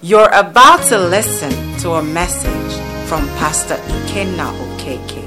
You're 0.00 0.30
about 0.32 0.84
to 0.90 0.96
listen 0.96 1.50
to 1.80 1.94
a 1.94 2.02
message 2.04 2.72
from 3.08 3.26
Pastor 3.30 3.74
Ikenna 3.74 4.52
Okeke 4.52 5.26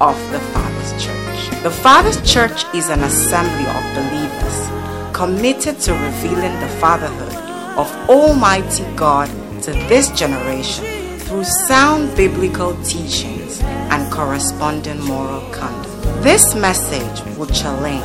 of 0.00 0.18
the 0.32 0.40
Father's 0.40 1.04
Church. 1.04 1.62
The 1.62 1.70
Father's 1.70 2.20
Church 2.28 2.64
is 2.74 2.88
an 2.88 3.04
assembly 3.04 3.64
of 3.70 3.94
believers 3.94 5.14
committed 5.16 5.78
to 5.82 5.92
revealing 5.92 6.58
the 6.58 6.68
fatherhood 6.80 7.32
of 7.78 7.88
Almighty 8.10 8.84
God 8.96 9.28
to 9.62 9.70
this 9.86 10.10
generation 10.18 11.20
through 11.20 11.44
sound 11.44 12.16
biblical 12.16 12.74
teachings 12.82 13.60
and 13.62 14.12
corresponding 14.12 15.00
moral 15.00 15.48
conduct. 15.52 16.24
This 16.24 16.56
message 16.56 17.36
will 17.36 17.46
challenge, 17.46 18.02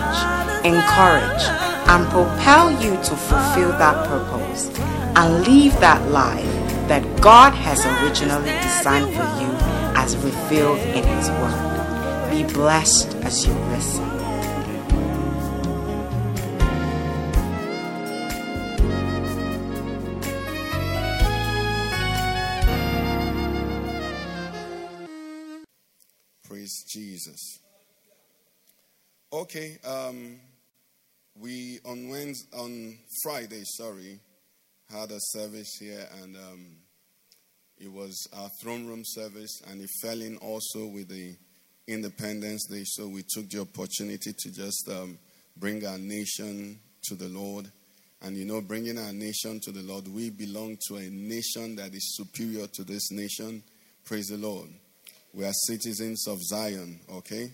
encourage, 0.64 1.73
and 1.88 2.08
propel 2.10 2.72
you 2.82 2.92
to 2.92 3.16
fulfill 3.16 3.70
that 3.78 4.08
purpose 4.08 4.68
and 5.16 5.48
live 5.48 5.80
that 5.80 6.10
life 6.10 6.64
that 6.88 7.04
God 7.22 7.54
has 7.54 7.86
originally 7.86 8.52
designed 8.52 9.14
for 9.16 9.24
you 9.42 9.50
as 9.96 10.18
revealed 10.18 10.80
in 10.80 11.04
His 11.04 11.30
Word. 11.30 12.30
Be 12.30 12.44
blessed 12.54 13.16
as 13.18 13.46
you 13.46 13.54
listen. 13.54 14.14
Praise 26.44 26.84
Jesus. 26.88 27.60
Okay, 29.32 29.78
um, 29.84 30.40
we 31.40 31.80
on 31.86 32.10
Wednesday, 32.10 32.58
on 32.58 32.98
Friday, 33.24 33.64
sorry, 33.64 34.20
had 34.92 35.12
a 35.12 35.20
service 35.20 35.78
here, 35.80 36.08
and 36.22 36.36
um, 36.36 36.66
it 37.78 37.92
was 37.92 38.28
our 38.34 38.50
throne 38.62 38.86
room 38.86 39.04
service, 39.04 39.62
and 39.70 39.82
it 39.82 39.90
fell 40.02 40.22
in 40.22 40.38
also 40.38 40.86
with 40.88 41.10
the 41.10 41.36
Independence 41.88 42.68
Day. 42.68 42.84
So 42.86 43.08
we 43.08 43.24
took 43.28 43.50
the 43.50 43.62
opportunity 43.62 44.34
to 44.38 44.52
just 44.52 44.88
um, 44.90 45.18
bring 45.58 45.86
our 45.86 45.98
nation 45.98 46.80
to 47.06 47.16
the 47.16 47.28
Lord. 47.28 47.70
And 48.22 48.38
you 48.38 48.46
know, 48.46 48.62
bringing 48.62 48.98
our 48.98 49.12
nation 49.12 49.60
to 49.64 49.72
the 49.72 49.82
Lord, 49.82 50.08
we 50.08 50.30
belong 50.30 50.78
to 50.88 50.96
a 50.96 51.10
nation 51.10 51.76
that 51.76 51.94
is 51.94 52.16
superior 52.16 52.68
to 52.68 52.84
this 52.84 53.12
nation. 53.12 53.64
Praise 54.06 54.28
the 54.28 54.38
Lord. 54.38 54.70
We 55.34 55.46
are 55.46 55.54
citizens 55.68 56.28
of 56.28 56.38
Zion, 56.42 57.00
okay? 57.12 57.52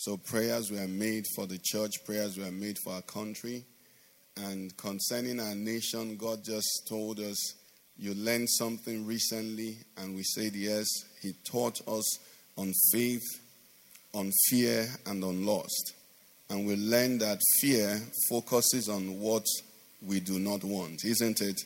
So 0.00 0.16
prayers 0.16 0.70
were 0.70 0.88
made 0.88 1.26
for 1.36 1.46
the 1.46 1.58
church, 1.62 2.06
prayers 2.06 2.38
were 2.38 2.50
made 2.50 2.78
for 2.82 2.94
our 2.94 3.02
country. 3.02 3.66
And 4.34 4.74
concerning 4.78 5.38
our 5.38 5.54
nation, 5.54 6.16
God 6.16 6.42
just 6.42 6.86
told 6.88 7.20
us, 7.20 7.36
You 7.98 8.14
learned 8.14 8.48
something 8.48 9.06
recently, 9.06 9.76
and 9.98 10.16
we 10.16 10.22
said 10.22 10.54
yes. 10.54 10.86
He 11.20 11.34
taught 11.44 11.86
us 11.86 12.18
on 12.56 12.72
faith, 12.90 13.26
on 14.14 14.32
fear, 14.48 14.88
and 15.04 15.22
on 15.22 15.44
lust. 15.44 15.92
And 16.48 16.66
we 16.66 16.76
learned 16.76 17.20
that 17.20 17.38
fear 17.60 18.00
focuses 18.30 18.88
on 18.88 19.20
what 19.20 19.44
we 20.00 20.20
do 20.20 20.38
not 20.38 20.64
want, 20.64 21.04
isn't 21.04 21.42
it? 21.42 21.60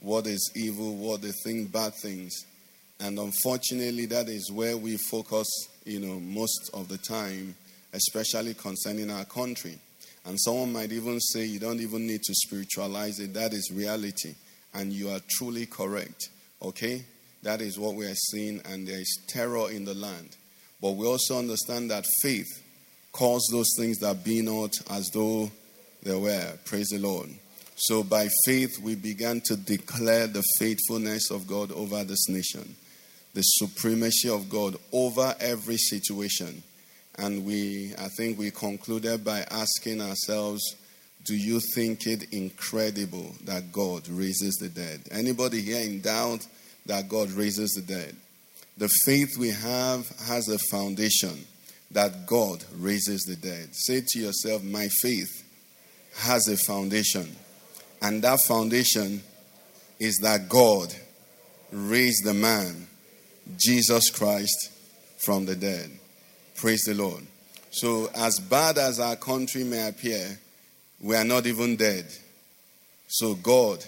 What 0.00 0.26
is 0.26 0.50
evil, 0.56 0.96
what 0.96 1.22
they 1.22 1.30
think 1.44 1.70
bad 1.70 1.94
things. 1.94 2.34
And 2.98 3.16
unfortunately, 3.20 4.06
that 4.06 4.28
is 4.28 4.50
where 4.50 4.76
we 4.76 4.96
focus, 4.96 5.46
you 5.84 6.00
know, 6.00 6.20
most 6.20 6.70
of 6.74 6.88
the 6.88 6.98
time, 6.98 7.54
especially 7.92 8.54
concerning 8.54 9.10
our 9.10 9.24
country. 9.24 9.78
And 10.24 10.38
someone 10.40 10.72
might 10.72 10.92
even 10.92 11.18
say 11.20 11.44
you 11.44 11.58
don't 11.58 11.80
even 11.80 12.06
need 12.06 12.22
to 12.22 12.34
spiritualize 12.34 13.18
it. 13.20 13.34
That 13.34 13.52
is 13.52 13.70
reality. 13.72 14.34
And 14.74 14.92
you 14.92 15.10
are 15.10 15.20
truly 15.28 15.66
correct. 15.66 16.28
Okay? 16.62 17.04
That 17.42 17.62
is 17.62 17.78
what 17.78 17.94
we 17.94 18.06
are 18.06 18.14
seeing, 18.14 18.60
and 18.66 18.86
there 18.86 19.00
is 19.00 19.18
terror 19.28 19.70
in 19.70 19.86
the 19.86 19.94
land. 19.94 20.36
But 20.80 20.92
we 20.92 21.06
also 21.06 21.38
understand 21.38 21.90
that 21.90 22.04
faith 22.22 22.62
calls 23.12 23.48
those 23.50 23.70
things 23.76 23.98
that 23.98 24.24
be 24.24 24.42
not 24.42 24.72
as 24.90 25.08
though 25.12 25.50
they 26.02 26.14
were. 26.14 26.52
Praise 26.64 26.88
the 26.88 26.98
Lord. 26.98 27.30
So 27.76 28.02
by 28.02 28.28
faith, 28.44 28.78
we 28.82 28.94
began 28.94 29.40
to 29.46 29.56
declare 29.56 30.26
the 30.26 30.42
faithfulness 30.58 31.30
of 31.30 31.46
God 31.46 31.72
over 31.72 32.04
this 32.04 32.28
nation, 32.28 32.76
the 33.34 33.42
supremacy 33.42 34.28
of 34.28 34.48
God 34.48 34.76
over 34.92 35.34
every 35.40 35.76
situation. 35.76 36.62
And 37.18 37.44
we, 37.44 37.92
I 37.98 38.08
think 38.08 38.38
we 38.38 38.50
concluded 38.50 39.24
by 39.24 39.40
asking 39.50 40.00
ourselves, 40.00 40.62
do 41.24 41.34
you 41.34 41.60
think 41.74 42.06
it 42.06 42.32
incredible 42.32 43.34
that 43.44 43.72
God 43.72 44.08
raises 44.08 44.56
the 44.56 44.68
dead? 44.68 45.02
Anybody 45.10 45.60
here 45.60 45.80
in 45.80 46.00
doubt 46.00 46.46
that 46.86 47.08
God 47.08 47.30
raises 47.32 47.70
the 47.72 47.82
dead? 47.82 48.16
The 48.78 48.88
faith 49.04 49.36
we 49.38 49.50
have 49.50 50.08
has 50.26 50.48
a 50.48 50.58
foundation 50.70 51.44
that 51.90 52.26
God 52.26 52.64
raises 52.78 53.22
the 53.22 53.36
dead. 53.36 53.68
Say 53.72 54.02
to 54.06 54.18
yourself, 54.18 54.62
my 54.62 54.88
faith 55.02 55.44
has 56.16 56.48
a 56.48 56.56
foundation. 56.56 57.36
And 58.00 58.22
that 58.22 58.40
foundation 58.48 59.22
is 59.98 60.16
that 60.22 60.48
God 60.48 60.94
raised 61.70 62.24
the 62.24 62.34
man, 62.34 62.86
Jesus 63.56 64.10
Christ, 64.10 64.70
from 65.18 65.46
the 65.46 65.56
dead. 65.56 65.90
Praise 66.56 66.82
the 66.82 66.94
Lord. 66.94 67.26
So, 67.70 68.10
as 68.14 68.38
bad 68.38 68.78
as 68.78 68.98
our 68.98 69.16
country 69.16 69.64
may 69.64 69.88
appear, 69.88 70.38
we 71.00 71.14
are 71.14 71.24
not 71.24 71.46
even 71.46 71.76
dead. 71.76 72.06
So, 73.08 73.34
God, 73.34 73.84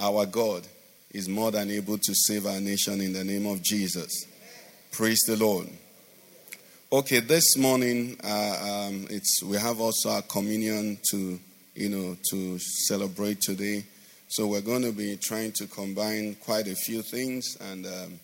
our 0.00 0.26
God, 0.26 0.66
is 1.10 1.28
more 1.28 1.50
than 1.50 1.70
able 1.70 1.98
to 1.98 2.14
save 2.14 2.46
our 2.46 2.60
nation 2.60 3.00
in 3.00 3.12
the 3.12 3.24
name 3.24 3.46
of 3.46 3.62
Jesus. 3.62 4.26
Praise 4.92 5.20
the 5.26 5.36
Lord. 5.36 5.68
Okay, 6.90 7.20
this 7.20 7.56
morning 7.56 8.18
uh, 8.24 8.86
um, 8.88 9.06
it's 9.10 9.42
we 9.42 9.56
have 9.56 9.80
also 9.80 10.10
our 10.10 10.22
communion 10.22 10.98
to 11.10 11.38
you 11.74 11.88
know 11.88 12.16
to 12.30 12.58
celebrate 12.58 13.40
today. 13.40 13.84
So 14.28 14.46
we're 14.46 14.62
going 14.62 14.82
to 14.82 14.92
be 14.92 15.16
trying 15.16 15.52
to 15.52 15.66
combine 15.66 16.36
quite 16.36 16.66
a 16.66 16.74
few 16.74 17.02
things 17.02 17.56
and. 17.60 17.86
Um, 17.86 18.20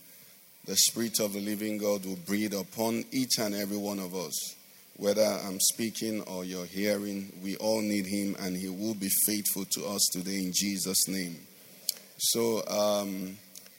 the 0.69 0.77
Spirit 0.77 1.19
of 1.21 1.33
the 1.33 1.41
living 1.41 1.79
God 1.79 2.05
will 2.05 2.19
breathe 2.27 2.53
upon 2.53 3.03
each 3.11 3.39
and 3.39 3.55
every 3.55 3.79
one 3.79 3.99
of 3.99 4.15
us. 4.15 4.55
Whether 4.99 5.25
I'm 5.25 5.59
speaking 5.61 6.21
or 6.25 6.45
you're 6.45 6.67
hearing, 6.67 7.33
we 7.43 7.57
all 7.57 7.81
need 7.81 8.05
Him 8.05 8.37
and 8.39 8.55
He 8.55 8.69
will 8.69 8.95
be 8.95 9.09
faithful 9.27 9.65
to 9.65 9.87
us 9.87 10.07
today 10.13 10.37
in 10.37 10.53
Jesus' 10.55 11.09
name. 11.09 11.39
So, 12.19 12.63
um, 12.69 13.39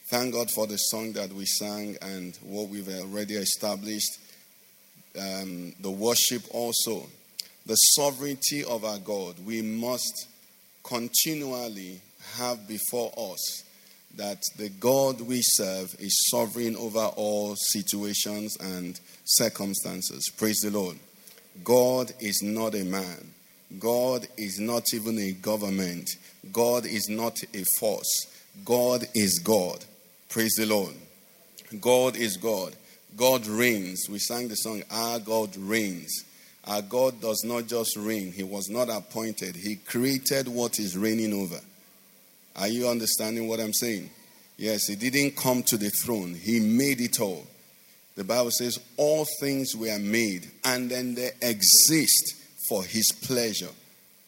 thank 0.10 0.34
God 0.34 0.50
for 0.50 0.66
the 0.66 0.78
song 0.78 1.14
that 1.14 1.32
we 1.32 1.46
sang 1.46 1.96
and 2.02 2.36
what 2.42 2.70
we've 2.70 2.90
already 2.90 3.36
established. 3.36 4.18
Um, 5.16 5.74
the 5.82 5.92
worship 5.92 6.42
also, 6.50 7.06
the 7.68 7.76
sovereignty 7.76 8.64
of 8.64 8.84
our 8.84 8.98
God, 8.98 9.36
we 9.46 9.62
must 9.62 10.28
continually 10.84 12.02
have 12.38 12.68
before 12.68 13.14
us 13.16 13.64
that 14.20 14.44
the 14.58 14.68
God 14.68 15.22
we 15.22 15.40
serve 15.42 15.96
is 15.98 16.28
sovereign 16.30 16.76
over 16.76 17.06
all 17.16 17.56
situations 17.56 18.58
and 18.60 19.00
circumstances. 19.24 20.30
Praise 20.36 20.60
the 20.60 20.72
Lord. 20.72 20.98
God 21.64 22.12
is 22.20 22.42
not 22.44 22.76
a 22.76 22.84
man. 22.84 23.34
God 23.80 24.28
is 24.36 24.60
not 24.60 24.84
even 24.94 25.18
a 25.20 25.32
government. 25.32 26.10
God 26.52 26.86
is 26.86 27.08
not 27.08 27.42
a 27.54 27.64
force. 27.80 28.28
God 28.66 29.08
is 29.16 29.40
God. 29.40 29.86
Praise 30.28 30.56
the 30.58 30.66
Lord. 30.66 30.96
God 31.80 32.18
is 32.18 32.36
God. 32.36 32.76
God 33.16 33.48
reigns. 33.48 34.08
We 34.10 34.20
sang 34.20 34.50
the 34.50 34.56
song, 34.56 34.84
Our 34.92 35.20
God 35.20 35.56
reigns. 35.56 36.26
Our 36.68 36.82
God 36.82 37.22
does 37.22 37.44
not 37.46 37.68
just 37.68 37.96
reign, 37.96 38.34
He 38.34 38.44
was 38.44 38.68
not 38.70 38.90
appointed. 38.90 39.56
He 39.56 39.78
created 39.78 40.50
what 40.50 40.78
is 40.78 40.98
reigning 40.98 41.34
over. 41.34 41.62
Are 42.56 42.68
you 42.68 42.88
understanding 42.88 43.48
what 43.48 43.60
I'm 43.60 43.74
saying? 43.74 44.10
Yes, 44.58 44.88
he 44.88 44.96
didn't 44.96 45.38
come 45.38 45.64
to 45.64 45.78
the 45.78 45.90
throne, 45.90 46.34
he 46.34 46.60
made 46.60 47.00
it 47.02 47.20
all. 47.20 47.46
The 48.16 48.26
Bible 48.26 48.52
says 48.52 48.78
all 48.98 49.26
things 49.40 49.74
were 49.76 49.98
made 49.98 50.52
and 50.66 50.92
then 50.92 51.16
they 51.16 51.32
exist 51.42 52.36
for 52.68 52.84
his 52.84 53.10
pleasure. 53.24 53.70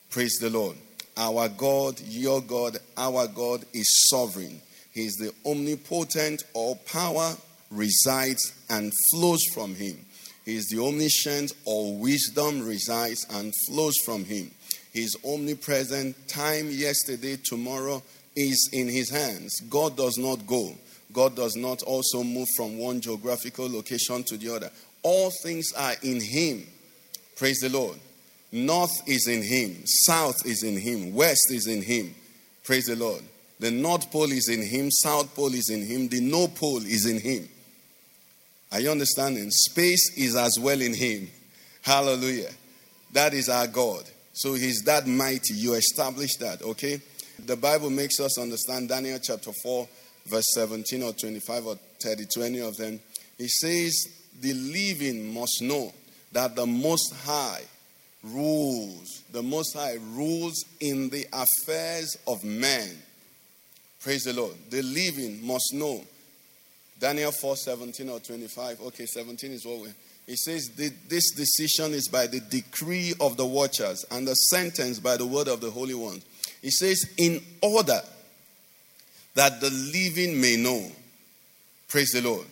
Praise 0.09 0.37
the 0.39 0.49
Lord. 0.49 0.77
Our 1.17 1.49
God, 1.49 1.99
your 1.99 2.41
God, 2.41 2.77
our 2.95 3.27
God 3.27 3.65
is 3.73 4.07
sovereign. 4.09 4.61
He 4.93 5.05
is 5.05 5.15
the 5.15 5.33
omnipotent, 5.45 6.43
all 6.53 6.75
power 6.75 7.35
resides 7.69 8.53
and 8.69 8.91
flows 9.11 9.43
from 9.53 9.75
him. 9.75 9.97
He 10.45 10.55
is 10.55 10.67
the 10.67 10.81
omniscient, 10.81 11.53
all 11.65 11.97
wisdom 11.97 12.65
resides 12.65 13.25
and 13.29 13.53
flows 13.67 13.95
from 14.05 14.25
him. 14.25 14.51
He 14.93 15.01
is 15.01 15.15
omnipresent, 15.25 16.27
time, 16.27 16.69
yesterday, 16.69 17.37
tomorrow, 17.37 18.01
is 18.35 18.69
in 18.73 18.87
his 18.87 19.09
hands. 19.09 19.53
God 19.69 19.95
does 19.95 20.17
not 20.17 20.45
go. 20.45 20.73
God 21.13 21.35
does 21.35 21.55
not 21.55 21.83
also 21.83 22.23
move 22.23 22.47
from 22.55 22.77
one 22.77 23.01
geographical 23.01 23.69
location 23.69 24.23
to 24.23 24.37
the 24.37 24.53
other. 24.53 24.69
All 25.03 25.31
things 25.43 25.73
are 25.73 25.93
in 26.03 26.21
him. 26.21 26.65
Praise 27.35 27.59
the 27.59 27.69
Lord. 27.69 27.97
North 28.51 29.07
is 29.07 29.27
in 29.27 29.41
him, 29.41 29.81
south 29.85 30.45
is 30.45 30.63
in 30.63 30.77
him, 30.77 31.13
west 31.13 31.51
is 31.51 31.67
in 31.67 31.81
him. 31.81 32.13
Praise 32.63 32.85
the 32.85 32.97
Lord. 32.97 33.23
The 33.59 33.71
North 33.71 34.11
Pole 34.11 34.31
is 34.31 34.49
in 34.49 34.61
him, 34.61 34.91
South 34.91 35.33
Pole 35.35 35.53
is 35.53 35.69
in 35.69 35.85
him, 35.85 36.09
the 36.09 36.19
No 36.19 36.47
Pole 36.47 36.83
is 36.83 37.05
in 37.05 37.19
him. 37.19 37.47
Are 38.71 38.79
you 38.79 38.89
understanding? 38.89 39.49
Space 39.51 40.17
is 40.17 40.35
as 40.35 40.57
well 40.59 40.81
in 40.81 40.93
him. 40.93 41.29
Hallelujah. 41.81 42.49
That 43.13 43.33
is 43.33 43.49
our 43.49 43.67
God. 43.67 44.03
So 44.33 44.53
he's 44.53 44.81
that 44.85 45.07
mighty. 45.07 45.53
You 45.53 45.73
establish 45.73 46.35
that, 46.37 46.61
okay? 46.61 47.01
The 47.45 47.55
Bible 47.55 47.89
makes 47.89 48.19
us 48.19 48.39
understand 48.39 48.89
Daniel 48.89 49.19
chapter 49.21 49.51
4, 49.63 49.87
verse 50.27 50.53
17 50.53 51.03
or 51.03 51.13
25 51.13 51.65
or 51.65 51.75
30, 52.01 52.25
20 52.25 52.59
of 52.61 52.77
them. 52.77 52.99
He 53.37 53.47
says, 53.47 54.07
The 54.39 54.53
living 54.53 55.33
must 55.33 55.61
know 55.61 55.93
that 56.31 56.55
the 56.55 56.65
Most 56.65 57.13
High 57.25 57.63
rules. 58.23 59.23
The 59.31 59.43
Most 59.43 59.75
High 59.75 59.97
rules 60.13 60.63
in 60.79 61.09
the 61.09 61.25
affairs 61.33 62.17
of 62.27 62.43
man. 62.43 62.89
Praise 64.01 64.23
the 64.23 64.33
Lord. 64.33 64.55
The 64.69 64.81
living 64.81 65.45
must 65.45 65.73
know. 65.73 66.03
Daniel 66.99 67.31
4 67.31 67.55
17 67.55 68.09
or 68.09 68.19
25. 68.19 68.81
Okay, 68.81 69.05
17 69.05 69.51
is 69.51 69.65
what 69.65 69.79
we. 69.81 69.87
He 70.31 70.37
says, 70.37 70.69
This 70.69 71.31
decision 71.31 71.93
is 71.93 72.07
by 72.07 72.25
the 72.25 72.39
decree 72.39 73.13
of 73.19 73.35
the 73.35 73.45
watchers 73.45 74.05
and 74.11 74.25
the 74.25 74.33
sentence 74.33 74.97
by 74.97 75.17
the 75.17 75.25
word 75.25 75.49
of 75.49 75.59
the 75.59 75.69
Holy 75.69 75.93
One. 75.93 76.21
He 76.61 76.71
says, 76.71 77.03
In 77.17 77.41
order 77.61 77.99
that 79.33 79.59
the 79.59 79.69
living 79.69 80.39
may 80.39 80.55
know. 80.55 80.89
Praise 81.89 82.11
the 82.11 82.21
Lord. 82.21 82.45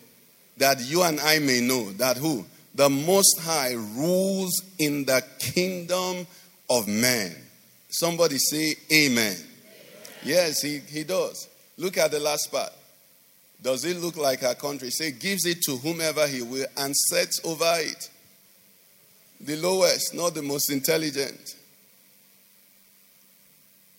That 0.58 0.82
you 0.82 1.04
and 1.04 1.22
I 1.22 1.40
may 1.40 1.62
know 1.62 1.94
that 1.94 2.18
who? 2.18 2.46
The 2.76 2.90
Most 2.90 3.40
High 3.40 3.76
rules 3.96 4.62
in 4.78 5.06
the 5.06 5.24
kingdom 5.40 6.28
of 6.70 6.86
man. 6.90 7.34
Somebody 7.88 8.40
say, 8.40 8.76
Amen. 8.92 9.38
Amen. 9.38 9.38
Yes, 10.26 10.62
he, 10.62 10.80
he 10.80 11.06
does. 11.06 11.48
Look 11.78 11.98
at 11.98 12.12
the 12.12 12.20
last 12.20 12.52
part. 12.52 12.74
Does 13.62 13.84
it 13.84 13.98
look 13.98 14.16
like 14.16 14.44
our 14.44 14.56
country? 14.56 14.90
Say, 14.90 15.12
gives 15.12 15.46
it 15.46 15.62
to 15.64 15.78
whomever 15.78 16.28
he 16.28 16.42
will 16.42 16.66
and 16.78 16.96
sets 16.96 17.42
over 17.44 17.74
it. 17.78 18.10
The 19.42 19.58
lowest, 19.58 20.14
not 20.14 20.34
the 20.34 20.42
most 20.42 20.72
intelligent. 20.72 21.56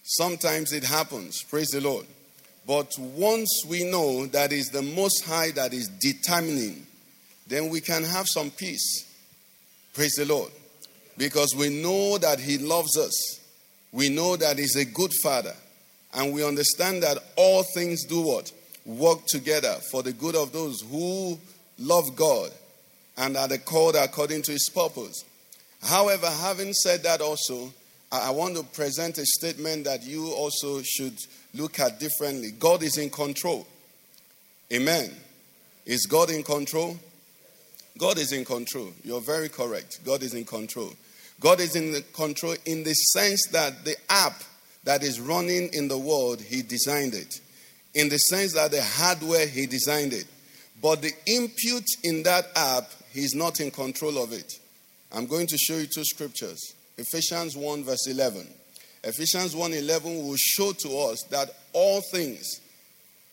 Sometimes 0.02 0.72
it 0.72 0.84
happens. 0.84 1.42
Praise 1.42 1.68
the 1.68 1.80
Lord. 1.80 2.06
But 2.66 2.96
once 2.98 3.62
we 3.68 3.84
know 3.84 4.26
that 4.26 4.52
is 4.52 4.68
the 4.68 4.82
Most 4.82 5.24
High 5.24 5.50
that 5.52 5.72
is 5.72 5.88
determining, 5.88 6.86
then 7.46 7.68
we 7.68 7.80
can 7.80 8.04
have 8.04 8.26
some 8.28 8.50
peace. 8.50 9.06
Praise 9.94 10.14
the 10.14 10.24
Lord. 10.24 10.50
Because 11.16 11.54
we 11.56 11.68
know 11.68 12.16
that 12.18 12.40
He 12.40 12.58
loves 12.58 12.96
us. 12.96 13.40
We 13.92 14.08
know 14.08 14.36
that 14.36 14.58
He's 14.58 14.76
a 14.76 14.84
good 14.84 15.12
Father. 15.22 15.54
And 16.14 16.32
we 16.32 16.44
understand 16.44 17.02
that 17.02 17.18
all 17.36 17.62
things 17.74 18.04
do 18.04 18.22
what? 18.22 18.52
Work 18.98 19.26
together 19.26 19.76
for 19.90 20.02
the 20.02 20.12
good 20.12 20.34
of 20.34 20.52
those 20.52 20.80
who 20.82 21.38
love 21.78 22.16
God 22.16 22.50
and 23.16 23.36
are 23.36 23.48
called 23.58 23.94
according 23.94 24.42
to 24.42 24.52
His 24.52 24.68
purpose. 24.68 25.24
However, 25.82 26.26
having 26.26 26.72
said 26.72 27.02
that, 27.04 27.20
also, 27.20 27.72
I 28.10 28.30
want 28.30 28.56
to 28.56 28.64
present 28.64 29.18
a 29.18 29.24
statement 29.24 29.84
that 29.84 30.02
you 30.02 30.32
also 30.32 30.82
should 30.82 31.16
look 31.54 31.78
at 31.78 32.00
differently. 32.00 32.50
God 32.50 32.82
is 32.82 32.98
in 32.98 33.10
control. 33.10 33.66
Amen. 34.72 35.14
Is 35.86 36.06
God 36.06 36.30
in 36.30 36.42
control? 36.42 36.98
God 37.98 38.18
is 38.18 38.32
in 38.32 38.44
control. 38.44 38.92
You're 39.04 39.20
very 39.20 39.48
correct. 39.48 40.00
God 40.04 40.22
is 40.22 40.34
in 40.34 40.44
control. 40.44 40.92
God 41.38 41.60
is 41.60 41.76
in 41.76 42.02
control 42.12 42.56
in 42.66 42.82
the 42.82 42.92
sense 42.92 43.46
that 43.52 43.84
the 43.84 43.96
app 44.08 44.42
that 44.84 45.02
is 45.02 45.20
running 45.20 45.72
in 45.72 45.88
the 45.88 45.98
world, 45.98 46.40
He 46.40 46.62
designed 46.62 47.14
it. 47.14 47.40
In 47.94 48.08
the 48.08 48.18
sense 48.18 48.54
that 48.54 48.70
the 48.70 48.82
hardware, 48.82 49.46
He 49.46 49.66
designed 49.66 50.12
it. 50.12 50.26
But 50.82 51.02
the 51.02 51.12
input 51.26 51.84
in 52.04 52.22
that 52.24 52.46
app, 52.54 52.90
He's 53.12 53.34
not 53.34 53.60
in 53.60 53.70
control 53.70 54.22
of 54.22 54.32
it. 54.32 54.52
I'm 55.12 55.26
going 55.26 55.46
to 55.48 55.58
show 55.58 55.76
you 55.76 55.86
two 55.86 56.04
scriptures. 56.04 56.74
Ephesians 56.96 57.56
1, 57.56 57.84
verse 57.84 58.06
11. 58.06 58.46
Ephesians 59.02 59.56
1 59.56 59.72
11 59.72 60.26
will 60.26 60.36
show 60.36 60.72
to 60.72 60.98
us 60.98 61.22
that 61.30 61.50
all 61.72 62.02
things 62.12 62.60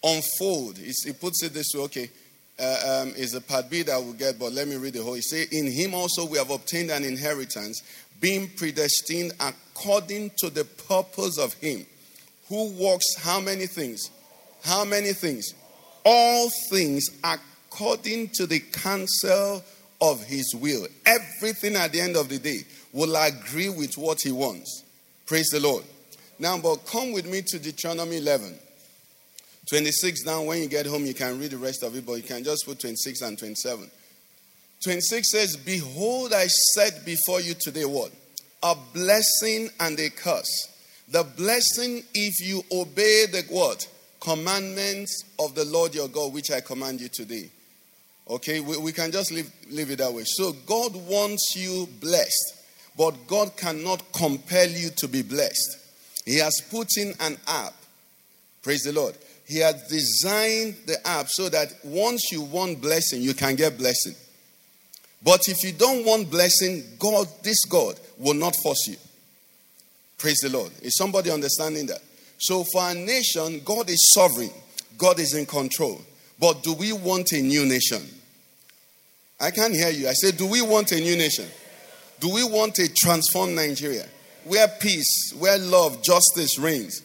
unfold. 0.04 0.77
It 0.80 1.19
puts 1.19 1.44
it 1.44 1.53
this 1.53 1.68
way, 1.74 1.81
okay. 1.81 2.10
Uh, 2.60 3.03
um, 3.03 3.13
is 3.15 3.36
a 3.36 3.42
part 3.42 3.69
B 3.69 3.83
that 3.83 4.01
we'll 4.01 4.13
get, 4.13 4.39
but 4.39 4.51
let 4.51 4.68
me 4.68 4.77
read 4.77 4.94
the 4.94 5.03
whole. 5.03 5.13
He 5.13 5.21
say, 5.21 5.45
In 5.51 5.71
him 5.71 5.94
also 5.94 6.25
we 6.25 6.39
have 6.39 6.50
obtained 6.50 6.89
an 6.89 7.03
inheritance, 7.03 7.83
being 8.19 8.50
predestined 8.50 9.33
according 9.39 10.31
to 10.39 10.50
the 10.50 10.65
purpose 10.65 11.38
of 11.38 11.53
him 11.56 11.86
who 12.50 12.71
works 12.74 13.15
how 13.19 13.39
many 13.39 13.68
things? 13.68 14.10
How 14.68 14.84
many 14.84 15.14
things? 15.14 15.54
All 16.04 16.50
things 16.69 17.06
according 17.24 18.31
to 18.34 18.46
the 18.46 18.60
counsel 18.60 19.64
of 20.02 20.24
his 20.25 20.54
will. 20.54 20.88
Everything 21.06 21.78
at 21.78 21.94
the 21.94 22.02
end 22.02 22.18
of 22.18 22.28
the 22.28 22.38
day 22.38 22.60
will 22.92 23.16
agree 23.16 23.69
with 23.69 23.98
what 23.98 24.22
he 24.22 24.31
wants. 24.34 24.84
Praise 25.25 25.48
the 25.48 25.62
Lord. 25.62 25.86
Now, 26.38 26.58
but 26.58 26.86
come 26.86 27.14
with 27.14 27.25
me 27.25 27.44
to 27.48 27.60
Deuteronomy 27.60 28.18
11. 28.18 28.56
26 29.69 30.24
down, 30.24 30.46
when 30.46 30.62
you 30.62 30.68
get 30.68 30.86
home, 30.86 31.06
you 31.06 31.13
can 31.13 31.40
read 31.40 31.52
the 31.52 31.58
rest 31.58 31.84
of 31.84 31.96
it, 31.96 32.06
but 32.06 32.13
you 32.16 32.24
can 32.24 32.44
just 32.44 32.66
put 32.66 32.80
26 32.80 33.22
and 33.22 33.38
27. 33.38 33.90
26 34.84 35.31
says, 35.31 35.56
Behold, 35.56 36.34
I 36.34 36.48
set 36.48 37.06
before 37.06 37.40
you 37.40 37.54
today 37.54 37.86
what? 37.86 38.12
A 38.63 38.75
blessing 38.94 39.70
and 39.80 39.98
a 39.98 40.10
curse. 40.10 40.70
The 41.10 41.24
blessing 41.24 42.04
if 42.13 42.46
you 42.46 42.63
obey 42.70 43.28
the 43.31 43.46
what? 43.50 43.88
Commandments 44.19 45.24
of 45.40 45.56
the 45.56 45.66
Lord 45.66 45.94
your 45.96 46.08
God, 46.08 46.34
which 46.34 46.52
I 46.52 46.62
command 46.62 47.02
you 47.02 47.10
today. 47.10 47.50
Okay, 48.30 48.60
we, 48.60 48.78
we 48.78 48.92
can 48.92 49.12
just 49.12 49.31
leave, 49.31 49.50
leave 49.69 49.92
it 49.92 50.00
that 50.00 50.12
way. 50.12 50.24
So 50.25 50.54
God 50.66 50.96
wants 50.96 51.56
you 51.56 51.88
blessed. 52.02 52.56
But 52.98 53.28
God 53.28 53.56
cannot 53.56 54.12
compel 54.12 54.68
you 54.68 54.90
to 54.98 55.08
be 55.08 55.22
blessed. 55.22 55.78
He 56.25 56.40
has 56.40 56.62
put 56.72 56.98
in 56.98 57.14
an 57.19 57.38
app. 57.48 57.74
Praise 58.64 58.84
the 58.84 58.92
Lord. 58.92 59.16
He 59.46 59.60
has 59.60 59.88
designed 59.88 60.75
the 60.88 60.98
app 61.08 61.28
so 61.30 61.48
that 61.48 61.74
once 61.84 62.31
you 62.31 62.42
want 62.42 62.81
blessing, 62.81 63.22
you 63.22 63.34
can 63.34 63.56
get 63.56 63.78
blessing. 63.78 64.16
But 65.24 65.48
if 65.48 65.63
you 65.63 65.72
don't 65.72 66.06
want 66.06 66.30
blessing, 66.30 66.84
God, 67.00 67.28
this 67.44 67.63
God, 67.66 68.00
will 68.18 68.34
not 68.34 68.56
force 68.62 68.88
you. 68.88 68.98
Praise 70.18 70.40
the 70.40 70.50
Lord. 70.50 70.72
Is 70.81 70.98
somebody 70.98 71.31
understanding 71.31 71.86
that? 71.88 72.02
So 72.39 72.63
for 72.72 72.81
our 72.81 72.95
nation, 72.95 73.62
God 73.66 73.89
is 73.89 74.12
sovereign, 74.13 74.51
God 74.98 75.19
is 75.19 75.34
in 75.34 75.45
control. 75.45 76.01
But 76.39 76.63
do 76.63 76.74
we 76.74 76.94
want 76.94 77.32
a 77.32 77.41
new 77.41 77.65
nation? 77.65 78.01
I 79.39 79.51
can't 79.51 79.74
hear 79.74 79.89
you. 79.89 80.08
I 80.08 80.13
said, 80.13 80.38
Do 80.38 80.48
we 80.48 80.62
want 80.62 80.91
a 80.91 81.00
new 81.00 81.15
nation? 81.15 81.46
Do 82.20 82.34
we 82.34 82.44
want 82.44 82.79
a 82.79 82.89
transformed 82.94 83.56
Nigeria 83.56 84.06
where 84.46 84.67
peace, 84.79 85.34
where 85.38 85.58
love, 85.58 86.01
justice 86.01 86.58
reigns? 86.58 87.01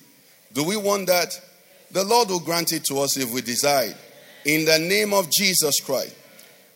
Do 0.52 0.64
we 0.64 0.76
want 0.76 1.06
that? 1.08 1.38
The 1.90 2.04
Lord 2.04 2.28
will 2.28 2.40
grant 2.40 2.72
it 2.72 2.84
to 2.86 3.00
us 3.00 3.16
if 3.18 3.32
we 3.32 3.42
decide. 3.42 3.96
In 4.44 4.64
the 4.64 4.78
name 4.78 5.12
of 5.12 5.30
Jesus 5.30 5.80
Christ. 5.80 6.16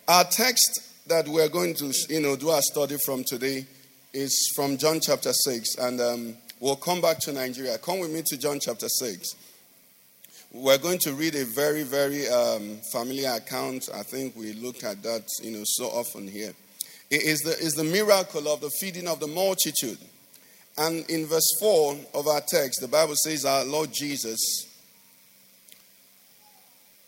Our 0.07 0.23
text 0.23 0.81
that 1.07 1.27
we're 1.27 1.49
going 1.49 1.73
to, 1.75 1.93
you 2.09 2.21
know, 2.21 2.35
do 2.35 2.49
our 2.49 2.61
study 2.61 2.97
from 3.05 3.23
today 3.23 3.65
is 4.13 4.51
from 4.55 4.77
John 4.77 4.99
chapter 5.01 5.33
6, 5.33 5.75
and 5.75 6.01
um, 6.01 6.37
we'll 6.59 6.75
come 6.75 7.01
back 7.01 7.19
to 7.19 7.33
Nigeria. 7.33 7.77
Come 7.77 7.99
with 7.99 8.11
me 8.11 8.21
to 8.25 8.37
John 8.37 8.59
chapter 8.59 8.87
6. 8.87 9.35
We're 10.53 10.77
going 10.77 10.99
to 10.99 11.13
read 11.13 11.35
a 11.35 11.45
very, 11.45 11.83
very 11.83 12.27
um, 12.27 12.79
familiar 12.91 13.31
account. 13.31 13.89
I 13.93 14.03
think 14.03 14.35
we 14.35 14.53
look 14.53 14.83
at 14.83 15.03
that, 15.03 15.27
you 15.41 15.51
know, 15.51 15.63
so 15.65 15.85
often 15.85 16.27
here. 16.27 16.53
It 17.09 17.23
is 17.23 17.39
the, 17.39 17.51
is 17.51 17.73
the 17.73 17.83
miracle 17.83 18.47
of 18.47 18.61
the 18.61 18.69
feeding 18.79 19.07
of 19.07 19.19
the 19.19 19.27
multitude. 19.27 19.97
And 20.77 21.09
in 21.09 21.25
verse 21.25 21.49
4 21.59 21.97
of 22.13 22.27
our 22.27 22.41
text, 22.41 22.81
the 22.81 22.87
Bible 22.87 23.15
says, 23.15 23.45
Our 23.45 23.65
Lord 23.65 23.91
Jesus, 23.91 24.67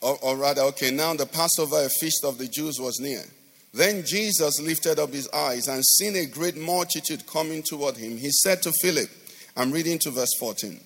or, 0.02 0.18
or 0.22 0.38
rather, 0.38 0.62
okay, 0.64 0.92
now 0.92 1.14
the 1.14 1.26
Passover, 1.26 1.88
feast 2.00 2.24
of 2.24 2.38
the 2.38 2.48
Jews, 2.48 2.80
was 2.80 3.00
near. 3.00 3.24
Then 3.74 4.04
Jesus 4.06 4.60
lifted 4.62 4.98
up 4.98 5.14
his 5.14 5.30
eyes 5.30 5.68
and 5.68 5.86
seeing 5.86 6.16
a 6.18 6.26
great 6.26 6.58
multitude 6.58 7.28
coming 7.28 7.62
toward 7.62 7.98
him, 7.98 8.18
he 8.18 8.32
said 8.32 8.62
to 8.64 8.72
Philip, 8.82 9.10
I'm 9.60 9.74
reading 9.74 10.00
to 10.00 10.12
verse 10.12 10.34
14, 10.40 10.80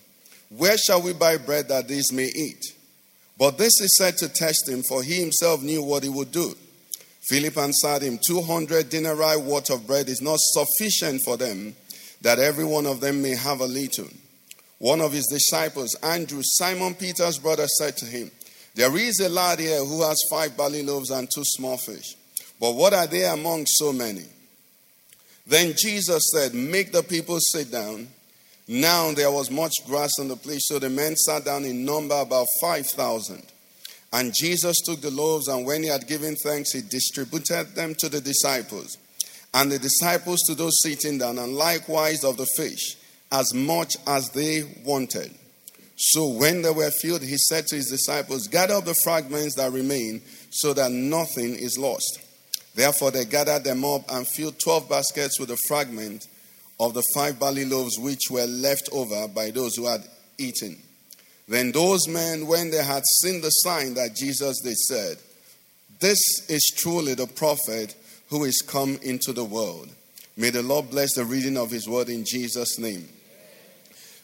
Where 0.49 0.79
shall 0.79 0.99
we 0.99 1.13
buy 1.13 1.37
bread 1.37 1.67
that 1.67 1.87
these 1.87 2.11
may 2.11 2.25
eat? 2.25 2.73
But 3.37 3.59
this 3.59 3.79
is 3.79 3.95
said 3.99 4.17
to 4.17 4.27
test 4.27 4.67
him, 4.67 4.81
for 4.89 5.03
he 5.03 5.19
himself 5.19 5.61
knew 5.61 5.83
what 5.83 6.01
he 6.01 6.09
would 6.09 6.31
do. 6.31 6.55
Philip 7.29 7.55
answered 7.55 8.01
him, 8.01 8.19
200 8.25 8.89
denarii 8.89 9.37
worth 9.37 9.69
of 9.69 9.85
bread 9.85 10.09
is 10.09 10.23
not 10.23 10.39
sufficient 10.39 11.21
for 11.23 11.37
them, 11.37 11.75
that 12.21 12.39
every 12.39 12.65
one 12.65 12.87
of 12.87 12.99
them 12.99 13.21
may 13.21 13.35
have 13.35 13.59
a 13.59 13.65
little. 13.65 14.07
One 14.79 15.01
of 15.01 15.13
his 15.13 15.27
disciples, 15.27 15.93
Andrew, 16.01 16.41
Simon 16.43 16.95
Peter's 16.95 17.37
brother, 17.37 17.67
said 17.67 17.95
to 17.97 18.05
him, 18.05 18.31
There 18.73 18.97
is 18.97 19.19
a 19.19 19.29
lad 19.29 19.59
here 19.59 19.85
who 19.85 20.01
has 20.01 20.17
five 20.31 20.57
barley 20.57 20.81
loaves 20.81 21.11
and 21.11 21.29
two 21.29 21.43
small 21.45 21.77
fish. 21.77 22.15
But 22.59 22.71
what 22.71 22.95
are 22.95 23.05
they 23.05 23.25
among 23.25 23.67
so 23.67 23.93
many? 23.93 24.25
Then 25.45 25.75
Jesus 25.77 26.31
said, 26.33 26.55
Make 26.55 26.91
the 26.91 27.03
people 27.03 27.37
sit 27.39 27.69
down. 27.69 28.07
Now 28.67 29.11
there 29.11 29.31
was 29.31 29.51
much 29.51 29.73
grass 29.85 30.11
on 30.19 30.29
the 30.29 30.37
place, 30.37 30.67
so 30.67 30.79
the 30.79 30.89
men 30.89 31.15
sat 31.17 31.43
down 31.43 31.65
in 31.65 31.83
number 31.83 32.15
about 32.15 32.47
5,000. 32.61 33.43
And 34.13 34.33
Jesus 34.33 34.77
took 34.85 35.01
the 35.01 35.11
loaves, 35.11 35.47
and 35.47 35.65
when 35.65 35.83
he 35.83 35.89
had 35.89 36.07
given 36.07 36.35
thanks, 36.35 36.71
he 36.71 36.81
distributed 36.81 37.75
them 37.75 37.95
to 37.99 38.09
the 38.09 38.21
disciples. 38.21 38.97
And 39.53 39.71
the 39.71 39.79
disciples 39.79 40.39
to 40.47 40.55
those 40.55 40.81
sitting 40.81 41.17
down, 41.17 41.39
and 41.39 41.55
likewise 41.55 42.23
of 42.23 42.37
the 42.37 42.47
fish, 42.55 42.95
as 43.31 43.53
much 43.53 43.95
as 44.07 44.29
they 44.29 44.63
wanted. 44.85 45.33
So 45.95 46.27
when 46.27 46.61
they 46.61 46.71
were 46.71 46.91
filled, 47.01 47.21
he 47.21 47.37
said 47.37 47.67
to 47.67 47.75
his 47.75 47.89
disciples, 47.89 48.47
Gather 48.47 48.75
up 48.75 48.85
the 48.85 48.95
fragments 49.03 49.55
that 49.55 49.71
remain, 49.71 50.21
so 50.51 50.73
that 50.73 50.91
nothing 50.91 51.55
is 51.55 51.77
lost. 51.77 52.19
Therefore 52.75 53.11
they 53.11 53.25
gathered 53.25 53.63
them 53.63 53.83
up 53.83 54.09
and 54.11 54.27
filled 54.27 54.59
twelve 54.59 54.89
baskets 54.89 55.39
with 55.39 55.49
the 55.49 55.57
fragment 55.67 56.25
of 56.79 56.93
the 56.93 57.03
five 57.13 57.39
barley 57.39 57.65
loaves 57.65 57.97
which 57.99 58.29
were 58.29 58.45
left 58.45 58.89
over 58.91 59.27
by 59.27 59.51
those 59.51 59.75
who 59.75 59.85
had 59.85 60.03
eaten. 60.37 60.77
Then 61.47 61.71
those 61.71 62.07
men, 62.07 62.47
when 62.47 62.71
they 62.71 62.83
had 62.83 63.03
seen 63.21 63.41
the 63.41 63.49
sign 63.49 63.93
that 63.95 64.15
Jesus 64.15 64.61
they 64.63 64.73
said, 64.73 65.17
This 65.99 66.19
is 66.49 66.73
truly 66.77 67.13
the 67.13 67.27
prophet 67.27 67.95
who 68.29 68.45
is 68.45 68.63
come 68.65 68.97
into 69.03 69.33
the 69.33 69.43
world. 69.43 69.89
May 70.35 70.49
the 70.49 70.63
Lord 70.63 70.89
bless 70.89 71.13
the 71.13 71.25
reading 71.25 71.57
of 71.57 71.69
his 71.69 71.87
word 71.87 72.09
in 72.09 72.25
Jesus' 72.25 72.79
name. 72.79 73.07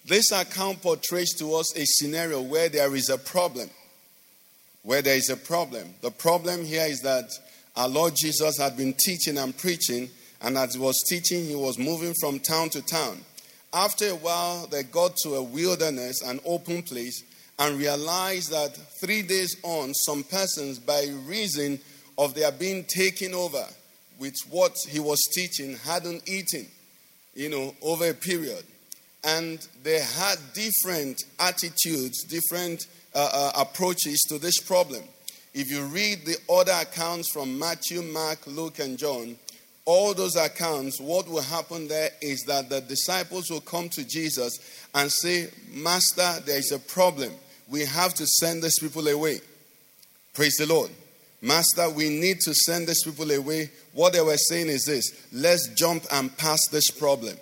This 0.05 0.31
account 0.31 0.81
portrays 0.81 1.35
to 1.35 1.53
us 1.53 1.77
a 1.77 1.85
scenario 1.85 2.41
where 2.41 2.69
there 2.69 2.95
is 2.95 3.09
a 3.09 3.17
problem. 3.17 3.69
Where 4.81 5.03
there 5.03 5.17
is 5.17 5.29
a 5.29 5.37
problem. 5.37 5.93
The 6.01 6.09
problem 6.09 6.65
here 6.65 6.87
is 6.87 7.01
that 7.01 7.29
our 7.75 7.87
Lord 7.87 8.15
Jesus 8.15 8.57
had 8.57 8.75
been 8.75 8.93
teaching 8.93 9.37
and 9.37 9.55
preaching, 9.55 10.09
and 10.41 10.57
as 10.57 10.75
he 10.75 10.79
was 10.79 11.03
teaching, 11.09 11.45
he 11.45 11.55
was 11.55 11.77
moving 11.77 12.13
from 12.19 12.39
town 12.39 12.69
to 12.69 12.81
town. 12.81 13.19
After 13.73 14.09
a 14.09 14.15
while, 14.15 14.67
they 14.67 14.83
got 14.83 15.15
to 15.23 15.35
a 15.35 15.43
wilderness, 15.43 16.21
an 16.21 16.39
open 16.45 16.81
place, 16.83 17.23
and 17.59 17.77
realized 17.77 18.51
that 18.51 18.75
three 19.01 19.21
days 19.21 19.57
on, 19.63 19.93
some 19.93 20.23
persons, 20.23 20.79
by 20.79 21.05
reason 21.25 21.79
of 22.17 22.33
their 22.33 22.51
being 22.51 22.85
taken 22.85 23.33
over 23.33 23.65
with 24.17 24.35
what 24.49 24.75
he 24.87 24.99
was 24.99 25.19
teaching, 25.33 25.75
hadn't 25.77 26.27
eaten, 26.27 26.67
you 27.35 27.49
know, 27.49 27.75
over 27.81 28.09
a 28.09 28.13
period 28.13 28.63
and 29.23 29.67
they 29.83 29.99
had 29.99 30.37
different 30.53 31.23
attitudes, 31.39 32.23
different 32.23 32.87
uh, 33.13 33.29
uh, 33.31 33.51
approaches 33.57 34.19
to 34.29 34.37
this 34.37 34.59
problem. 34.59 35.03
If 35.53 35.69
you 35.71 35.83
read 35.85 36.25
the 36.25 36.37
other 36.49 36.73
accounts 36.79 37.31
from 37.31 37.57
Matthew, 37.57 38.01
Mark, 38.01 38.45
Luke, 38.47 38.79
and 38.79 38.97
John, 38.97 39.35
all 39.89 40.13
those 40.13 40.35
accounts, 40.35 41.01
what 41.01 41.27
will 41.27 41.41
happen 41.41 41.87
there 41.87 42.11
is 42.21 42.43
that 42.43 42.69
the 42.69 42.79
disciples 42.79 43.49
will 43.49 43.59
come 43.59 43.89
to 43.89 44.07
Jesus 44.07 44.59
and 44.93 45.11
say, 45.11 45.49
Master, 45.73 46.31
there 46.45 46.59
is 46.59 46.71
a 46.71 46.77
problem. 46.77 47.33
We 47.67 47.85
have 47.85 48.13
to 48.13 48.27
send 48.27 48.61
these 48.61 48.77
people 48.77 49.07
away. 49.07 49.41
Praise 50.35 50.57
the 50.57 50.67
Lord. 50.67 50.91
Master, 51.41 51.89
we 51.89 52.07
need 52.07 52.39
to 52.41 52.53
send 52.53 52.87
these 52.87 53.03
people 53.03 53.31
away. 53.31 53.71
What 53.93 54.13
they 54.13 54.21
were 54.21 54.37
saying 54.37 54.67
is 54.67 54.85
this 54.85 55.27
let's 55.33 55.67
jump 55.69 56.05
and 56.11 56.37
pass 56.37 56.67
this 56.67 56.91
problem. 56.91 57.35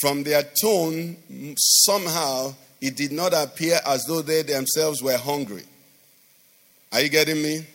From 0.00 0.22
their 0.22 0.42
tone, 0.42 1.18
somehow 1.58 2.54
it 2.80 2.96
did 2.96 3.12
not 3.12 3.34
appear 3.34 3.78
as 3.86 4.06
though 4.06 4.22
they 4.22 4.40
themselves 4.40 5.02
were 5.02 5.18
hungry. 5.18 5.64
Are 6.94 7.02
you 7.02 7.10
getting 7.10 7.42
me? 7.42 7.66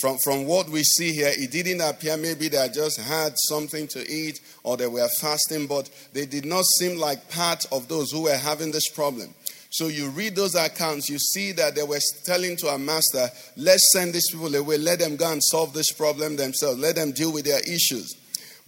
From, 0.00 0.16
from 0.24 0.46
what 0.46 0.70
we 0.70 0.82
see 0.82 1.12
here, 1.12 1.32
it 1.32 1.50
didn't 1.50 1.82
appear 1.82 2.16
maybe 2.16 2.48
they 2.48 2.66
just 2.72 2.98
had 2.98 3.34
something 3.36 3.86
to 3.88 4.10
eat 4.10 4.40
or 4.62 4.78
they 4.78 4.86
were 4.86 5.08
fasting, 5.20 5.66
but 5.66 5.90
they 6.14 6.24
did 6.24 6.46
not 6.46 6.64
seem 6.64 6.98
like 6.98 7.30
part 7.30 7.66
of 7.70 7.86
those 7.86 8.10
who 8.10 8.22
were 8.22 8.36
having 8.36 8.72
this 8.72 8.88
problem. 8.88 9.34
So 9.68 9.88
you 9.88 10.08
read 10.08 10.34
those 10.34 10.54
accounts, 10.54 11.10
you 11.10 11.18
see 11.18 11.52
that 11.52 11.74
they 11.74 11.82
were 11.82 12.00
telling 12.24 12.56
to 12.58 12.70
our 12.70 12.78
master, 12.78 13.28
let's 13.58 13.92
send 13.92 14.14
these 14.14 14.30
people 14.30 14.54
away, 14.54 14.78
let 14.78 15.00
them 15.00 15.16
go 15.16 15.30
and 15.30 15.44
solve 15.44 15.74
this 15.74 15.92
problem 15.92 16.36
themselves, 16.36 16.78
let 16.78 16.94
them 16.96 17.12
deal 17.12 17.30
with 17.30 17.44
their 17.44 17.60
issues. 17.60 18.16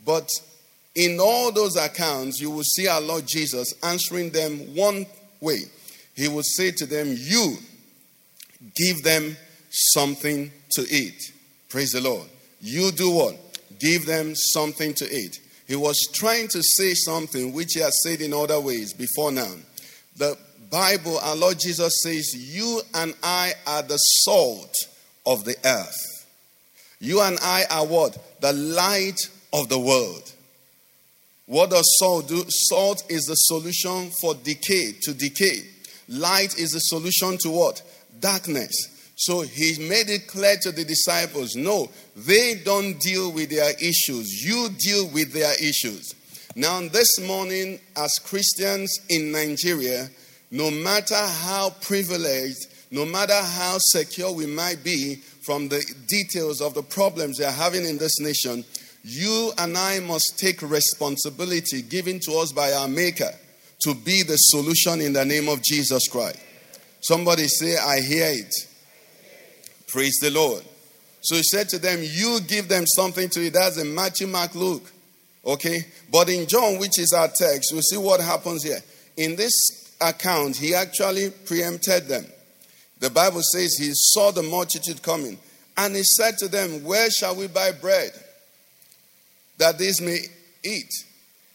But 0.04 0.28
in 0.94 1.18
all 1.18 1.50
those 1.52 1.76
accounts, 1.76 2.38
you 2.38 2.50
will 2.50 2.64
see 2.64 2.86
our 2.86 3.00
Lord 3.00 3.26
Jesus 3.26 3.72
answering 3.82 4.28
them 4.28 4.74
one 4.74 5.06
way. 5.40 5.60
He 6.14 6.28
will 6.28 6.42
say 6.42 6.72
to 6.72 6.84
them, 6.84 7.14
You 7.16 7.56
give 8.74 9.02
them 9.02 9.38
something 9.70 10.50
to 10.72 10.82
eat. 10.90 11.32
Praise 11.68 11.92
the 11.92 12.00
Lord. 12.00 12.28
You 12.60 12.90
do 12.90 13.10
what? 13.10 13.36
Give 13.78 14.06
them 14.06 14.34
something 14.34 14.94
to 14.94 15.04
eat. 15.10 15.40
He 15.66 15.76
was 15.76 15.98
trying 16.14 16.48
to 16.48 16.62
say 16.62 16.94
something 16.94 17.52
which 17.52 17.74
he 17.74 17.80
has 17.80 18.02
said 18.02 18.20
in 18.20 18.32
other 18.32 18.60
ways 18.60 18.92
before 18.92 19.30
now. 19.30 19.52
The 20.16 20.36
Bible, 20.70 21.18
our 21.18 21.36
Lord 21.36 21.58
Jesus 21.60 22.00
says, 22.02 22.34
You 22.34 22.80
and 22.94 23.14
I 23.22 23.52
are 23.66 23.82
the 23.82 23.96
salt 23.96 24.74
of 25.26 25.44
the 25.44 25.56
earth. 25.64 26.26
You 27.00 27.20
and 27.20 27.38
I 27.42 27.64
are 27.70 27.86
what? 27.86 28.40
The 28.40 28.52
light 28.52 29.20
of 29.52 29.68
the 29.68 29.78
world. 29.78 30.32
What 31.46 31.70
does 31.70 31.86
salt 31.98 32.28
do? 32.28 32.44
Salt 32.48 33.04
is 33.08 33.24
the 33.24 33.34
solution 33.34 34.10
for 34.20 34.34
decay, 34.34 34.92
to 35.02 35.14
decay. 35.14 35.60
Light 36.08 36.58
is 36.58 36.72
the 36.72 36.80
solution 36.80 37.38
to 37.42 37.50
what? 37.50 37.82
Darkness. 38.20 38.97
So 39.18 39.40
he 39.40 39.76
made 39.88 40.08
it 40.10 40.28
clear 40.28 40.56
to 40.58 40.70
the 40.70 40.84
disciples 40.84 41.56
no, 41.56 41.88
they 42.16 42.54
don't 42.64 43.00
deal 43.00 43.32
with 43.32 43.50
their 43.50 43.72
issues. 43.72 44.44
You 44.44 44.68
deal 44.78 45.08
with 45.08 45.32
their 45.32 45.54
issues. 45.54 46.14
Now, 46.54 46.80
this 46.80 47.18
morning, 47.20 47.80
as 47.96 48.20
Christians 48.20 48.96
in 49.08 49.32
Nigeria, 49.32 50.08
no 50.52 50.70
matter 50.70 51.16
how 51.16 51.70
privileged, 51.80 52.68
no 52.92 53.04
matter 53.04 53.34
how 53.34 53.78
secure 53.78 54.32
we 54.32 54.46
might 54.46 54.84
be 54.84 55.16
from 55.16 55.68
the 55.68 55.84
details 56.06 56.60
of 56.60 56.74
the 56.74 56.82
problems 56.82 57.40
we 57.40 57.44
are 57.44 57.50
having 57.50 57.84
in 57.84 57.98
this 57.98 58.20
nation, 58.20 58.64
you 59.02 59.52
and 59.58 59.76
I 59.76 59.98
must 59.98 60.38
take 60.38 60.62
responsibility 60.62 61.82
given 61.82 62.20
to 62.20 62.34
us 62.34 62.52
by 62.52 62.72
our 62.72 62.88
Maker 62.88 63.32
to 63.80 63.94
be 63.94 64.22
the 64.22 64.36
solution 64.36 65.00
in 65.00 65.12
the 65.12 65.24
name 65.24 65.48
of 65.48 65.60
Jesus 65.62 66.06
Christ. 66.06 66.38
Somebody 67.00 67.48
say, 67.48 67.76
I 67.76 68.00
hear 68.00 68.28
it. 68.30 68.67
Praise 69.88 70.18
the 70.20 70.30
Lord. 70.30 70.62
So 71.20 71.36
he 71.36 71.42
said 71.42 71.68
to 71.70 71.78
them, 71.78 71.98
You 72.02 72.38
give 72.46 72.68
them 72.68 72.86
something 72.86 73.28
to 73.30 73.40
eat. 73.40 73.54
That's 73.54 73.78
in 73.78 73.94
Matthew, 73.94 74.26
Mark, 74.26 74.54
Luke. 74.54 74.90
Okay? 75.44 75.80
But 76.12 76.28
in 76.28 76.46
John, 76.46 76.78
which 76.78 76.98
is 76.98 77.12
our 77.12 77.28
text, 77.28 77.72
we 77.72 77.80
see 77.80 77.96
what 77.96 78.20
happens 78.20 78.62
here. 78.62 78.80
In 79.16 79.34
this 79.34 79.52
account, 80.00 80.56
he 80.56 80.74
actually 80.74 81.30
preempted 81.30 82.06
them. 82.06 82.24
The 83.00 83.10
Bible 83.10 83.40
says 83.42 83.76
he 83.78 83.90
saw 83.92 84.30
the 84.30 84.42
multitude 84.42 85.02
coming 85.02 85.38
and 85.76 85.96
he 85.96 86.02
said 86.02 86.38
to 86.38 86.48
them, 86.48 86.84
Where 86.84 87.10
shall 87.10 87.34
we 87.34 87.48
buy 87.48 87.72
bread? 87.72 88.12
that 89.58 89.78
these 89.78 90.00
may 90.00 90.18
eat. 90.64 90.90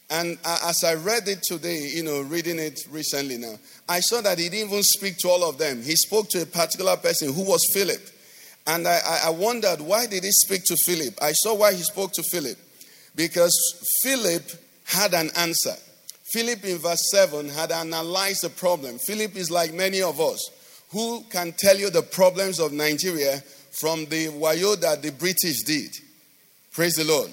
And 0.10 0.38
as 0.46 0.84
I 0.86 0.94
read 0.94 1.28
it 1.28 1.42
today, 1.42 1.90
you 1.94 2.04
know, 2.04 2.22
reading 2.22 2.60
it 2.60 2.80
recently 2.92 3.38
now, 3.38 3.56
I 3.90 4.02
saw 4.02 4.22
that 4.22 4.38
he 4.38 4.50
didn't 4.50 4.70
even 4.70 4.84
speak 4.84 5.18
to 5.20 5.30
all 5.30 5.50
of 5.50 5.58
them. 5.58 5.82
He 5.82 5.96
spoke 5.96 6.30
to 6.30 6.44
a 6.44 6.46
particular 6.46 6.96
person 6.98 7.34
who 7.34 7.44
was 7.44 7.62
Philip. 7.74 8.02
And 8.66 8.88
I, 8.88 9.00
I 9.26 9.30
wondered, 9.30 9.82
why 9.82 10.06
did 10.06 10.24
he 10.24 10.32
speak 10.32 10.64
to 10.66 10.78
Philip? 10.86 11.16
I 11.22 11.34
saw 11.34 11.56
why 11.56 11.74
he 11.74 11.84
spoke 11.84 12.12
to 12.14 12.24
Philip. 12.32 12.58
Because 13.16 13.54
Philip 14.04 14.44
had 14.86 15.14
an 15.14 15.30
answer. 15.38 15.76
Philip 16.32 16.64
in 16.66 16.78
verse 16.78 17.12
7 17.12 17.50
had 17.50 17.72
analyzed 17.72 18.44
the 18.44 18.50
problem. 18.50 18.98
Philip 19.00 19.36
is 19.36 19.52
like 19.52 19.74
many 19.74 20.02
of 20.02 20.20
us 20.20 20.40
who 20.92 21.22
can 21.30 21.54
tell 21.58 21.78
you 21.78 21.90
the 21.90 22.02
problems 22.02 22.60
of 22.60 22.72
Nigeria 22.72 23.44
from 23.80 24.06
the 24.06 24.28
wayo 24.28 24.80
that 24.80 25.02
the 25.02 25.12
British 25.12 25.64
did. 25.64 25.92
Praise 26.72 26.94
the 26.94 27.04
Lord 27.04 27.30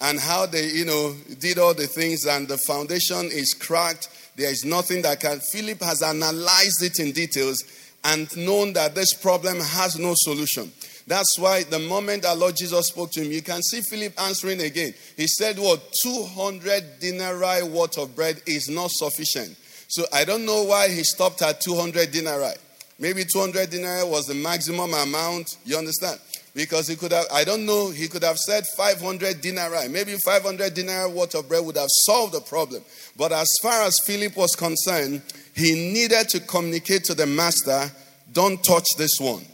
and 0.00 0.18
how 0.18 0.46
they, 0.46 0.68
you 0.68 0.84
know, 0.84 1.14
did 1.38 1.58
all 1.58 1.74
the 1.74 1.86
things 1.86 2.26
and 2.26 2.46
the 2.46 2.58
foundation 2.66 3.26
is 3.26 3.54
cracked. 3.54 4.08
There 4.36 4.50
is 4.50 4.64
nothing 4.64 5.02
that 5.02 5.20
can. 5.20 5.40
Philip 5.52 5.80
has 5.80 6.02
analyzed 6.02 6.82
it 6.82 6.98
in 6.98 7.12
details 7.12 7.62
and 8.04 8.34
known 8.36 8.72
that 8.74 8.94
this 8.94 9.14
problem 9.14 9.58
has 9.58 9.98
no 9.98 10.12
solution. 10.16 10.70
That's 11.06 11.38
why 11.38 11.64
the 11.64 11.78
moment 11.78 12.24
our 12.24 12.36
Lord 12.36 12.56
Jesus 12.56 12.88
spoke 12.88 13.10
to 13.12 13.22
him, 13.22 13.32
you 13.32 13.42
can 13.42 13.62
see 13.62 13.82
Philip 13.82 14.18
answering 14.20 14.60
again. 14.62 14.94
He 15.16 15.26
said, 15.26 15.58
What? 15.58 15.82
200 16.02 17.00
denarii 17.00 17.62
worth 17.62 17.98
of 17.98 18.14
bread 18.16 18.40
is 18.46 18.68
not 18.68 18.90
sufficient. 18.90 19.56
So 19.88 20.04
I 20.12 20.24
don't 20.24 20.46
know 20.46 20.64
why 20.64 20.88
he 20.88 21.04
stopped 21.04 21.42
at 21.42 21.60
200 21.60 22.10
denarii. 22.10 22.54
Maybe 22.98 23.24
200 23.24 23.70
denarii 23.70 24.08
was 24.08 24.26
the 24.26 24.34
maximum 24.34 24.94
amount. 24.94 25.56
You 25.64 25.76
understand? 25.76 26.20
Because 26.54 26.86
he 26.86 26.96
could 26.96 27.12
have, 27.12 27.26
I 27.32 27.44
don't 27.44 27.66
know, 27.66 27.90
he 27.90 28.06
could 28.08 28.22
have 28.22 28.38
said 28.38 28.64
500 28.76 29.40
denarii. 29.40 29.88
Maybe 29.88 30.14
500 30.24 30.72
denarii 30.72 31.12
worth 31.12 31.34
of 31.34 31.48
bread 31.48 31.66
would 31.66 31.76
have 31.76 31.88
solved 31.90 32.32
the 32.32 32.40
problem. 32.40 32.82
But 33.16 33.32
as 33.32 33.48
far 33.60 33.82
as 33.82 33.94
Philip 34.06 34.36
was 34.36 34.54
concerned, 34.56 35.22
he 35.54 35.92
needed 35.92 36.28
to 36.30 36.40
communicate 36.40 37.04
to 37.04 37.14
the 37.14 37.26
master, 37.26 37.90
don't 38.32 38.62
touch 38.64 38.86
this 38.98 39.18
one. 39.20 39.44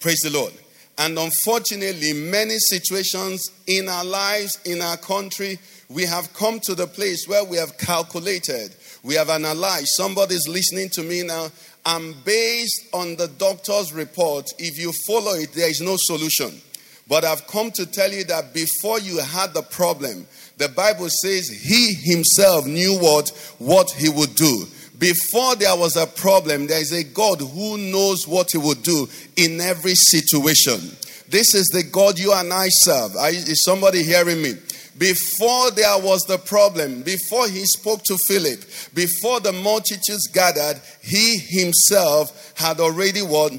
Praise 0.00 0.20
the 0.20 0.30
Lord. 0.30 0.52
And 0.98 1.18
unfortunately, 1.18 2.12
many 2.12 2.56
situations 2.58 3.50
in 3.66 3.88
our 3.88 4.04
lives, 4.04 4.58
in 4.64 4.80
our 4.80 4.96
country, 4.96 5.58
we 5.88 6.04
have 6.04 6.32
come 6.34 6.60
to 6.60 6.74
the 6.74 6.86
place 6.86 7.26
where 7.26 7.44
we 7.44 7.56
have 7.56 7.76
calculated, 7.78 8.74
we 9.02 9.14
have 9.14 9.28
analyzed. 9.28 9.88
Somebody's 9.96 10.46
listening 10.48 10.88
to 10.90 11.02
me 11.02 11.22
now, 11.22 11.48
and 11.86 12.14
based 12.24 12.88
on 12.92 13.16
the 13.16 13.28
doctor's 13.28 13.92
report, 13.92 14.52
if 14.58 14.78
you 14.78 14.92
follow 15.06 15.34
it, 15.34 15.52
there 15.52 15.68
is 15.68 15.80
no 15.80 15.96
solution. 15.98 16.60
But 17.06 17.24
I've 17.24 17.46
come 17.46 17.70
to 17.72 17.86
tell 17.86 18.10
you 18.10 18.24
that 18.24 18.54
before 18.54 18.98
you 18.98 19.18
had 19.18 19.52
the 19.52 19.62
problem, 19.62 20.26
the 20.56 20.68
Bible 20.68 21.08
says 21.08 21.48
he 21.48 21.94
himself 21.94 22.66
knew 22.66 22.98
what, 22.98 23.30
what 23.58 23.90
he 23.90 24.08
would 24.08 24.34
do. 24.34 24.66
Before 24.98 25.56
there 25.56 25.76
was 25.76 25.96
a 25.96 26.06
problem, 26.06 26.66
there 26.66 26.80
is 26.80 26.92
a 26.92 27.02
God 27.02 27.40
who 27.40 27.76
knows 27.76 28.28
what 28.28 28.52
he 28.52 28.58
would 28.58 28.82
do 28.82 29.08
in 29.36 29.60
every 29.60 29.94
situation. 29.94 30.80
This 31.28 31.54
is 31.54 31.66
the 31.72 31.82
God 31.82 32.18
you 32.18 32.32
and 32.32 32.52
I 32.52 32.68
serve. 32.68 33.12
Is 33.16 33.64
somebody 33.64 34.04
hearing 34.04 34.40
me? 34.40 34.54
Before 34.96 35.72
there 35.72 35.98
was 35.98 36.20
the 36.28 36.38
problem, 36.38 37.02
before 37.02 37.48
he 37.48 37.64
spoke 37.64 38.04
to 38.04 38.16
Philip, 38.28 38.60
before 38.94 39.40
the 39.40 39.52
multitudes 39.52 40.28
gathered, 40.28 40.80
he 41.02 41.38
himself 41.38 42.52
had 42.56 42.78
already 42.78 43.20
what 43.20 43.52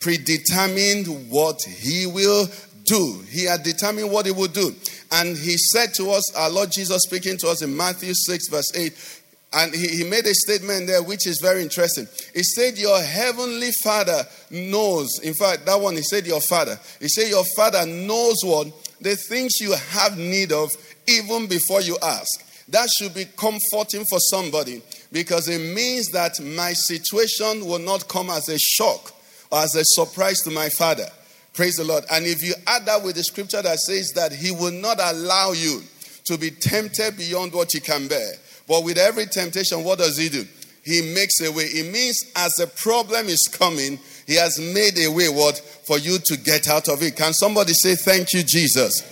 predetermined 0.00 1.30
what 1.30 1.60
he 1.62 2.06
will 2.06 2.48
do. 2.84 3.22
He 3.28 3.44
had 3.44 3.62
determined 3.62 4.10
what 4.10 4.26
he 4.26 4.32
would 4.32 4.52
do. 4.52 4.74
And 5.10 5.36
he 5.36 5.56
said 5.56 5.94
to 5.94 6.10
us, 6.10 6.34
our 6.34 6.50
Lord 6.50 6.70
Jesus 6.72 7.02
speaking 7.02 7.36
to 7.38 7.48
us 7.48 7.62
in 7.62 7.76
Matthew 7.76 8.12
6, 8.14 8.48
verse 8.48 8.72
8, 8.74 9.22
and 9.54 9.74
he, 9.74 9.88
he 9.88 10.04
made 10.04 10.26
a 10.26 10.34
statement 10.34 10.86
there 10.86 11.02
which 11.02 11.26
is 11.26 11.38
very 11.40 11.62
interesting. 11.62 12.08
He 12.34 12.42
said, 12.42 12.78
Your 12.78 13.00
heavenly 13.02 13.70
father 13.84 14.22
knows. 14.50 15.20
In 15.22 15.34
fact, 15.34 15.66
that 15.66 15.78
one, 15.78 15.96
he 15.96 16.02
said, 16.02 16.26
Your 16.26 16.40
father. 16.40 16.78
He 17.00 17.08
said, 17.08 17.28
Your 17.28 17.44
father 17.54 17.84
knows 17.84 18.36
what? 18.42 18.68
The 19.00 19.14
things 19.14 19.60
you 19.60 19.74
have 19.74 20.16
need 20.16 20.52
of 20.52 20.70
even 21.06 21.48
before 21.48 21.82
you 21.82 21.98
ask. 22.02 22.48
That 22.68 22.88
should 22.98 23.12
be 23.12 23.26
comforting 23.36 24.04
for 24.08 24.18
somebody 24.18 24.82
because 25.10 25.48
it 25.48 25.58
means 25.74 26.08
that 26.12 26.40
my 26.40 26.72
situation 26.72 27.66
will 27.66 27.80
not 27.80 28.08
come 28.08 28.30
as 28.30 28.48
a 28.48 28.58
shock 28.58 29.12
or 29.50 29.58
as 29.58 29.74
a 29.74 29.84
surprise 29.84 30.40
to 30.44 30.50
my 30.50 30.70
father. 30.70 31.06
Praise 31.52 31.76
the 31.76 31.84
Lord. 31.84 32.04
And 32.10 32.24
if 32.24 32.42
you 32.42 32.54
add 32.66 32.86
that 32.86 33.02
with 33.02 33.16
the 33.16 33.24
scripture 33.24 33.60
that 33.60 33.78
says 33.78 34.12
that 34.14 34.32
he 34.32 34.50
will 34.50 34.72
not 34.72 34.98
allow 35.00 35.52
you 35.52 35.82
to 36.24 36.38
be 36.38 36.50
tempted 36.50 37.16
beyond 37.16 37.52
what 37.52 37.74
you 37.74 37.80
can 37.80 38.08
bear. 38.08 38.32
But 38.66 38.84
with 38.84 38.96
every 38.96 39.26
temptation, 39.26 39.84
what 39.84 39.98
does 39.98 40.16
he 40.16 40.28
do? 40.28 40.46
He 40.84 41.14
makes 41.14 41.40
a 41.40 41.52
way. 41.52 41.64
It 41.64 41.92
means 41.92 42.32
as 42.36 42.58
a 42.58 42.66
problem 42.66 43.26
is 43.26 43.48
coming, 43.52 43.98
he 44.26 44.34
has 44.36 44.58
made 44.58 44.98
a 44.98 45.10
way 45.10 45.28
what 45.28 45.58
for 45.58 45.98
you 45.98 46.18
to 46.24 46.36
get 46.36 46.68
out 46.68 46.88
of 46.88 47.02
it. 47.02 47.16
Can 47.16 47.32
somebody 47.32 47.72
say 47.72 47.94
thank 47.94 48.32
you 48.32 48.42
Jesus? 48.42 49.02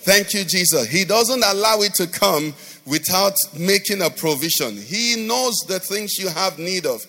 Thank 0.00 0.34
you 0.34 0.44
Jesus. 0.44 0.88
He 0.88 1.04
doesn't 1.04 1.42
allow 1.44 1.80
it 1.80 1.94
to 1.94 2.06
come 2.06 2.54
without 2.86 3.34
making 3.58 4.02
a 4.02 4.10
provision. 4.10 4.76
He 4.76 5.26
knows 5.26 5.54
the 5.66 5.80
things 5.80 6.18
you 6.18 6.28
have 6.28 6.58
need 6.58 6.86
of 6.86 7.04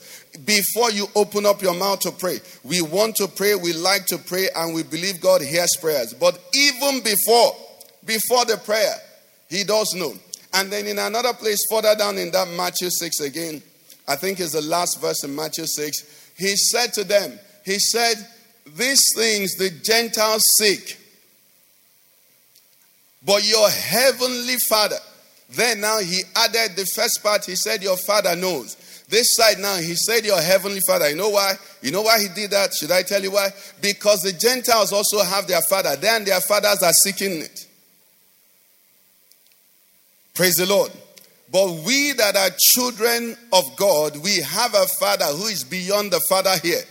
before 0.45 0.91
you 0.91 1.07
open 1.15 1.45
up 1.45 1.61
your 1.61 1.73
mouth 1.73 1.99
to 2.01 2.11
pray. 2.11 2.39
We 2.63 2.81
want 2.81 3.15
to 3.17 3.27
pray, 3.27 3.55
we 3.55 3.73
like 3.73 4.05
to 4.07 4.17
pray, 4.17 4.49
and 4.55 4.73
we 4.73 4.83
believe 4.83 5.21
God 5.21 5.41
hears 5.41 5.69
prayers. 5.79 6.13
But 6.13 6.39
even 6.53 7.01
before, 7.01 7.55
before 8.05 8.45
the 8.45 8.59
prayer, 8.63 8.95
He 9.49 9.63
does 9.63 9.93
know. 9.95 10.13
And 10.53 10.71
then 10.71 10.87
in 10.87 10.99
another 10.99 11.33
place, 11.33 11.59
further 11.69 11.95
down 11.95 12.17
in 12.17 12.31
that 12.31 12.47
Matthew 12.49 12.89
6 12.89 13.19
again, 13.21 13.61
I 14.07 14.15
think 14.15 14.39
is 14.39 14.53
the 14.53 14.61
last 14.61 15.01
verse 15.01 15.23
in 15.23 15.35
Matthew 15.35 15.65
6, 15.65 16.33
He 16.37 16.55
said 16.55 16.93
to 16.93 17.03
them, 17.03 17.37
He 17.65 17.79
said, 17.79 18.15
These 18.75 19.01
things 19.15 19.55
the 19.55 19.69
Gentiles 19.83 20.43
seek, 20.57 20.97
but 23.25 23.47
your 23.47 23.69
heavenly 23.69 24.55
Father. 24.69 24.99
Then 25.49 25.81
now 25.81 25.99
he 25.99 26.23
added 26.35 26.75
the 26.75 26.85
first 26.93 27.21
part, 27.23 27.45
he 27.45 27.55
said, 27.55 27.81
Your 27.81 27.97
Father 27.97 28.35
knows. 28.35 28.75
This 29.09 29.35
side 29.35 29.59
now, 29.59 29.77
he 29.77 29.95
said, 29.95 30.25
Your 30.25 30.41
heavenly 30.41 30.81
father. 30.85 31.09
You 31.09 31.15
know 31.15 31.29
why? 31.29 31.53
You 31.81 31.91
know 31.91 32.01
why 32.01 32.19
he 32.19 32.27
did 32.27 32.51
that? 32.51 32.73
Should 32.73 32.91
I 32.91 33.03
tell 33.03 33.21
you 33.21 33.31
why? 33.31 33.49
Because 33.81 34.21
the 34.21 34.33
Gentiles 34.33 34.91
also 34.91 35.23
have 35.23 35.47
their 35.47 35.61
father. 35.69 35.95
Then 35.95 36.25
their 36.25 36.41
fathers 36.41 36.83
are 36.83 36.91
seeking 36.91 37.41
it. 37.41 37.65
Praise 40.33 40.55
the 40.55 40.65
Lord. 40.65 40.91
But 41.49 41.71
we 41.85 42.11
that 42.13 42.35
are 42.35 42.49
children 42.75 43.37
of 43.53 43.63
God, 43.77 44.17
we 44.17 44.41
have 44.41 44.73
a 44.73 44.85
father 44.99 45.25
who 45.25 45.45
is 45.45 45.63
beyond 45.63 46.11
the 46.11 46.21
father 46.27 46.55
here. 46.61 46.81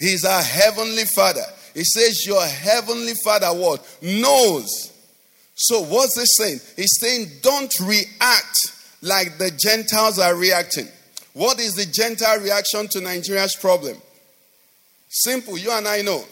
He's 0.00 0.24
our 0.24 0.42
heavenly 0.42 1.04
father. 1.14 1.44
He 1.72 1.84
says, 1.84 2.26
Your 2.26 2.44
heavenly 2.44 3.14
father 3.22 3.48
what? 3.48 3.80
Knows. 4.02 4.92
So 5.54 5.82
what's 5.82 6.16
this 6.16 6.36
saying? 6.36 6.60
He's 6.74 6.98
saying, 7.00 7.28
Don't 7.42 7.72
react 7.80 8.72
like 9.02 9.38
the 9.38 9.52
Gentiles 9.56 10.18
are 10.18 10.34
reacting. 10.34 10.88
What 11.36 11.60
is 11.60 11.74
the 11.74 11.84
Gentile 11.84 12.40
reaction 12.40 12.88
to 12.92 13.00
Nigeria's 13.02 13.54
problem? 13.56 13.98
Simple, 15.10 15.58
you 15.58 15.70
and 15.70 15.86
I 15.86 16.00
know. 16.00 16.24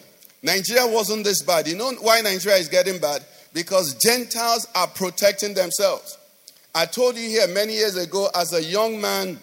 Nigeria 0.43 0.87
wasn't 0.87 1.25
this 1.25 1.43
bad. 1.43 1.69
You 1.69 1.77
know 1.77 1.93
why 2.01 2.23
Nigeria 2.23 2.57
is 2.57 2.69
getting 2.69 2.99
bad? 2.99 3.23
Because 3.53 3.93
Gentiles 3.97 4.67
are 4.75 4.87
protecting 4.87 5.53
themselves. 5.53 6.17
I 6.75 6.87
told 6.87 7.17
you 7.19 7.29
here 7.29 7.47
many 7.49 7.75
years 7.75 7.97
ago 7.97 8.29
as 8.35 8.55
a 8.55 8.63
young 8.65 8.99
man, 8.99 9.39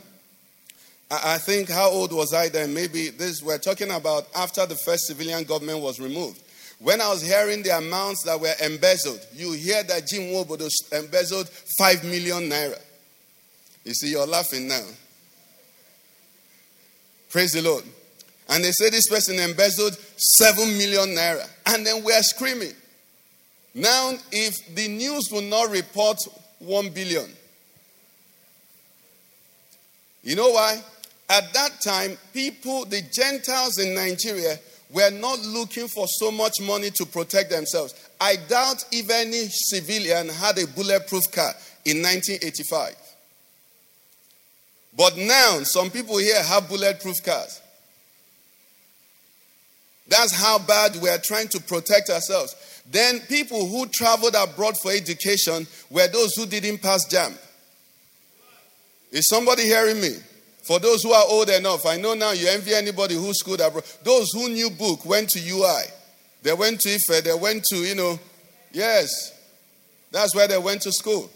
I 1.11 1.37
think 1.37 1.69
how 1.69 1.91
old 1.91 2.11
was 2.11 2.33
I 2.33 2.49
then? 2.49 2.73
Maybe 2.73 3.09
this 3.09 3.43
we're 3.43 3.59
talking 3.59 3.91
about 3.91 4.25
after 4.35 4.65
the 4.65 4.75
first 4.77 5.05
civilian 5.05 5.43
government 5.43 5.81
was 5.81 5.99
removed. 5.99 6.41
When 6.79 7.01
I 7.01 7.09
was 7.09 7.21
hearing 7.21 7.61
the 7.61 7.77
amounts 7.77 8.23
that 8.23 8.41
were 8.41 8.55
embezzled, 8.65 9.23
you 9.35 9.51
hear 9.51 9.83
that 9.83 10.07
Jim 10.07 10.23
Nwobodo 10.23 10.67
embezzled 10.91 11.47
five 11.77 12.03
million 12.03 12.49
naira. 12.49 12.81
You 13.83 13.93
see, 13.93 14.09
you're 14.09 14.25
laughing 14.25 14.67
now. 14.67 14.81
Praise 17.31 17.51
the 17.53 17.61
Lord. 17.61 17.83
And 18.49 18.63
they 18.63 18.71
say 18.71 18.89
this 18.89 19.07
person 19.07 19.39
embezzled 19.39 19.97
7 20.17 20.77
million 20.77 21.15
naira. 21.15 21.47
And 21.67 21.85
then 21.85 22.03
we're 22.03 22.21
screaming. 22.21 22.73
Now, 23.73 24.13
if 24.31 24.75
the 24.75 24.89
news 24.89 25.29
will 25.31 25.41
not 25.41 25.69
report 25.71 26.17
1 26.59 26.89
billion, 26.89 27.29
you 30.23 30.35
know 30.35 30.49
why? 30.49 30.81
At 31.29 31.53
that 31.53 31.81
time, 31.81 32.17
people, 32.33 32.83
the 32.83 33.01
Gentiles 33.13 33.79
in 33.79 33.95
Nigeria, 33.95 34.59
were 34.91 35.09
not 35.11 35.39
looking 35.39 35.87
for 35.87 36.05
so 36.07 36.29
much 36.31 36.59
money 36.61 36.89
to 36.91 37.05
protect 37.05 37.49
themselves. 37.49 37.95
I 38.19 38.35
doubt 38.49 38.83
if 38.91 39.09
any 39.09 39.47
civilian 39.49 40.27
had 40.27 40.57
a 40.59 40.67
bulletproof 40.67 41.31
car 41.31 41.53
in 41.85 42.01
1985. 42.03 43.10
But 44.95 45.17
now, 45.17 45.59
some 45.63 45.89
people 45.89 46.17
here 46.17 46.41
have 46.43 46.67
bulletproof 46.67 47.23
cars. 47.23 47.61
That's 50.07 50.35
how 50.35 50.59
bad 50.59 50.97
we 51.01 51.09
are 51.09 51.17
trying 51.17 51.47
to 51.49 51.61
protect 51.61 52.09
ourselves. 52.09 52.55
Then, 52.89 53.19
people 53.21 53.65
who 53.67 53.87
traveled 53.87 54.35
abroad 54.35 54.75
for 54.81 54.91
education 54.91 55.65
were 55.89 56.07
those 56.07 56.35
who 56.35 56.45
didn't 56.45 56.79
pass 56.79 57.07
JAMB. 57.07 57.37
Is 59.11 59.27
somebody 59.27 59.63
hearing 59.63 60.01
me? 60.01 60.15
For 60.63 60.79
those 60.79 61.01
who 61.03 61.11
are 61.11 61.25
old 61.27 61.49
enough, 61.49 61.85
I 61.85 61.97
know 61.97 62.13
now 62.13 62.31
you 62.31 62.47
envy 62.47 62.73
anybody 62.73 63.15
who 63.15 63.33
schooled 63.33 63.61
abroad. 63.61 63.83
Those 64.03 64.27
who 64.33 64.49
knew 64.49 64.69
book 64.69 65.05
went 65.05 65.29
to 65.29 65.39
UI. 65.39 65.83
They 66.43 66.53
went 66.53 66.79
to 66.81 66.89
IFE, 66.89 67.23
they 67.23 67.33
went 67.33 67.63
to, 67.71 67.77
you 67.77 67.95
know, 67.95 68.19
yes. 68.71 69.09
That's 70.11 70.35
where 70.35 70.47
they 70.47 70.57
went 70.57 70.81
to 70.81 70.91
school. 70.91 71.29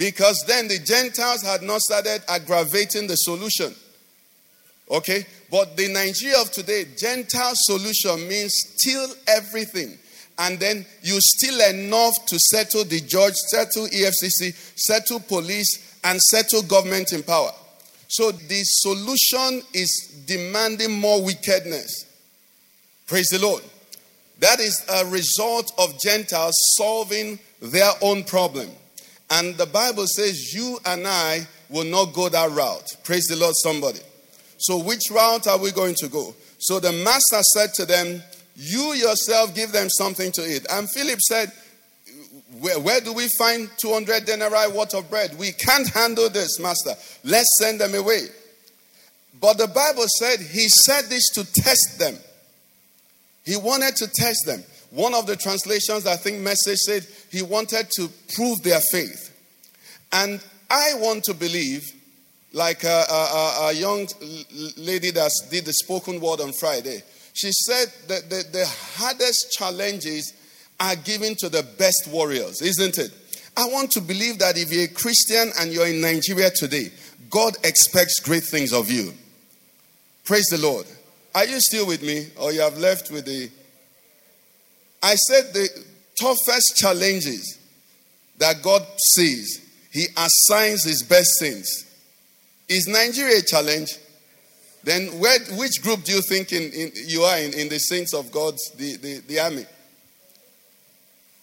Because 0.00 0.42
then 0.46 0.66
the 0.66 0.78
Gentiles 0.78 1.42
had 1.42 1.60
not 1.60 1.82
started 1.82 2.22
aggravating 2.26 3.06
the 3.06 3.16
solution. 3.16 3.74
Okay? 4.90 5.26
But 5.50 5.76
the 5.76 5.88
Nigeria 5.92 6.40
of 6.40 6.50
today, 6.50 6.86
Gentile 6.96 7.52
solution 7.54 8.26
means 8.26 8.50
steal 8.54 9.06
everything. 9.28 9.98
And 10.38 10.58
then 10.58 10.86
you 11.02 11.18
steal 11.20 11.60
enough 11.68 12.14
to 12.28 12.38
settle 12.38 12.84
the 12.84 13.00
judge, 13.02 13.34
settle 13.34 13.88
EFCC, 13.88 14.54
settle 14.74 15.20
police, 15.20 16.00
and 16.02 16.18
settle 16.18 16.62
government 16.62 17.12
in 17.12 17.22
power. 17.22 17.50
So 18.08 18.32
the 18.32 18.62
solution 18.64 19.60
is 19.74 20.24
demanding 20.26 20.98
more 20.98 21.22
wickedness. 21.22 22.06
Praise 23.06 23.28
the 23.28 23.38
Lord. 23.38 23.62
That 24.38 24.60
is 24.60 24.82
a 24.90 25.04
result 25.10 25.72
of 25.76 26.00
Gentiles 26.00 26.54
solving 26.78 27.38
their 27.60 27.90
own 28.00 28.24
problem. 28.24 28.70
And 29.30 29.56
the 29.56 29.66
Bible 29.66 30.06
says 30.06 30.52
you 30.52 30.78
and 30.84 31.06
I 31.06 31.46
will 31.68 31.84
not 31.84 32.12
go 32.12 32.28
that 32.28 32.50
route. 32.50 32.96
Praise 33.04 33.26
the 33.26 33.36
Lord, 33.36 33.54
somebody. 33.56 34.00
So, 34.58 34.78
which 34.82 35.10
route 35.10 35.46
are 35.46 35.58
we 35.58 35.70
going 35.70 35.94
to 35.96 36.08
go? 36.08 36.34
So 36.58 36.78
the 36.78 36.92
master 36.92 37.42
said 37.54 37.72
to 37.74 37.86
them, 37.86 38.22
You 38.54 38.92
yourself 38.92 39.54
give 39.54 39.72
them 39.72 39.88
something 39.88 40.30
to 40.32 40.46
eat. 40.46 40.66
And 40.70 40.90
Philip 40.90 41.20
said, 41.20 41.52
where, 42.58 42.78
where, 42.78 43.00
do 43.00 43.12
we 43.12 43.28
find 43.38 43.70
200 43.78 44.26
denarii 44.26 44.72
worth 44.72 44.94
of 44.94 45.08
bread? 45.08 45.38
We 45.38 45.52
can't 45.52 45.88
handle 45.88 46.28
this, 46.28 46.58
master. 46.58 46.92
Let's 47.24 47.48
send 47.58 47.80
them 47.80 47.94
away. 47.94 48.26
But 49.40 49.56
the 49.56 49.68
Bible 49.68 50.04
said 50.18 50.40
he 50.40 50.66
said 50.68 51.04
this 51.08 51.30
to 51.30 51.44
test 51.52 51.98
them. 51.98 52.16
He 53.44 53.56
wanted 53.56 53.96
to 53.96 54.08
test 54.08 54.44
them. 54.46 54.62
One 54.90 55.14
of 55.14 55.26
the 55.26 55.36
translations, 55.36 56.06
I 56.06 56.16
think, 56.16 56.40
message 56.40 56.78
said, 56.78 57.06
he 57.30 57.42
wanted 57.42 57.88
to 57.96 58.08
prove 58.34 58.62
their 58.62 58.80
faith. 58.90 59.36
And 60.12 60.42
I 60.68 60.94
want 60.96 61.24
to 61.24 61.34
believe, 61.34 61.82
like 62.52 62.84
a, 62.84 63.04
a, 63.10 63.58
a 63.68 63.72
young 63.72 64.08
lady 64.76 65.10
that 65.12 65.30
did 65.50 65.64
the 65.64 65.72
spoken 65.72 66.20
word 66.20 66.40
on 66.40 66.52
Friday, 66.52 67.02
she 67.32 67.52
said 67.52 67.86
that 68.08 68.28
the, 68.28 68.44
the 68.52 68.66
hardest 68.96 69.52
challenges 69.52 70.34
are 70.80 70.96
given 70.96 71.34
to 71.36 71.48
the 71.48 71.62
best 71.78 72.08
warriors, 72.10 72.62
isn't 72.62 72.98
it? 72.98 73.12
I 73.56 73.66
want 73.66 73.90
to 73.92 74.00
believe 74.00 74.38
that 74.38 74.56
if 74.56 74.72
you're 74.72 74.84
a 74.84 74.88
Christian 74.88 75.50
and 75.60 75.72
you're 75.72 75.86
in 75.86 76.00
Nigeria 76.00 76.50
today, 76.50 76.90
God 77.28 77.56
expects 77.62 78.18
great 78.20 78.42
things 78.44 78.72
of 78.72 78.90
you. 78.90 79.12
Praise 80.24 80.46
the 80.46 80.58
Lord. 80.58 80.86
Are 81.34 81.44
you 81.44 81.60
still 81.60 81.86
with 81.86 82.02
me 82.02 82.28
or 82.36 82.52
you 82.52 82.60
have 82.60 82.78
left 82.78 83.10
with 83.10 83.26
the. 83.26 83.50
I 85.02 85.14
said 85.14 85.52
the 85.52 85.68
toughest 86.20 86.76
challenges 86.76 87.58
that 88.38 88.62
God 88.62 88.86
sees, 89.14 89.60
He 89.90 90.06
assigns 90.16 90.84
His 90.84 91.02
best 91.02 91.30
things. 91.40 91.86
Is 92.68 92.86
Nigeria 92.86 93.38
a 93.38 93.42
challenge? 93.42 93.96
Then 94.84 95.18
where, 95.18 95.38
which 95.58 95.82
group 95.82 96.04
do 96.04 96.12
you 96.12 96.22
think 96.22 96.52
in, 96.52 96.72
in, 96.72 96.92
you 96.94 97.22
are 97.22 97.38
in, 97.38 97.52
in 97.52 97.68
the 97.68 97.78
saints 97.78 98.14
of 98.14 98.30
God, 98.30 98.54
the, 98.76 98.96
the, 98.96 99.18
the 99.26 99.40
army? 99.40 99.66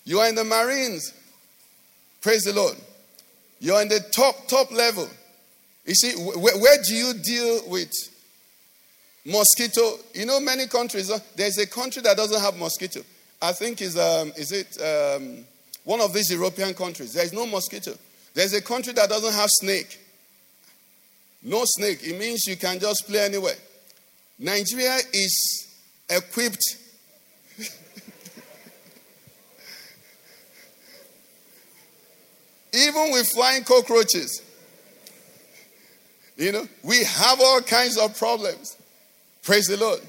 You 0.06 0.20
are 0.20 0.30
in 0.30 0.36
the 0.36 0.46
Marines. 0.46 1.14
Praise 2.22 2.44
the 2.44 2.54
Lord. 2.54 2.76
You're 3.60 3.82
in 3.82 3.90
the 3.90 4.00
top, 4.12 4.48
top 4.48 4.72
level. 4.72 5.08
You 5.86 5.94
see, 5.94 6.14
where, 6.14 6.58
where 6.58 6.78
do 6.82 6.94
you 6.94 7.14
deal 7.14 7.70
with 7.70 7.92
mosquito? 9.26 9.98
You 10.14 10.26
know, 10.26 10.40
many 10.40 10.68
countries, 10.68 11.12
uh, 11.12 11.20
there's 11.36 11.58
a 11.58 11.68
country 11.68 12.02
that 12.04 12.18
doesn't 12.18 12.42
have 12.42 12.58
mosquito. 12.58 13.02
I 13.42 13.52
think 13.54 13.82
is 13.82 13.98
um, 13.98 14.32
is 14.36 14.52
it 14.52 14.78
um, 14.82 15.46
one 15.84 16.02
of 16.02 16.14
these 16.14 16.30
European 16.32 16.74
countries. 16.74 17.14
There 17.14 17.24
is 17.24 17.32
no 17.34 17.46
mosquito. 17.46 17.94
There's 18.34 18.54
a 18.54 18.62
country 18.62 18.94
that 18.94 19.10
doesn't 19.10 19.34
have 19.34 19.50
snake. 19.50 20.00
No 21.42 21.64
snake. 21.66 22.00
It 22.04 22.20
means 22.20 22.46
you 22.46 22.58
can 22.58 22.80
just 22.80 23.08
play 23.08 23.26
anywhere. 23.26 23.56
Nigeria 24.40 24.98
is 25.14 25.68
equipped. 26.10 26.64
Even 32.74 33.12
with 33.12 33.28
flying 33.28 33.64
cockroaches. 33.64 34.42
You 36.36 36.52
know, 36.52 36.68
we 36.84 37.04
have 37.04 37.40
all 37.42 37.62
kinds 37.62 37.98
of 37.98 38.18
problems. 38.18 38.78
Praise 39.42 39.68
the 39.68 39.78
Lord. 39.78 40.02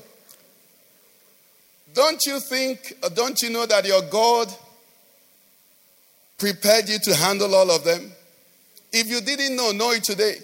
Don't 1.98 2.24
you 2.26 2.38
think, 2.38 2.94
don't 3.14 3.42
you 3.42 3.50
know 3.50 3.66
that 3.66 3.84
your 3.84 4.02
God 4.02 4.46
prepared 6.38 6.88
you 6.88 6.96
to 7.00 7.12
handle 7.16 7.52
all 7.56 7.72
of 7.72 7.82
them? 7.82 8.12
If 8.92 9.08
you 9.08 9.20
didn't 9.20 9.56
know, 9.56 9.72
know 9.72 9.90
it 9.90 10.04
today. 10.04 10.36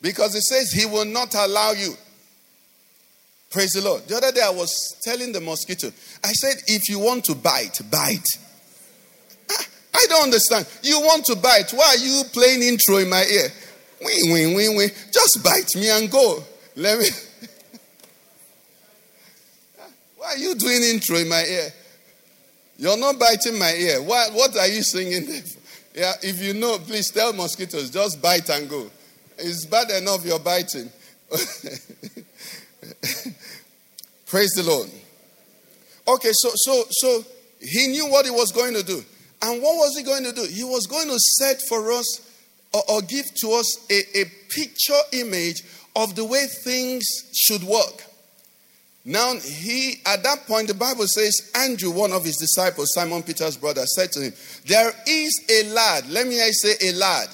Because 0.00 0.34
it 0.34 0.40
says 0.40 0.72
he 0.72 0.86
will 0.86 1.04
not 1.04 1.34
allow 1.34 1.72
you. 1.72 1.92
Praise 3.50 3.72
the 3.72 3.82
Lord. 3.82 4.08
The 4.08 4.16
other 4.16 4.32
day 4.32 4.40
I 4.42 4.48
was 4.48 4.96
telling 5.02 5.30
the 5.30 5.42
mosquito, 5.42 5.88
I 6.24 6.32
said, 6.32 6.62
if 6.68 6.88
you 6.88 7.00
want 7.00 7.26
to 7.26 7.34
bite, 7.34 7.78
bite. 7.90 8.24
Ah, 9.50 9.66
I 9.94 10.06
don't 10.08 10.22
understand. 10.22 10.66
You 10.82 11.00
want 11.00 11.26
to 11.26 11.36
bite. 11.36 11.70
Why 11.72 11.86
are 11.86 11.98
you 11.98 12.22
playing 12.32 12.62
intro 12.62 12.96
in 12.96 13.10
my 13.10 13.24
ear? 13.24 13.48
Wing, 14.00 14.32
wing, 14.32 14.54
wing, 14.54 14.76
wing. 14.78 14.88
Just 15.12 15.38
bite 15.44 15.68
me 15.74 15.90
and 15.90 16.10
go. 16.10 16.42
Let 16.76 16.98
me. 16.98 17.08
Why 20.26 20.32
are 20.32 20.38
you 20.38 20.56
doing 20.56 20.82
intro 20.82 21.18
in 21.18 21.28
my 21.28 21.44
ear? 21.44 21.72
You're 22.78 22.98
not 22.98 23.16
biting 23.16 23.56
my 23.60 23.72
ear. 23.72 24.02
What, 24.02 24.32
what 24.34 24.56
are 24.56 24.66
you 24.66 24.82
singing 24.82 25.24
there? 25.24 25.42
Yeah, 25.94 26.14
if 26.20 26.42
you 26.42 26.52
know, 26.52 26.78
please 26.78 27.12
tell 27.12 27.32
mosquitoes, 27.32 27.90
just 27.90 28.20
bite 28.20 28.50
and 28.50 28.68
go. 28.68 28.90
It's 29.38 29.66
bad 29.66 29.88
enough 29.90 30.24
you're 30.24 30.40
biting. 30.40 30.90
Praise 34.26 34.50
the 34.56 34.64
Lord. 34.66 34.90
Okay, 36.08 36.32
so 36.32 36.50
so 36.56 36.82
so 36.90 37.24
he 37.60 37.86
knew 37.86 38.08
what 38.08 38.24
he 38.24 38.32
was 38.32 38.50
going 38.50 38.74
to 38.74 38.82
do. 38.82 39.04
And 39.42 39.62
what 39.62 39.76
was 39.76 39.96
he 39.96 40.02
going 40.02 40.24
to 40.24 40.32
do? 40.32 40.44
He 40.44 40.64
was 40.64 40.88
going 40.88 41.06
to 41.06 41.18
set 41.38 41.62
for 41.68 41.92
us 41.92 42.20
or, 42.74 42.82
or 42.88 43.00
give 43.02 43.26
to 43.42 43.52
us 43.52 43.86
a, 43.92 44.22
a 44.22 44.24
picture 44.50 45.00
image 45.12 45.62
of 45.94 46.16
the 46.16 46.24
way 46.24 46.46
things 46.64 47.06
should 47.32 47.62
work. 47.62 48.02
Now, 49.08 49.36
he, 49.36 50.00
at 50.04 50.24
that 50.24 50.48
point, 50.48 50.66
the 50.66 50.74
Bible 50.74 51.06
says, 51.06 51.52
Andrew, 51.54 51.92
one 51.92 52.12
of 52.12 52.24
his 52.24 52.38
disciples, 52.38 52.92
Simon 52.92 53.22
Peter's 53.22 53.56
brother, 53.56 53.86
said 53.86 54.10
to 54.12 54.20
him, 54.20 54.32
There 54.66 54.92
is 55.06 55.44
a 55.48 55.72
lad. 55.72 56.08
Let 56.10 56.26
me 56.26 56.36
say 56.50 56.74
a 56.88 56.92
lad. 56.92 57.28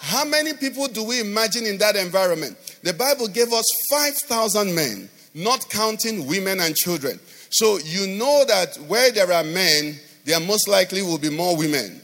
How 0.00 0.24
many 0.24 0.54
people 0.54 0.88
do 0.88 1.04
we 1.04 1.20
imagine 1.20 1.66
in 1.66 1.76
that 1.78 1.96
environment? 1.96 2.56
The 2.82 2.94
Bible 2.94 3.28
gave 3.28 3.52
us 3.52 3.64
5,000 3.90 4.74
men, 4.74 5.10
not 5.34 5.68
counting 5.68 6.26
women 6.26 6.60
and 6.60 6.74
children. 6.74 7.20
So 7.50 7.78
you 7.84 8.06
know 8.18 8.46
that 8.46 8.76
where 8.88 9.12
there 9.12 9.30
are 9.30 9.44
men, 9.44 9.98
there 10.24 10.40
most 10.40 10.68
likely 10.68 11.02
will 11.02 11.18
be 11.18 11.30
more 11.30 11.54
women. 11.54 12.00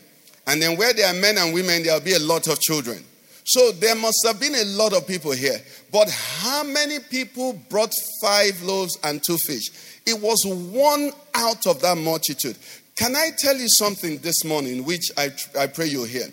And 0.47 0.61
then 0.61 0.77
where 0.77 0.93
there 0.93 1.09
are 1.09 1.19
men 1.19 1.39
and 1.39 1.55
women, 1.55 1.85
there 1.85 1.95
will 1.95 2.05
be 2.05 2.15
a 2.15 2.19
lot 2.19 2.49
of 2.49 2.61
children. 2.61 3.03
So 3.51 3.73
there 3.73 3.97
must 3.97 4.25
have 4.29 4.39
been 4.39 4.55
a 4.55 4.65
lot 4.77 4.93
of 4.93 5.09
people 5.09 5.33
here. 5.33 5.61
But 5.91 6.09
how 6.09 6.63
many 6.63 7.01
people 7.01 7.53
brought 7.69 7.93
five 8.23 8.63
loaves 8.63 8.97
and 9.03 9.21
two 9.25 9.37
fish? 9.39 9.71
It 10.07 10.21
was 10.21 10.45
one 10.47 11.11
out 11.35 11.67
of 11.67 11.81
that 11.83 11.99
multitude. 11.99 12.57
Can 12.95 13.17
I 13.17 13.31
tell 13.37 13.57
you 13.57 13.67
something 13.69 14.19
this 14.19 14.45
morning, 14.45 14.85
which 14.85 15.11
I, 15.19 15.31
I 15.59 15.67
pray 15.67 15.87
you 15.87 16.05
hear? 16.05 16.27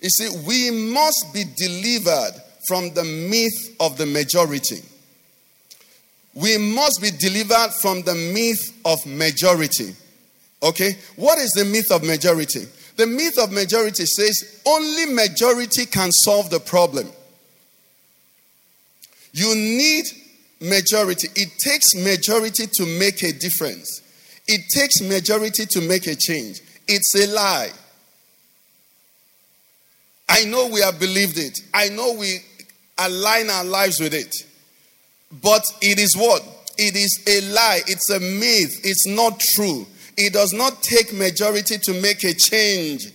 You 0.00 0.08
see, 0.08 0.28
we 0.44 0.72
must 0.92 1.26
be 1.32 1.44
delivered 1.56 2.42
from 2.66 2.92
the 2.92 3.04
myth 3.04 3.76
of 3.78 3.96
the 3.96 4.06
majority. 4.06 4.82
We 6.34 6.58
must 6.58 7.00
be 7.00 7.12
delivered 7.12 7.70
from 7.82 8.02
the 8.02 8.16
myth 8.34 8.80
of 8.84 9.06
majority. 9.06 9.94
Okay? 10.60 10.96
What 11.14 11.38
is 11.38 11.50
the 11.50 11.66
myth 11.66 11.92
of 11.92 12.02
majority? 12.02 12.66
The 12.96 13.06
myth 13.06 13.38
of 13.38 13.50
majority 13.52 14.06
says 14.06 14.62
only 14.66 15.06
majority 15.06 15.86
can 15.86 16.10
solve 16.12 16.50
the 16.50 16.60
problem. 16.60 17.08
You 19.32 19.54
need 19.54 20.04
majority. 20.60 21.28
It 21.34 21.50
takes 21.58 21.94
majority 21.96 22.66
to 22.72 22.86
make 22.98 23.22
a 23.22 23.32
difference. 23.32 24.00
It 24.46 24.62
takes 24.72 25.00
majority 25.00 25.66
to 25.66 25.80
make 25.80 26.06
a 26.06 26.14
change. 26.14 26.60
It's 26.86 27.14
a 27.16 27.26
lie. 27.32 27.70
I 30.28 30.44
know 30.44 30.68
we 30.68 30.80
have 30.80 31.00
believed 31.00 31.38
it. 31.38 31.60
I 31.72 31.88
know 31.88 32.14
we 32.14 32.40
align 32.98 33.50
our 33.50 33.64
lives 33.64 34.00
with 34.00 34.14
it. 34.14 34.34
But 35.42 35.64
it 35.82 35.98
is 35.98 36.14
what? 36.16 36.42
It 36.78 36.96
is 36.96 37.24
a 37.26 37.40
lie. 37.52 37.80
It's 37.86 38.10
a 38.10 38.20
myth. 38.20 38.80
It's 38.84 39.06
not 39.06 39.40
true. 39.54 39.86
It 40.16 40.32
does 40.32 40.52
not 40.52 40.82
take 40.82 41.12
majority 41.12 41.76
to 41.78 42.00
make 42.00 42.24
a 42.24 42.34
change. 42.34 43.06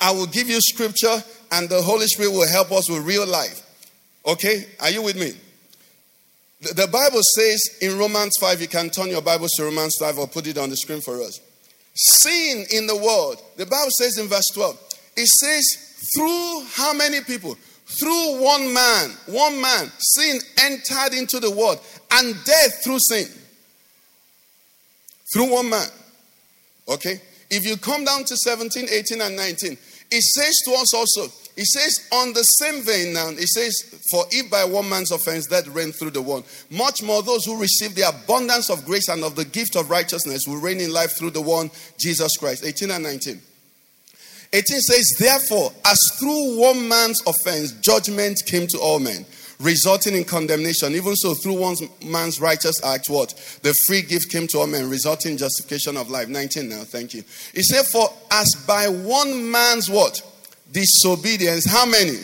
I 0.00 0.10
will 0.10 0.26
give 0.26 0.48
you 0.48 0.60
scripture 0.60 1.22
and 1.52 1.68
the 1.68 1.80
Holy 1.80 2.06
Spirit 2.06 2.32
will 2.32 2.48
help 2.48 2.72
us 2.72 2.90
with 2.90 3.06
real 3.06 3.26
life. 3.26 3.62
Okay? 4.26 4.66
Are 4.80 4.90
you 4.90 5.02
with 5.02 5.16
me? 5.16 5.32
The 6.60 6.86
Bible 6.86 7.20
says 7.36 7.78
in 7.80 7.98
Romans 7.98 8.36
5, 8.40 8.60
you 8.60 8.68
can 8.68 8.90
turn 8.90 9.08
your 9.08 9.22
Bibles 9.22 9.50
to 9.56 9.64
Romans 9.64 9.96
5 9.98 10.18
or 10.18 10.28
put 10.28 10.46
it 10.46 10.58
on 10.58 10.70
the 10.70 10.76
screen 10.76 11.00
for 11.00 11.20
us. 11.20 11.40
Sin 11.94 12.64
in 12.70 12.86
the 12.86 12.96
world. 12.96 13.42
The 13.56 13.66
Bible 13.66 13.90
says 13.98 14.18
in 14.18 14.28
verse 14.28 14.48
12, 14.54 14.78
it 15.16 15.26
says, 15.26 15.92
through 16.16 16.64
how 16.72 16.92
many 16.92 17.20
people? 17.20 17.56
Through 17.98 18.42
one 18.42 18.72
man, 18.72 19.10
one 19.26 19.60
man, 19.60 19.90
sin 19.98 20.40
entered 20.60 21.14
into 21.16 21.40
the 21.40 21.50
world, 21.50 21.80
and 22.12 22.34
death 22.44 22.82
through 22.84 22.98
sin. 23.00 23.26
Through 25.32 25.52
one 25.52 25.68
man. 25.68 25.86
Okay? 26.88 27.20
If 27.50 27.66
you 27.66 27.76
come 27.76 28.04
down 28.04 28.24
to 28.24 28.36
17, 28.36 28.88
18, 28.90 29.20
and 29.20 29.36
19, 29.36 29.72
it 30.10 30.22
says 30.22 30.54
to 30.64 30.72
us 30.72 30.94
also, 30.94 31.24
it 31.56 31.66
says 31.66 32.08
on 32.12 32.32
the 32.32 32.42
same 32.42 32.82
vein 32.82 33.12
now, 33.12 33.28
it 33.28 33.48
says, 33.48 33.74
For 34.10 34.24
if 34.30 34.50
by 34.50 34.64
one 34.64 34.88
man's 34.88 35.10
offense 35.10 35.46
that 35.48 35.66
reigned 35.68 35.94
through 35.94 36.10
the 36.10 36.22
one, 36.22 36.44
much 36.70 37.02
more 37.02 37.22
those 37.22 37.44
who 37.44 37.60
receive 37.60 37.94
the 37.94 38.08
abundance 38.08 38.70
of 38.70 38.84
grace 38.84 39.08
and 39.08 39.22
of 39.22 39.36
the 39.36 39.44
gift 39.44 39.76
of 39.76 39.90
righteousness 39.90 40.44
will 40.46 40.60
reign 40.60 40.80
in 40.80 40.92
life 40.92 41.16
through 41.18 41.30
the 41.30 41.42
one, 41.42 41.70
Jesus 41.98 42.36
Christ. 42.38 42.64
18 42.64 42.90
and 42.90 43.04
19. 43.04 43.40
18 44.54 44.80
says, 44.80 45.14
Therefore, 45.18 45.72
as 45.84 45.98
through 46.18 46.58
one 46.58 46.88
man's 46.88 47.20
offense, 47.26 47.72
judgment 47.72 48.40
came 48.46 48.66
to 48.68 48.78
all 48.78 48.98
men 48.98 49.26
resulting 49.62 50.14
in 50.14 50.24
condemnation. 50.24 50.94
Even 50.94 51.16
so, 51.16 51.34
through 51.34 51.58
one 51.58 51.76
man's 52.04 52.40
righteous 52.40 52.82
act, 52.84 53.08
what? 53.08 53.30
The 53.62 53.74
free 53.86 54.02
gift 54.02 54.30
came 54.30 54.46
to 54.48 54.58
all 54.58 54.66
men, 54.66 54.90
resulting 54.90 55.32
in 55.32 55.38
justification 55.38 55.96
of 55.96 56.10
life. 56.10 56.28
19 56.28 56.68
now, 56.68 56.82
thank 56.82 57.14
you. 57.14 57.22
He 57.54 57.62
said, 57.62 57.84
For 57.86 58.08
as 58.30 58.54
by 58.66 58.88
one 58.88 59.50
man's 59.50 59.88
what? 59.88 60.20
Disobedience, 60.70 61.70
how 61.70 61.86
many? 61.86 62.18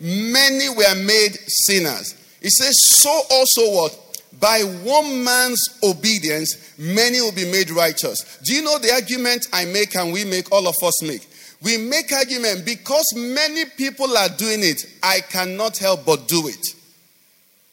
Many 0.00 0.68
were 0.68 0.94
made 1.04 1.38
sinners. 1.46 2.14
He 2.40 2.50
says, 2.50 2.74
So 3.00 3.20
also 3.30 3.72
what? 3.74 4.04
by 4.40 4.60
one 4.60 5.24
man's 5.24 5.60
obedience, 5.82 6.74
many 6.78 7.20
will 7.20 7.32
be 7.32 7.50
made 7.50 7.70
righteous. 7.70 8.38
Do 8.44 8.54
you 8.54 8.62
know 8.62 8.78
the 8.78 8.92
argument 8.92 9.46
I 9.52 9.64
make 9.64 9.96
and 9.96 10.12
we 10.12 10.24
make, 10.24 10.52
all 10.52 10.68
of 10.68 10.76
us 10.82 11.02
make? 11.02 11.26
We 11.60 11.76
make 11.76 12.12
argument 12.12 12.64
because 12.64 13.04
many 13.16 13.64
people 13.64 14.16
are 14.16 14.28
doing 14.28 14.62
it, 14.62 14.86
I 15.02 15.20
cannot 15.20 15.78
help 15.78 16.06
but 16.06 16.28
do 16.28 16.48
it. 16.48 16.66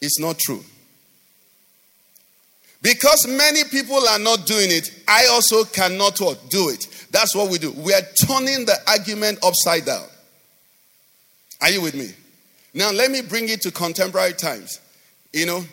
It's 0.01 0.19
not 0.19 0.39
true. 0.39 0.63
Because 2.81 3.27
many 3.27 3.63
people 3.63 4.07
are 4.07 4.19
not 4.19 4.45
doing 4.45 4.69
it, 4.69 4.91
I 5.07 5.27
also 5.31 5.63
cannot? 5.63 6.17
Do 6.17 6.69
it. 6.69 7.07
That's 7.09 7.35
what 7.35 7.49
we 7.49 7.57
do. 7.57 7.71
We 7.71 7.93
are 7.93 8.01
turning 8.27 8.65
the 8.65 8.75
argument 8.87 9.39
upside 9.43 9.85
down. 9.85 10.05
Are 11.61 11.71
you 11.71 11.81
with 11.81 11.95
me? 11.95 12.11
Now, 12.75 12.91
let 12.91 13.09
me 13.09 13.21
bring 13.21 13.49
it 13.49 13.61
to 13.61 13.71
contemporary 13.71 14.33
times. 14.33 14.79
You 15.33 15.45
know, 15.47 15.63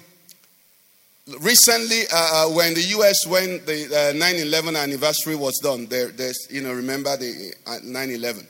recently, 1.40 2.02
uh, 2.12 2.46
uh 2.46 2.48
when 2.50 2.74
the 2.74 2.82
U.S., 2.82 3.26
when 3.26 3.64
the 3.64 4.10
uh, 4.14 4.18
9 4.18 4.36
11 4.36 4.76
anniversary 4.76 5.36
was 5.36 5.58
done, 5.62 5.86
there, 5.86 6.08
there's, 6.08 6.46
you 6.50 6.62
know, 6.62 6.72
remember 6.72 7.16
the 7.16 7.52
uh, 7.66 7.78
9 7.82 8.10
11. 8.10 8.46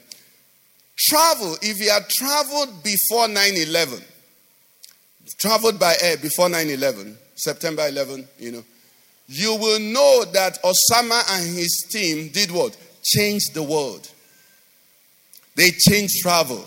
Travel, 0.99 1.57
if 1.63 1.81
you 1.81 1.91
had 1.91 2.09
traveled 2.09 2.83
before 2.83 3.29
9 3.29 3.57
11, 3.57 4.03
traveled 5.41 5.79
by 5.79 5.95
air 6.03 6.17
before 6.17 6.49
9 6.49 6.71
11, 6.71 7.17
September 7.35 7.87
11, 7.89 8.29
you 8.39 8.53
know, 8.53 8.65
you 9.27 9.57
will 9.57 9.81
know 9.81 10.25
that 10.33 10.63
Osama 10.63 11.23
and 11.31 11.57
his 11.57 11.87
team 11.91 12.29
did 12.29 12.51
what? 12.51 12.77
Changed 13.03 13.55
the 13.55 13.63
world. 13.63 14.11
They 15.57 15.71
changed 15.71 16.15
travel. 16.23 16.65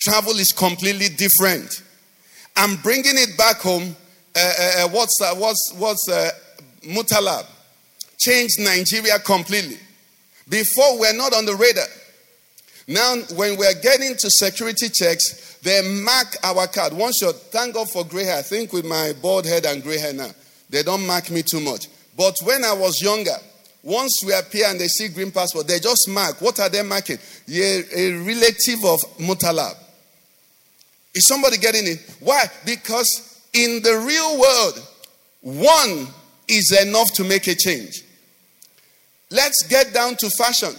Travel 0.00 0.34
is 0.34 0.52
completely 0.52 1.08
different. 1.08 1.82
I'm 2.58 2.74
bringing 2.76 3.16
it 3.16 3.38
back 3.38 3.58
home. 3.58 3.94
Uh, 4.34 4.40
uh, 4.40 4.72
uh 4.84 4.88
what's 4.88 5.16
uh, 5.22 5.34
what's 5.36 5.72
what's 5.76 6.08
uh, 6.08 6.30
Mutallab 6.82 7.46
changed 8.18 8.58
Nigeria 8.58 9.20
completely. 9.20 9.78
Before 10.48 10.98
we're 10.98 11.16
not 11.16 11.32
on 11.34 11.46
the 11.46 11.54
radar. 11.54 11.84
Now, 12.88 13.16
when 13.36 13.56
we're 13.58 13.80
getting 13.80 14.16
to 14.16 14.30
security 14.30 14.88
checks, 14.88 15.58
they 15.62 16.02
mark 16.02 16.36
our 16.42 16.66
card. 16.66 16.94
One 16.94 17.12
shot. 17.12 17.34
Thank 17.36 17.74
God 17.74 17.88
for 17.90 18.02
gray 18.02 18.24
hair. 18.24 18.38
I 18.38 18.42
think 18.42 18.72
with 18.72 18.86
my 18.86 19.12
bald 19.22 19.46
head 19.46 19.66
and 19.66 19.82
gray 19.82 19.98
hair 19.98 20.14
now, 20.14 20.30
they 20.70 20.82
don't 20.82 21.06
mark 21.06 21.30
me 21.30 21.42
too 21.42 21.60
much. 21.60 21.86
But 22.16 22.34
when 22.42 22.64
I 22.64 22.72
was 22.72 23.00
younger, 23.00 23.36
once 23.82 24.18
we 24.26 24.32
appear 24.32 24.66
and 24.66 24.80
they 24.80 24.88
see 24.88 25.08
green 25.08 25.30
passport, 25.30 25.68
they 25.68 25.78
just 25.78 26.08
mark. 26.08 26.40
What 26.40 26.58
are 26.60 26.68
they 26.68 26.82
marking? 26.82 27.18
You're 27.46 27.82
a 27.94 28.12
relative 28.24 28.84
of 28.84 29.00
Mutallab. 29.18 29.76
Is 31.14 31.26
somebody 31.26 31.56
getting 31.56 31.86
it? 31.86 31.98
Why? 32.20 32.44
Because 32.64 33.42
in 33.52 33.82
the 33.82 34.04
real 34.06 34.40
world, 34.40 34.86
one 35.40 36.06
is 36.48 36.76
enough 36.82 37.12
to 37.14 37.24
make 37.24 37.46
a 37.46 37.54
change. 37.54 38.02
Let's 39.30 39.66
get 39.68 39.92
down 39.92 40.16
to 40.16 40.30
fashion. 40.30 40.74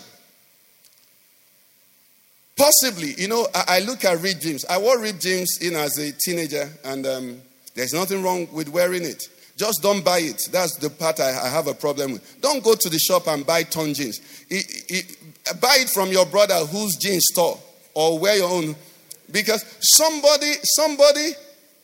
Possibly, 2.58 3.14
you 3.18 3.28
know, 3.28 3.48
I, 3.56 3.64
I 3.68 3.80
look 3.80 4.04
at 4.04 4.20
ripped 4.22 4.42
jeans. 4.42 4.66
I 4.66 4.78
wore 4.80 5.00
ripped 5.00 5.22
jeans 5.22 5.60
in 5.62 5.76
as 5.76 5.98
a 5.98 6.12
teenager, 6.12 6.70
and 6.84 7.06
um, 7.06 7.42
there's 7.74 7.94
nothing 7.94 8.22
wrong 8.22 8.48
with 8.52 8.68
wearing 8.68 9.04
it. 9.04 9.30
Just 9.56 9.82
don't 9.82 10.04
buy 10.04 10.20
it. 10.20 10.42
That's 10.52 10.76
the 10.76 10.90
part 10.90 11.20
I, 11.20 11.30
I 11.46 11.50
have 11.50 11.68
a 11.68 11.74
problem 11.74 12.14
with. 12.14 12.42
Don't 12.42 12.64
go 12.64 12.76
to 12.76 12.90
the 12.90 13.00
shop 13.00 13.28
and 13.28 13.46
buy 13.46 13.64
ton 13.64 13.94
jeans. 13.94 14.20
It, 14.50 14.66
it, 14.90 15.62
buy 15.62 15.78
it 15.80 15.90
from 15.90 16.10
your 16.10 16.26
brother 16.26 16.56
whose 16.56 16.96
jeans 16.96 17.26
store, 17.32 17.60
or 17.94 18.20
wear 18.20 18.38
your 18.38 18.50
own. 18.50 18.76
Because 19.32 19.64
somebody, 19.80 20.54
somebody, 20.64 21.32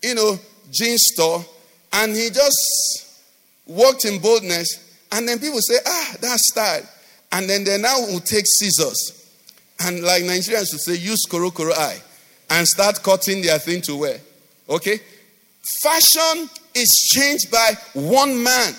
you 0.03 0.15
know, 0.15 0.39
jeans 0.71 1.03
store, 1.13 1.45
and 1.93 2.15
he 2.15 2.29
just 2.29 3.21
walked 3.65 4.05
in 4.05 4.19
boldness, 4.19 5.07
and 5.11 5.27
then 5.27 5.39
people 5.39 5.59
say, 5.61 5.75
ah, 5.85 6.15
that's 6.21 6.49
style. 6.51 6.83
And 7.31 7.49
then 7.49 7.63
they 7.63 7.77
now 7.77 7.99
will 7.99 8.19
take 8.19 8.45
scissors 8.45 9.25
and 9.79 10.01
like 10.03 10.23
Nigerians 10.23 10.71
would 10.71 10.81
say, 10.81 10.95
use 10.95 11.25
koro 11.29 11.51
koro 11.51 11.73
eye 11.73 12.01
and 12.49 12.67
start 12.67 13.01
cutting 13.03 13.41
their 13.41 13.59
thing 13.59 13.81
to 13.81 13.95
wear. 13.95 14.19
Okay? 14.69 14.99
Fashion 15.81 16.49
is 16.73 16.89
changed 17.13 17.51
by 17.51 17.71
one 17.93 18.41
man. 18.41 18.73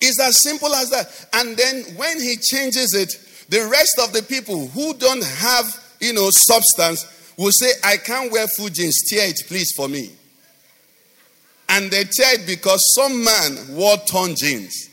It's 0.00 0.20
as 0.20 0.42
simple 0.42 0.74
as 0.74 0.90
that. 0.90 1.28
And 1.34 1.56
then 1.56 1.82
when 1.96 2.20
he 2.20 2.36
changes 2.36 2.94
it, 2.94 3.48
the 3.50 3.68
rest 3.68 4.00
of 4.02 4.12
the 4.12 4.22
people 4.22 4.68
who 4.68 4.94
don't 4.94 5.24
have, 5.24 5.66
you 6.00 6.14
know, 6.14 6.28
substance 6.30 7.04
will 7.44 7.52
say, 7.52 7.70
I 7.84 7.96
can't 7.96 8.30
wear 8.32 8.46
full 8.48 8.68
jeans. 8.68 9.00
Tear 9.08 9.28
it, 9.28 9.40
please, 9.46 9.72
for 9.76 9.88
me. 9.88 10.10
And 11.68 11.90
they 11.90 12.04
tear 12.04 12.34
it 12.40 12.46
because 12.46 12.80
some 12.96 13.24
man 13.24 13.76
wore 13.76 13.96
torn 14.08 14.34
jeans. 14.36 14.88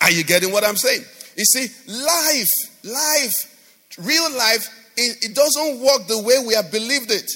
Are 0.00 0.10
you 0.10 0.24
getting 0.24 0.52
what 0.52 0.64
I'm 0.64 0.76
saying? 0.76 1.02
You 1.36 1.44
see, 1.44 1.68
life, 1.88 2.48
life 2.84 3.52
Real 3.98 4.30
life, 4.32 4.68
it, 4.96 5.18
it 5.22 5.34
doesn't 5.34 5.80
work 5.80 6.06
the 6.06 6.22
way 6.22 6.44
we 6.46 6.54
have 6.54 6.70
believed 6.70 7.10
it. 7.10 7.30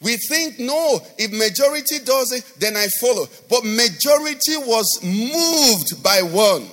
We 0.00 0.16
think, 0.16 0.58
no, 0.58 1.00
if 1.18 1.30
majority 1.32 2.04
does 2.04 2.32
it, 2.32 2.44
then 2.58 2.76
I 2.76 2.86
follow. 3.00 3.26
But 3.48 3.64
majority 3.64 4.56
was 4.58 5.00
moved 5.02 6.02
by 6.02 6.22
one. 6.22 6.66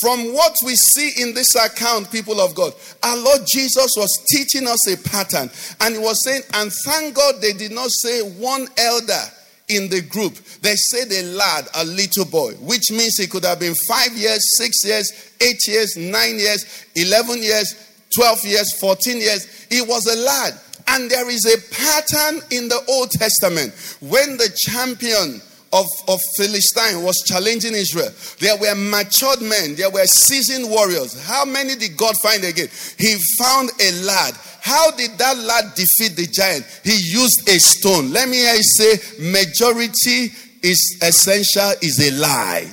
From 0.00 0.32
what 0.32 0.54
we 0.64 0.74
see 0.74 1.22
in 1.22 1.34
this 1.34 1.54
account, 1.54 2.10
people 2.10 2.40
of 2.40 2.54
God, 2.54 2.72
our 3.02 3.16
Lord 3.16 3.42
Jesus 3.46 3.90
was 3.96 4.24
teaching 4.30 4.66
us 4.66 4.90
a 4.90 4.96
pattern. 5.08 5.50
And 5.80 5.94
he 5.94 6.00
was 6.00 6.24
saying, 6.24 6.42
and 6.54 6.72
thank 6.84 7.14
God 7.14 7.42
they 7.42 7.52
did 7.52 7.72
not 7.72 7.90
say 7.90 8.22
one 8.22 8.68
elder 8.78 9.20
in 9.68 9.88
the 9.90 10.00
group. 10.00 10.34
They 10.62 10.74
said 10.76 11.12
a 11.12 11.22
lad, 11.34 11.68
a 11.74 11.84
little 11.84 12.24
boy, 12.24 12.52
which 12.54 12.90
means 12.90 13.18
he 13.18 13.26
could 13.26 13.44
have 13.44 13.60
been 13.60 13.74
five 13.86 14.12
years, 14.16 14.40
six 14.56 14.84
years, 14.84 15.12
eight 15.40 15.60
years, 15.66 15.96
nine 15.96 16.38
years, 16.38 16.86
11 16.96 17.42
years, 17.42 17.74
12 18.16 18.44
years, 18.44 18.78
14 18.80 19.16
years. 19.18 19.66
He 19.70 19.82
was 19.82 20.06
a 20.06 20.16
lad. 20.16 20.58
And 20.88 21.10
there 21.10 21.28
is 21.28 21.44
a 21.46 21.74
pattern 21.74 22.42
in 22.50 22.68
the 22.68 22.82
Old 22.88 23.10
Testament 23.10 23.72
when 24.00 24.36
the 24.36 24.50
champion 24.68 25.40
of, 25.72 25.86
of 26.08 26.20
Philistine 26.36 27.02
was 27.02 27.22
challenging 27.26 27.74
Israel. 27.74 28.10
There 28.38 28.56
were 28.56 28.74
matured 28.74 29.40
men, 29.40 29.74
there 29.74 29.90
were 29.90 30.04
seasoned 30.04 30.68
warriors. 30.70 31.20
How 31.26 31.44
many 31.44 31.74
did 31.76 31.96
God 31.96 32.14
find 32.22 32.44
again? 32.44 32.68
He 32.98 33.16
found 33.38 33.70
a 33.80 33.92
lad. 34.04 34.34
How 34.60 34.90
did 34.92 35.18
that 35.18 35.36
lad 35.38 35.74
defeat 35.74 36.16
the 36.16 36.26
giant? 36.30 36.64
He 36.84 36.92
used 36.92 37.48
a 37.48 37.58
stone. 37.58 38.12
Let 38.12 38.28
me 38.28 38.36
hear 38.36 38.54
you 38.54 38.62
say, 38.62 38.92
majority 39.18 40.32
is 40.62 40.98
essential, 41.02 41.72
is 41.82 41.98
a 42.00 42.16
lie. 42.20 42.68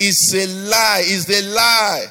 Is 0.00 0.34
a 0.34 0.46
lie, 0.68 1.02
is 1.04 1.28
a 1.30 1.54
lie. 1.54 2.06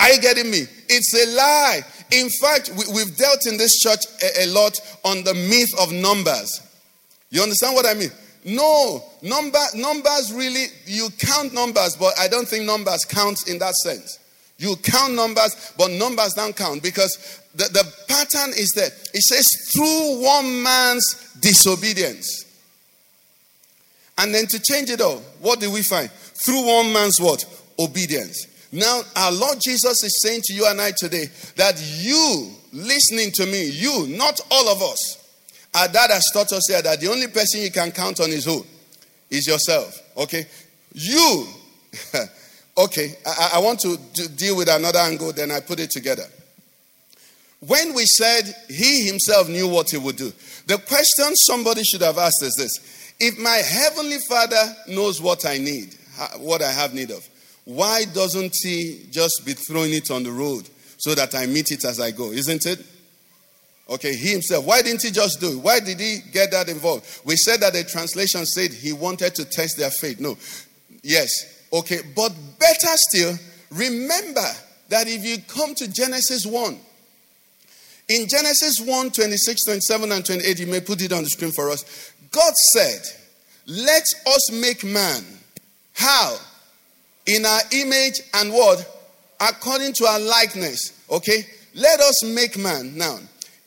Are 0.00 0.12
you 0.12 0.20
getting 0.20 0.50
me? 0.50 0.62
It's 0.88 1.12
a 1.14 1.36
lie. 1.36 1.80
In 2.12 2.30
fact, 2.40 2.70
we, 2.74 3.00
have 3.00 3.16
dealt 3.16 3.46
in 3.46 3.58
this 3.58 3.80
church 3.80 4.06
a, 4.22 4.44
a 4.44 4.46
lot 4.46 4.80
on 5.04 5.24
the 5.24 5.34
myth 5.34 5.68
of 5.78 5.92
numbers. 5.92 6.62
You 7.30 7.42
understand 7.42 7.74
what 7.74 7.84
I 7.84 7.92
mean? 7.92 8.10
No, 8.48 9.04
number, 9.20 9.58
numbers 9.74 10.32
really, 10.34 10.66
you 10.86 11.10
count 11.18 11.52
numbers, 11.52 11.96
but 11.96 12.18
I 12.18 12.28
don't 12.28 12.48
think 12.48 12.64
numbers 12.64 13.04
count 13.04 13.46
in 13.46 13.58
that 13.58 13.74
sense. 13.74 14.18
You 14.56 14.74
count 14.76 15.14
numbers, 15.14 15.74
but 15.76 15.90
numbers 15.90 16.32
don't 16.32 16.56
count 16.56 16.82
because 16.82 17.42
the, 17.54 17.64
the 17.64 17.84
pattern 18.08 18.54
is 18.56 18.72
there. 18.74 18.86
It 18.86 19.22
says, 19.22 19.46
through 19.72 20.24
one 20.24 20.62
man's 20.62 21.36
disobedience. 21.40 22.46
And 24.16 24.34
then 24.34 24.46
to 24.46 24.58
change 24.60 24.88
it 24.88 25.02
all, 25.02 25.18
what 25.40 25.60
do 25.60 25.70
we 25.70 25.82
find? 25.82 26.10
Through 26.10 26.66
one 26.66 26.90
man's 26.90 27.20
what? 27.20 27.44
Obedience. 27.78 28.46
Now, 28.72 29.02
our 29.14 29.30
Lord 29.30 29.58
Jesus 29.62 30.02
is 30.02 30.20
saying 30.22 30.40
to 30.44 30.54
you 30.54 30.66
and 30.66 30.80
I 30.80 30.92
today 30.96 31.26
that 31.56 31.80
you, 31.98 32.50
listening 32.72 33.30
to 33.34 33.44
me, 33.44 33.66
you, 33.66 34.06
not 34.08 34.40
all 34.50 34.68
of 34.70 34.80
us, 34.80 35.17
our 35.74 35.88
dad 35.88 36.10
has 36.10 36.24
taught 36.32 36.52
us 36.52 36.66
here 36.68 36.82
that 36.82 37.00
the 37.00 37.08
only 37.08 37.28
person 37.28 37.60
you 37.60 37.70
can 37.70 37.90
count 37.92 38.20
on 38.20 38.30
is 38.30 38.44
who? 38.44 38.64
Is 39.30 39.46
yourself. 39.46 40.00
Okay? 40.16 40.46
You. 40.92 41.46
okay, 42.78 43.14
I, 43.26 43.52
I 43.54 43.58
want 43.58 43.80
to 43.80 43.96
deal 44.36 44.56
with 44.56 44.68
another 44.68 45.00
angle, 45.00 45.32
then 45.32 45.50
I 45.50 45.60
put 45.60 45.80
it 45.80 45.90
together. 45.90 46.24
When 47.60 47.92
we 47.94 48.04
said 48.06 48.54
he 48.68 49.06
himself 49.06 49.48
knew 49.48 49.68
what 49.68 49.90
he 49.90 49.96
would 49.96 50.16
do, 50.16 50.32
the 50.66 50.78
question 50.78 51.34
somebody 51.34 51.82
should 51.82 52.02
have 52.02 52.18
asked 52.18 52.42
is 52.42 52.54
this 52.56 53.14
If 53.18 53.38
my 53.38 53.56
heavenly 53.56 54.18
father 54.28 54.76
knows 54.88 55.20
what 55.20 55.44
I 55.44 55.58
need, 55.58 55.94
what 56.38 56.62
I 56.62 56.70
have 56.70 56.94
need 56.94 57.10
of, 57.10 57.28
why 57.64 58.04
doesn't 58.14 58.54
he 58.62 59.06
just 59.10 59.42
be 59.44 59.52
throwing 59.52 59.92
it 59.92 60.10
on 60.10 60.22
the 60.22 60.30
road 60.30 60.68
so 60.96 61.14
that 61.14 61.34
I 61.34 61.46
meet 61.46 61.70
it 61.72 61.84
as 61.84 62.00
I 62.00 62.12
go? 62.12 62.30
Isn't 62.30 62.64
it? 62.64 62.84
Okay, 63.88 64.14
he 64.14 64.32
himself. 64.32 64.66
Why 64.66 64.82
didn't 64.82 65.02
he 65.02 65.10
just 65.10 65.40
do 65.40 65.52
it? 65.52 65.56
Why 65.56 65.80
did 65.80 65.98
he 65.98 66.18
get 66.32 66.50
that 66.50 66.68
involved? 66.68 67.22
We 67.24 67.36
said 67.36 67.60
that 67.60 67.72
the 67.72 67.84
translation 67.84 68.44
said 68.44 68.72
he 68.72 68.92
wanted 68.92 69.34
to 69.36 69.44
test 69.44 69.78
their 69.78 69.90
faith. 69.90 70.20
No. 70.20 70.36
Yes. 71.02 71.64
Okay, 71.72 72.00
but 72.14 72.30
better 72.58 72.94
still, 72.94 73.34
remember 73.70 74.46
that 74.88 75.06
if 75.06 75.24
you 75.24 75.38
come 75.48 75.74
to 75.76 75.90
Genesis 75.90 76.44
1, 76.44 76.78
in 78.08 78.26
Genesis 78.26 78.80
1 78.80 79.10
26, 79.10 79.64
27, 79.64 80.12
and 80.12 80.24
28, 80.24 80.58
you 80.60 80.66
may 80.66 80.80
put 80.80 81.02
it 81.02 81.12
on 81.12 81.22
the 81.22 81.28
screen 81.28 81.52
for 81.52 81.70
us. 81.70 82.12
God 82.30 82.52
said, 82.72 83.00
Let 83.66 84.04
us 84.26 84.52
make 84.52 84.84
man. 84.84 85.24
How? 85.94 86.36
In 87.26 87.44
our 87.44 87.60
image 87.72 88.20
and 88.34 88.52
what? 88.52 88.86
According 89.40 89.92
to 89.94 90.06
our 90.06 90.20
likeness. 90.20 91.04
Okay? 91.10 91.44
Let 91.74 92.00
us 92.00 92.24
make 92.24 92.56
man. 92.56 92.96
Now, 92.96 93.18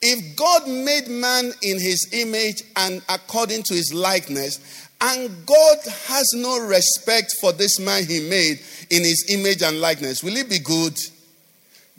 if 0.02 0.36
God 0.36 0.68
made 0.68 1.08
man 1.08 1.52
in 1.62 1.80
his 1.80 2.10
image 2.12 2.64
and 2.76 3.02
according 3.10 3.64
to 3.64 3.74
his 3.74 3.94
likeness, 3.94 4.88
and 5.00 5.46
God 5.46 5.78
has 6.08 6.32
no 6.36 6.60
respect 6.60 7.34
for 7.40 7.52
this 7.54 7.80
man 7.80 8.06
he 8.06 8.30
made 8.30 8.60
in 8.90 9.04
his 9.04 9.26
image 9.30 9.62
and 9.62 9.80
likeness, 9.80 10.24
will 10.24 10.38
it 10.38 10.50
be 10.50 10.60
good? 10.60 10.98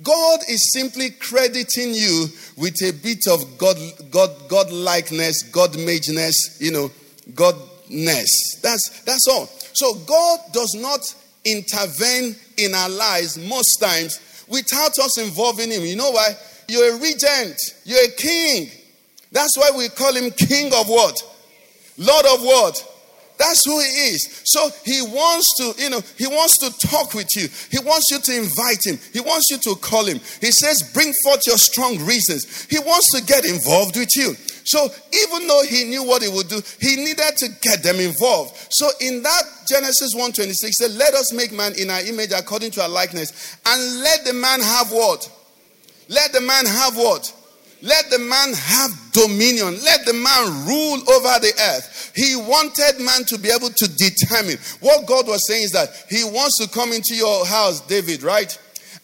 God 0.02 0.40
is 0.48 0.72
simply 0.72 1.10
crediting 1.10 1.94
you 1.94 2.26
with 2.56 2.82
a 2.82 2.92
bit 2.92 3.26
of 3.30 3.58
God, 3.58 3.76
God, 4.10 4.30
God 4.48 4.70
likeness, 4.72 5.42
God 5.44 5.72
madeness, 5.72 6.60
you 6.60 6.72
know, 6.72 6.90
Godness. 7.34 8.60
That's 8.62 9.02
that's 9.04 9.28
all. 9.30 9.46
So 9.74 9.94
God 10.06 10.40
does 10.52 10.74
not 10.78 11.00
intervene 11.44 12.34
in 12.56 12.74
our 12.74 12.88
lives 12.88 13.38
most 13.38 13.76
times 13.76 14.44
without 14.48 14.98
us 14.98 15.18
involving 15.18 15.70
Him. 15.70 15.82
You 15.82 15.96
know 15.96 16.10
why? 16.10 16.34
You're 16.68 16.96
a 16.96 16.98
regent. 16.98 17.57
You're 17.85 18.05
a 18.05 18.11
king. 18.16 18.70
That's 19.31 19.57
why 19.57 19.70
we 19.77 19.88
call 19.88 20.14
Him 20.14 20.31
King 20.31 20.72
of 20.75 20.88
what? 20.88 21.20
Lord 21.98 22.27
of 22.27 22.42
what? 22.42 22.88
That's 23.38 23.64
who 23.64 23.81
he 23.81 24.14
is. 24.14 24.42
So 24.44 24.70
he 24.85 25.03
wants 25.03 25.46
to, 25.57 25.83
you 25.83 25.90
know, 25.90 26.01
he 26.16 26.29
wants 26.29 26.59
to 26.59 26.88
talk 26.88 27.12
with 27.12 27.29
you. 27.35 27.48
He 27.70 27.79
wants 27.85 28.07
you 28.11 28.18
to 28.20 28.37
invite 28.38 28.79
him. 28.85 28.98
He 29.12 29.18
wants 29.18 29.51
you 29.51 29.59
to 29.59 29.81
call 29.81 30.05
him. 30.05 30.20
He 30.40 30.53
says, 30.53 30.90
bring 30.94 31.12
forth 31.25 31.40
your 31.46 31.59
strong 31.59 31.98
reasons. 32.07 32.66
He 32.66 32.79
wants 32.79 33.11
to 33.16 33.25
get 33.25 33.44
involved 33.44 33.96
with 33.96 34.11
you. 34.14 34.35
So 34.64 34.88
even 35.12 35.48
though 35.48 35.64
he 35.68 35.85
knew 35.85 36.05
what 36.05 36.22
he 36.22 36.29
would 36.29 36.48
do, 36.48 36.62
he 36.81 36.94
needed 36.96 37.37
to 37.38 37.48
get 37.62 37.83
them 37.83 37.96
involved. 37.96 38.55
So 38.70 38.88
in 39.01 39.22
that 39.25 39.42
Genesis 39.66 40.14
1:26 40.14 40.55
said, 40.55 40.92
Let 40.92 41.14
us 41.14 41.33
make 41.33 41.51
man 41.51 41.72
in 41.77 41.90
our 41.90 42.01
image 42.03 42.31
according 42.31 42.70
to 42.72 42.83
our 42.83 42.88
likeness, 42.88 43.57
and 43.66 44.01
let 44.03 44.25
the 44.25 44.35
man 44.35 44.61
have 44.61 44.92
what? 44.92 45.29
Let 46.08 46.32
the 46.32 46.40
man 46.40 46.66
have 46.66 46.96
what? 46.96 47.32
Let 47.82 48.10
the 48.10 48.18
man 48.18 48.52
have 48.54 48.90
dominion. 49.12 49.74
Let 49.84 50.06
the 50.06 50.12
man 50.12 50.66
rule 50.66 51.02
over 51.10 51.38
the 51.40 51.52
earth. 51.74 52.12
He 52.14 52.36
wanted 52.36 53.02
man 53.04 53.24
to 53.26 53.38
be 53.38 53.50
able 53.50 53.70
to 53.70 53.88
determine. 53.96 54.58
What 54.80 55.06
God 55.06 55.26
was 55.26 55.46
saying 55.48 55.64
is 55.64 55.72
that 55.72 55.88
He 56.08 56.22
wants 56.22 56.58
to 56.58 56.68
come 56.68 56.92
into 56.92 57.14
your 57.14 57.44
house, 57.44 57.80
David, 57.80 58.22
right? 58.22 58.56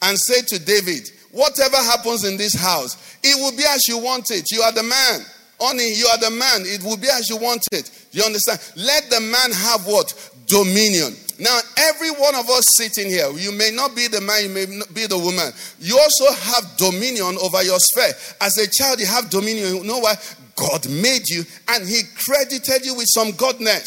And 0.03 0.17
say 0.17 0.43
to 0.43 0.65
David, 0.65 1.11
Whatever 1.31 1.77
happens 1.77 2.25
in 2.25 2.37
this 2.37 2.55
house, 2.55 3.19
it 3.23 3.37
will 3.37 3.57
be 3.57 3.65
as 3.69 3.87
you 3.87 3.99
want 3.99 4.31
it. 4.31 4.51
You 4.51 4.63
are 4.63 4.73
the 4.73 4.83
man. 4.83 5.21
Only 5.61 5.93
you 5.93 6.07
are 6.07 6.19
the 6.19 6.31
man. 6.31 6.63
It 6.65 6.83
will 6.83 6.97
be 6.97 7.09
as 7.09 7.29
you 7.29 7.37
want 7.37 7.67
it. 7.73 7.91
You 8.13 8.23
understand? 8.23 8.61
Let 8.77 9.11
the 9.11 9.21
man 9.21 9.53
have 9.53 9.87
what? 9.87 10.15
Dominion. 10.47 11.15
Now, 11.39 11.61
every 11.77 12.11
one 12.11 12.35
of 12.35 12.51
us 12.51 12.65
sitting 12.77 13.09
here, 13.09 13.31
you 13.31 13.53
may 13.53 13.71
not 13.71 13.95
be 13.95 14.09
the 14.09 14.21
man, 14.21 14.43
you 14.43 14.49
may 14.49 14.67
not 14.67 14.93
be 14.93 15.07
the 15.07 15.17
woman. 15.17 15.53
You 15.79 15.97
also 15.97 16.33
have 16.33 16.77
dominion 16.77 17.39
over 17.41 17.63
your 17.63 17.79
sphere. 17.79 18.13
As 18.41 18.59
a 18.59 18.69
child, 18.69 18.99
you 18.99 19.07
have 19.07 19.31
dominion. 19.31 19.77
You 19.77 19.85
know 19.85 20.01
why? 20.01 20.15
God 20.57 20.89
made 20.89 21.29
you 21.29 21.45
and 21.69 21.87
He 21.87 22.03
credited 22.17 22.85
you 22.85 22.97
with 22.97 23.07
some 23.09 23.33
godness. 23.33 23.87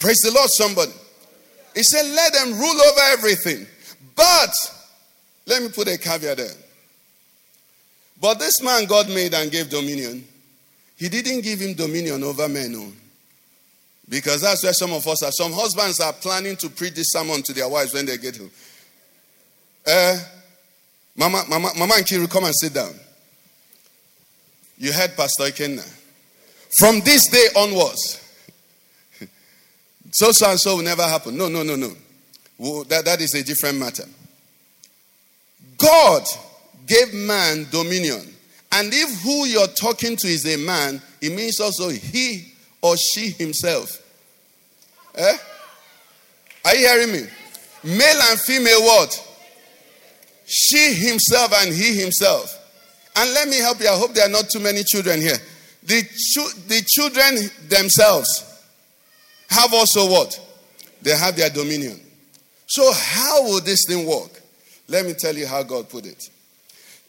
Praise 0.00 0.18
the 0.18 0.32
Lord, 0.34 0.50
somebody. 0.50 0.92
He 1.74 1.82
said, 1.84 2.06
Let 2.06 2.32
them 2.32 2.58
rule 2.58 2.82
over 2.82 3.00
everything. 3.12 3.66
But, 4.16 4.50
let 5.46 5.62
me 5.62 5.68
put 5.68 5.86
a 5.86 5.96
caveat 5.96 6.38
there. 6.38 6.50
But 8.20 8.40
this 8.40 8.60
man 8.62 8.86
God 8.86 9.08
made 9.08 9.32
and 9.34 9.50
gave 9.50 9.70
dominion, 9.70 10.26
He 10.96 11.08
didn't 11.08 11.42
give 11.42 11.60
him 11.60 11.74
dominion 11.74 12.24
over 12.24 12.48
men. 12.48 12.72
No. 12.72 12.92
Because 14.08 14.42
that's 14.42 14.62
where 14.62 14.72
some 14.72 14.92
of 14.92 15.06
us 15.06 15.22
are. 15.22 15.32
Some 15.32 15.52
husbands 15.52 16.00
are 16.00 16.12
planning 16.12 16.56
to 16.56 16.68
preach 16.68 16.94
this 16.94 17.10
sermon 17.10 17.42
to 17.42 17.52
their 17.52 17.68
wives 17.68 17.94
when 17.94 18.06
they 18.06 18.18
get 18.18 18.36
home. 18.36 18.50
Uh, 19.86 20.18
Mama, 21.16 21.44
Mama, 21.48 21.70
Mama 21.76 21.94
Nkiru, 21.94 22.28
come 22.28 22.44
and 22.44 22.54
sit 22.54 22.74
down. 22.74 22.92
You 24.76 24.92
heard 24.92 25.16
Pastor 25.16 25.44
Ikenna. 25.44 26.00
From 26.78 27.00
this 27.00 27.28
day 27.28 27.46
onwards, 27.56 28.20
so 30.10 30.32
so 30.32 30.50
and 30.50 30.58
so 30.58 30.76
will 30.76 30.82
never 30.82 31.04
happen. 31.04 31.36
No, 31.36 31.48
no, 31.48 31.62
no, 31.62 31.76
no. 31.76 31.92
Well, 32.58 32.84
that, 32.84 33.04
that 33.04 33.20
is 33.20 33.34
a 33.34 33.44
different 33.44 33.78
matter. 33.78 34.04
God 35.78 36.22
gave 36.86 37.14
man 37.14 37.66
dominion. 37.70 38.34
And 38.72 38.92
if 38.92 39.22
who 39.22 39.46
you're 39.46 39.68
talking 39.68 40.16
to 40.16 40.26
is 40.26 40.44
a 40.52 40.58
man, 40.58 41.00
it 41.20 41.30
means 41.30 41.60
also 41.60 41.88
he 41.88 42.53
or 42.84 42.98
she 42.98 43.30
himself. 43.30 43.90
Eh? 45.14 45.36
Are 46.66 46.74
you 46.74 46.86
hearing 46.86 47.12
me? 47.12 47.26
Male 47.82 48.20
and 48.30 48.38
female 48.40 48.82
what? 48.82 49.10
She 50.44 50.92
himself 50.92 51.54
and 51.62 51.74
he 51.74 51.98
himself. 51.98 52.54
And 53.16 53.32
let 53.32 53.48
me 53.48 53.56
help 53.56 53.80
you. 53.80 53.88
I 53.88 53.96
hope 53.96 54.12
there 54.12 54.26
are 54.26 54.30
not 54.30 54.50
too 54.50 54.60
many 54.60 54.82
children 54.84 55.22
here. 55.22 55.38
The, 55.84 56.02
chu- 56.02 56.60
the 56.68 56.82
children 56.86 57.36
themselves 57.68 58.62
have 59.48 59.72
also 59.72 60.10
what? 60.10 60.38
They 61.00 61.16
have 61.16 61.36
their 61.36 61.48
dominion. 61.48 61.98
So, 62.66 62.92
how 62.92 63.44
will 63.44 63.60
this 63.62 63.84
thing 63.88 64.06
work? 64.06 64.42
Let 64.88 65.06
me 65.06 65.14
tell 65.14 65.34
you 65.34 65.46
how 65.46 65.62
God 65.62 65.88
put 65.88 66.04
it. 66.04 66.22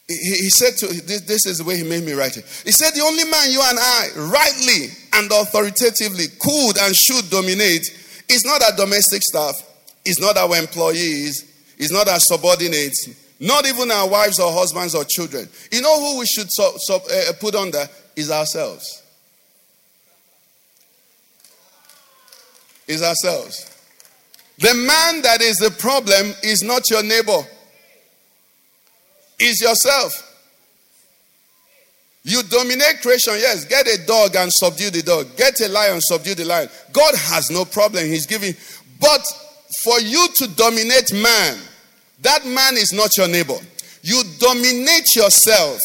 He, 0.07 0.49
said 0.51 0.77
to 0.77 0.87
this, 0.87 1.21
this 1.21 1.45
is 1.47 1.57
the 1.57 1.63
way 1.63 1.77
he 1.77 1.83
made 1.83 2.03
me 2.03 2.13
write 2.13 2.37
it. 2.37 2.45
He 2.63 2.71
said, 2.71 2.91
The 2.93 3.01
only 3.01 3.23
man 3.23 3.49
you 3.49 3.59
and 3.63 3.79
I 3.79 4.07
rightly 4.29 4.89
and 5.13 5.31
authoritatively 5.31 6.27
could 6.39 6.77
and 6.77 6.95
should 6.95 7.29
dominate 7.31 7.89
is 8.29 8.45
not 8.45 8.61
our 8.61 8.77
domestic 8.77 9.23
staff, 9.23 9.55
is 10.05 10.19
not 10.19 10.37
our 10.37 10.55
employees, 10.57 11.51
is 11.79 11.91
not 11.91 12.07
our 12.07 12.19
subordinates, 12.19 13.09
not 13.39 13.65
even 13.65 13.89
our 13.89 14.07
wives 14.07 14.39
or 14.39 14.51
husbands 14.51 14.93
or 14.93 15.05
children. 15.05 15.49
You 15.71 15.81
know 15.81 15.99
who 15.99 16.19
we 16.19 16.25
should 16.27 16.51
so, 16.51 16.73
so, 16.77 16.97
uh, 16.97 17.33
put 17.39 17.55
under 17.55 17.89
is 18.15 18.29
ourselves. 18.29 19.01
Is 22.87 23.01
ourselves. 23.01 23.71
The 24.59 24.73
man 24.75 25.23
that 25.23 25.41
is 25.41 25.57
the 25.57 25.71
problem 25.71 26.31
is 26.43 26.61
not 26.61 26.91
your 26.91 27.01
neighbor 27.01 27.43
is 29.39 29.61
yourself. 29.61 30.21
You 32.23 32.41
dominate 32.43 33.01
creation, 33.03 33.33
yes. 33.37 33.65
Get 33.65 33.87
a 33.87 34.03
dog 34.07 34.35
and 34.35 34.51
subdue 34.51 34.89
the 34.89 35.03
dog. 35.03 35.37
Get 35.37 35.61
a 35.61 35.67
lion, 35.67 36.01
subdue 36.01 36.33
the 36.33 36.45
lion. 36.45 36.69
God 36.91 37.13
has 37.15 37.51
no 37.51 37.65
problem. 37.65 38.05
He's 38.05 38.25
giving. 38.25 38.55
But 38.99 39.21
for 39.83 39.99
you 39.99 40.27
to 40.37 40.47
dominate 40.55 41.13
man, 41.13 41.57
that 42.21 42.43
man 42.45 42.77
is 42.77 42.91
not 42.93 43.11
your 43.15 43.27
neighbor. 43.27 43.57
You 44.01 44.23
dominate 44.39 45.05
yourself. 45.15 45.79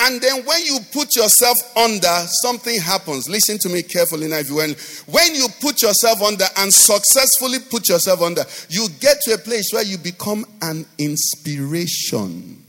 And 0.00 0.20
then 0.20 0.44
when 0.44 0.64
you 0.64 0.78
put 0.92 1.14
yourself 1.14 1.56
under, 1.76 2.26
something 2.42 2.80
happens. 2.80 3.28
Listen 3.28 3.58
to 3.58 3.68
me 3.68 3.84
carefully 3.84 4.26
now, 4.26 4.38
if 4.38 4.48
you 4.48 4.56
when, 4.56 4.70
when 5.06 5.36
you 5.36 5.46
put 5.60 5.80
yourself 5.80 6.20
under 6.22 6.44
and 6.58 6.72
successfully 6.72 7.58
put 7.70 7.88
yourself 7.88 8.20
under, 8.20 8.42
you 8.68 8.88
get 8.98 9.20
to 9.22 9.34
a 9.34 9.38
place 9.38 9.70
where 9.72 9.84
you 9.84 9.96
become 9.96 10.44
an 10.62 10.84
inspiration. 10.98 12.63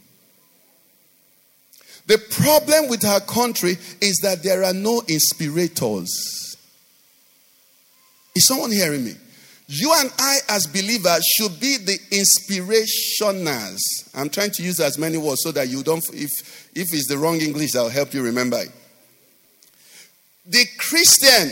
The 2.08 2.18
problem 2.18 2.90
with 2.90 3.04
our 3.04 3.20
country 3.20 3.78
is 4.00 4.20
that 4.22 4.44
there 4.44 4.64
are 4.64 4.74
no 4.74 5.02
inspirators. 5.08 6.56
Is 8.36 8.48
someone 8.48 8.72
hearing 8.72 9.06
me? 9.06 9.16
You 9.68 9.92
and 9.98 10.12
I, 10.20 10.38
as 10.50 10.68
believers, 10.68 11.26
should 11.26 11.60
be 11.60 11.78
the 11.78 11.98
inspirationers. 12.12 13.80
I'm 14.14 14.30
trying 14.30 14.52
to 14.52 14.64
use 14.64 14.80
as 14.80 15.00
many 15.00 15.18
words 15.18 15.42
so 15.42 15.52
that 15.54 15.70
you 15.70 15.82
don't, 15.82 16.04
if, 16.14 16.30
if 16.76 16.94
it's 16.94 17.08
the 17.08 17.18
wrong 17.18 17.42
English, 17.42 17.76
I'll 17.76 17.90
help 17.90 18.14
you 18.14 18.22
remember 18.22 18.60
it. 18.60 18.70
The 20.46 20.66
Christian 20.78 21.50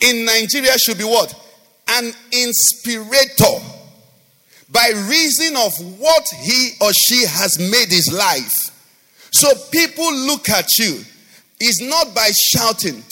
in 0.00 0.24
Nigeria 0.24 0.78
should 0.78 0.98
be 0.98 1.04
what? 1.04 1.34
An 1.88 2.12
inspirator 2.30 3.64
by 4.70 4.92
reason 5.08 5.56
of 5.56 5.72
what 5.98 6.24
he 6.40 6.70
or 6.80 6.92
she 6.92 7.26
has 7.26 7.58
made 7.58 7.88
his 7.88 8.12
life. 8.12 8.77
So 9.32 9.48
people 9.70 10.12
look 10.26 10.48
at 10.48 10.66
you 10.78 11.00
is 11.60 11.80
not 11.82 12.14
by 12.14 12.28
shouting. 12.52 13.02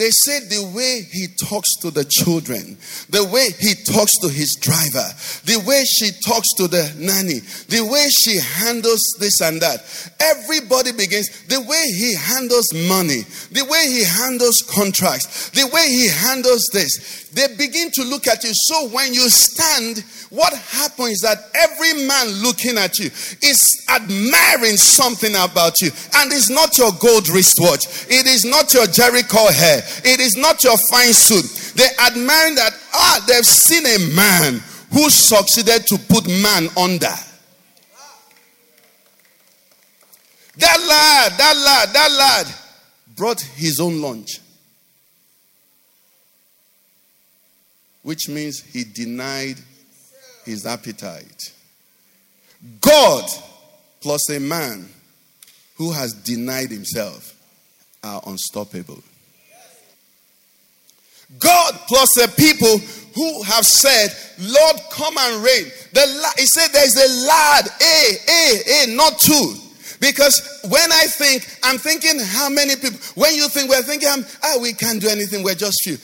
They 0.00 0.08
say 0.08 0.40
the 0.40 0.72
way 0.74 1.02
he 1.12 1.26
talks 1.26 1.68
to 1.82 1.90
the 1.90 2.06
children, 2.08 2.78
the 3.10 3.22
way 3.22 3.48
he 3.60 3.74
talks 3.74 4.16
to 4.22 4.30
his 4.30 4.56
driver, 4.58 5.04
the 5.44 5.62
way 5.68 5.84
she 5.84 6.08
talks 6.24 6.48
to 6.56 6.68
the 6.68 6.90
nanny, 6.96 7.40
the 7.68 7.84
way 7.84 8.08
she 8.08 8.40
handles 8.40 9.02
this 9.20 9.42
and 9.42 9.60
that. 9.60 9.84
Everybody 10.18 10.92
begins, 10.92 11.28
the 11.48 11.60
way 11.60 11.84
he 11.92 12.14
handles 12.16 12.72
money, 12.88 13.28
the 13.52 13.66
way 13.68 13.92
he 13.92 14.02
handles 14.02 14.64
contracts. 14.72 15.50
the 15.50 15.68
way 15.68 15.84
he 15.92 16.08
handles 16.08 16.64
this, 16.72 17.28
they 17.34 17.48
begin 17.56 17.90
to 17.92 18.02
look 18.02 18.26
at 18.26 18.42
you. 18.42 18.50
So 18.52 18.88
when 18.88 19.12
you 19.12 19.28
stand, 19.28 20.04
what 20.30 20.52
happens 20.54 21.10
is 21.10 21.20
that 21.20 21.38
every 21.54 22.06
man 22.06 22.28
looking 22.42 22.78
at 22.78 22.98
you 22.98 23.06
is 23.06 23.60
admiring 23.88 24.76
something 24.76 25.34
about 25.34 25.74
you. 25.80 25.90
And 26.16 26.32
it's 26.32 26.50
not 26.50 26.76
your 26.78 26.92
gold 26.98 27.28
wristwatch, 27.28 28.08
it 28.08 28.26
is 28.26 28.44
not 28.44 28.72
your 28.74 28.86
Jheri 28.86 29.28
curl 29.28 29.52
hair, 29.52 29.82
it 30.04 30.20
is 30.20 30.36
not 30.36 30.62
your 30.64 30.76
fine 30.90 31.12
suit. 31.12 31.74
They're 31.76 32.06
admiring 32.06 32.56
that, 32.56 32.72
ah, 32.92 33.24
they've 33.26 33.44
seen 33.44 33.86
a 33.86 34.14
man 34.14 34.62
who 34.92 35.08
succeeded 35.10 35.86
to 35.86 35.98
put 36.08 36.26
man 36.26 36.68
under. 36.76 37.14
That 40.56 40.78
lad, 40.78 41.32
that 41.38 41.56
lad, 41.56 41.88
that 41.94 42.10
lad 42.12 42.54
brought 43.16 43.40
his 43.40 43.80
own 43.80 44.02
lunch. 44.02 44.40
Which 48.02 48.28
means 48.28 48.60
he 48.60 48.84
denied 48.84 49.56
his 50.44 50.66
appetite. 50.66 51.52
God 52.80 53.24
plus 54.00 54.28
a 54.30 54.40
man 54.40 54.88
who 55.76 55.92
has 55.92 56.12
denied 56.12 56.70
himself 56.70 57.34
are 58.02 58.22
unstoppable. 58.26 59.02
God 61.38 61.78
plus 61.88 62.16
a 62.22 62.28
people 62.28 62.78
who 63.14 63.42
have 63.42 63.64
said, 63.66 64.10
Lord, 64.38 64.76
come 64.92 65.16
and 65.18 65.42
reign. 65.42 65.64
The, 65.92 66.32
he 66.38 66.46
said 66.46 66.68
there's 66.68 66.96
a 66.96 67.26
lad, 67.26 67.68
A, 67.80 68.16
A, 68.28 68.84
A, 68.84 68.96
not 68.96 69.18
two. 69.18 69.54
Because 70.00 70.60
when 70.68 70.90
I 70.92 71.04
think, 71.06 71.46
I'm 71.62 71.76
thinking 71.76 72.18
how 72.18 72.48
many 72.48 72.74
people, 72.76 72.98
when 73.14 73.34
you 73.34 73.48
think 73.48 73.68
we're 73.68 73.82
thinking, 73.82 74.08
ah, 74.42 74.56
we 74.60 74.72
can't 74.72 75.00
do 75.00 75.08
anything, 75.08 75.42
we're 75.42 75.54
just 75.54 75.78
few. 75.84 75.98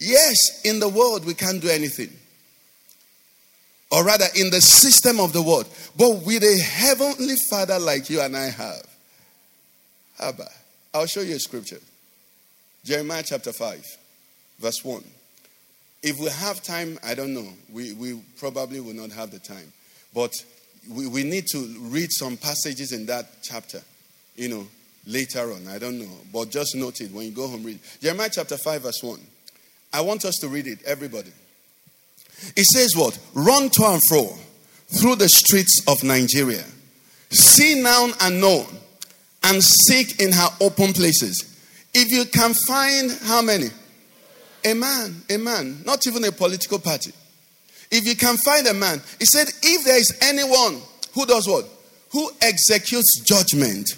Yes, 0.00 0.62
in 0.64 0.80
the 0.80 0.88
world, 0.88 1.24
we 1.24 1.34
can't 1.34 1.62
do 1.62 1.68
anything. 1.68 2.10
Or 3.92 4.04
rather, 4.04 4.26
in 4.34 4.50
the 4.50 4.60
system 4.60 5.20
of 5.20 5.32
the 5.32 5.42
world. 5.42 5.68
But 5.96 6.26
with 6.26 6.42
a 6.42 6.58
heavenly 6.58 7.36
Father 7.48 7.78
like 7.78 8.10
you 8.10 8.20
and 8.20 8.36
I 8.36 8.46
have, 8.46 8.82
Abba, 10.18 10.48
I'll 10.92 11.06
show 11.06 11.20
you 11.20 11.36
a 11.36 11.38
scripture. 11.38 11.78
Jeremiah 12.84 13.22
chapter 13.24 13.52
5, 13.52 13.84
verse 14.58 14.84
1. 14.84 15.02
If 16.02 16.20
we 16.20 16.28
have 16.28 16.62
time, 16.62 16.98
I 17.04 17.14
don't 17.14 17.34
know. 17.34 17.48
We, 17.72 17.92
we 17.94 18.20
probably 18.38 18.80
will 18.80 18.94
not 18.94 19.10
have 19.12 19.30
the 19.30 19.38
time. 19.38 19.72
But 20.14 20.32
we, 20.90 21.06
we 21.06 21.24
need 21.24 21.46
to 21.52 21.58
read 21.80 22.10
some 22.12 22.36
passages 22.36 22.92
in 22.92 23.06
that 23.06 23.26
chapter, 23.42 23.80
you 24.36 24.48
know, 24.48 24.66
later 25.06 25.52
on. 25.52 25.66
I 25.68 25.78
don't 25.78 25.98
know. 25.98 26.10
But 26.32 26.50
just 26.50 26.76
note 26.76 27.00
it 27.00 27.12
when 27.12 27.26
you 27.26 27.32
go 27.32 27.48
home, 27.48 27.64
read. 27.64 27.80
Jeremiah 28.00 28.30
chapter 28.32 28.56
5, 28.56 28.82
verse 28.82 29.02
1. 29.02 29.18
I 29.92 30.00
want 30.02 30.24
us 30.24 30.36
to 30.40 30.48
read 30.48 30.66
it, 30.66 30.78
everybody. 30.84 31.32
It 32.54 32.64
says 32.66 32.94
what? 32.94 33.18
Run 33.34 33.70
to 33.70 33.84
and 33.84 34.02
fro 34.08 34.28
through 34.88 35.16
the 35.16 35.28
streets 35.28 35.82
of 35.88 36.04
Nigeria. 36.04 36.64
See 37.30 37.82
now 37.82 38.08
and 38.20 38.40
know, 38.40 38.66
and 39.42 39.62
seek 39.62 40.20
in 40.20 40.32
her 40.32 40.48
open 40.60 40.92
places. 40.92 41.52
If 41.94 42.10
you 42.10 42.24
can 42.26 42.52
find 42.66 43.10
how 43.24 43.42
many? 43.42 43.68
A 44.64 44.74
man, 44.74 45.22
a 45.30 45.36
man, 45.36 45.82
not 45.84 46.06
even 46.06 46.24
a 46.24 46.32
political 46.32 46.78
party. 46.78 47.12
If 47.90 48.06
you 48.06 48.16
can 48.16 48.36
find 48.36 48.66
a 48.66 48.74
man, 48.74 49.00
he 49.18 49.24
said, 49.26 49.46
if 49.62 49.84
there 49.84 49.98
is 49.98 50.18
anyone 50.22 50.80
who 51.14 51.24
does 51.26 51.48
what? 51.48 51.66
Who 52.12 52.30
executes 52.40 53.20
judgment, 53.24 53.88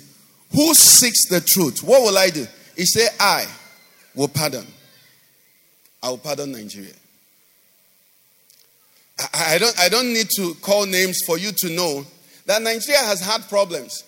who 0.53 0.75
seeks 0.75 1.29
the 1.29 1.41
truth, 1.41 1.83
what 1.83 2.03
will 2.03 2.19
I 2.19 2.31
do? 2.31 2.47
He 2.77 2.85
said, 2.85 3.09
I 3.19 3.47
will 4.15 4.29
pardon. 4.29 4.67
I 6.03 6.11
will 6.11 6.19
pardon 6.19 6.53
Nigeria. 6.53 6.93
I, 9.19 9.55
I, 9.55 9.59
don't, 9.59 9.79
I 9.81 9.89
don't 9.89 10.13
need 10.13 10.29
to 10.37 10.55
call 10.57 10.87
names 10.87 11.21
for 11.27 11.39
you 11.39 11.51
to 11.59 11.71
know 11.71 12.05
that 12.47 12.63
Nigeria 12.63 13.01
has 13.01 13.21
had 13.21 13.49
problems. 13.49 14.05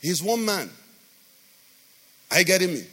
He's 0.00 0.22
one 0.22 0.44
man. 0.44 0.70
Are 2.30 2.38
you 2.38 2.44
getting 2.44 2.72
me? 2.74 2.84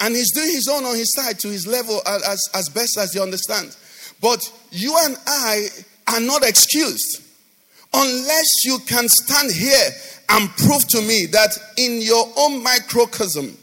And 0.00 0.14
he's 0.14 0.32
doing 0.32 0.50
his 0.50 0.68
own 0.68 0.84
on 0.84 0.96
his 0.96 1.14
side 1.14 1.38
to 1.40 1.48
his 1.48 1.66
level 1.66 2.00
as, 2.06 2.40
as 2.54 2.68
best 2.68 2.98
as 2.98 3.12
he 3.12 3.20
understands. 3.20 4.14
But 4.20 4.50
you 4.70 4.96
and 5.00 5.16
I 5.26 5.68
are 6.08 6.20
not 6.20 6.42
excused 6.42 7.22
unless 7.92 8.64
you 8.64 8.78
can 8.86 9.08
stand 9.08 9.52
here 9.52 9.88
and 10.30 10.50
prove 10.56 10.86
to 10.88 11.00
me 11.02 11.26
that 11.32 11.56
in 11.78 12.00
your 12.02 12.28
own 12.36 12.62
microcosm 12.62 13.56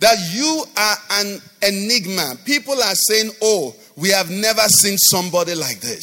that 0.00 0.18
you 0.32 0.64
are 0.76 0.96
an 1.22 1.40
enigma. 1.62 2.36
People 2.44 2.74
are 2.74 2.94
saying, 2.94 3.30
"Oh, 3.40 3.74
we 3.96 4.10
have 4.10 4.30
never 4.30 4.66
seen 4.68 4.98
somebody 4.98 5.54
like 5.54 5.80
this." 5.80 6.02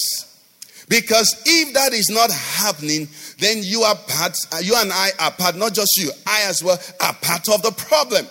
Because 0.88 1.42
if 1.46 1.74
that 1.74 1.94
is 1.94 2.10
not 2.10 2.32
happening, 2.32 3.08
then 3.38 3.64
you 3.64 3.84
are 3.84 3.96
part, 3.96 4.38
you 4.62 4.76
and 4.76 4.92
I 4.92 5.12
are 5.20 5.32
part, 5.32 5.56
not 5.56 5.74
just 5.74 5.96
you, 5.98 6.12
I 6.28 6.44
as 6.44 6.62
well 6.62 6.78
are 7.00 7.14
part 7.14 7.48
of 7.48 7.62
the 7.62 7.72
problem. 7.72 8.28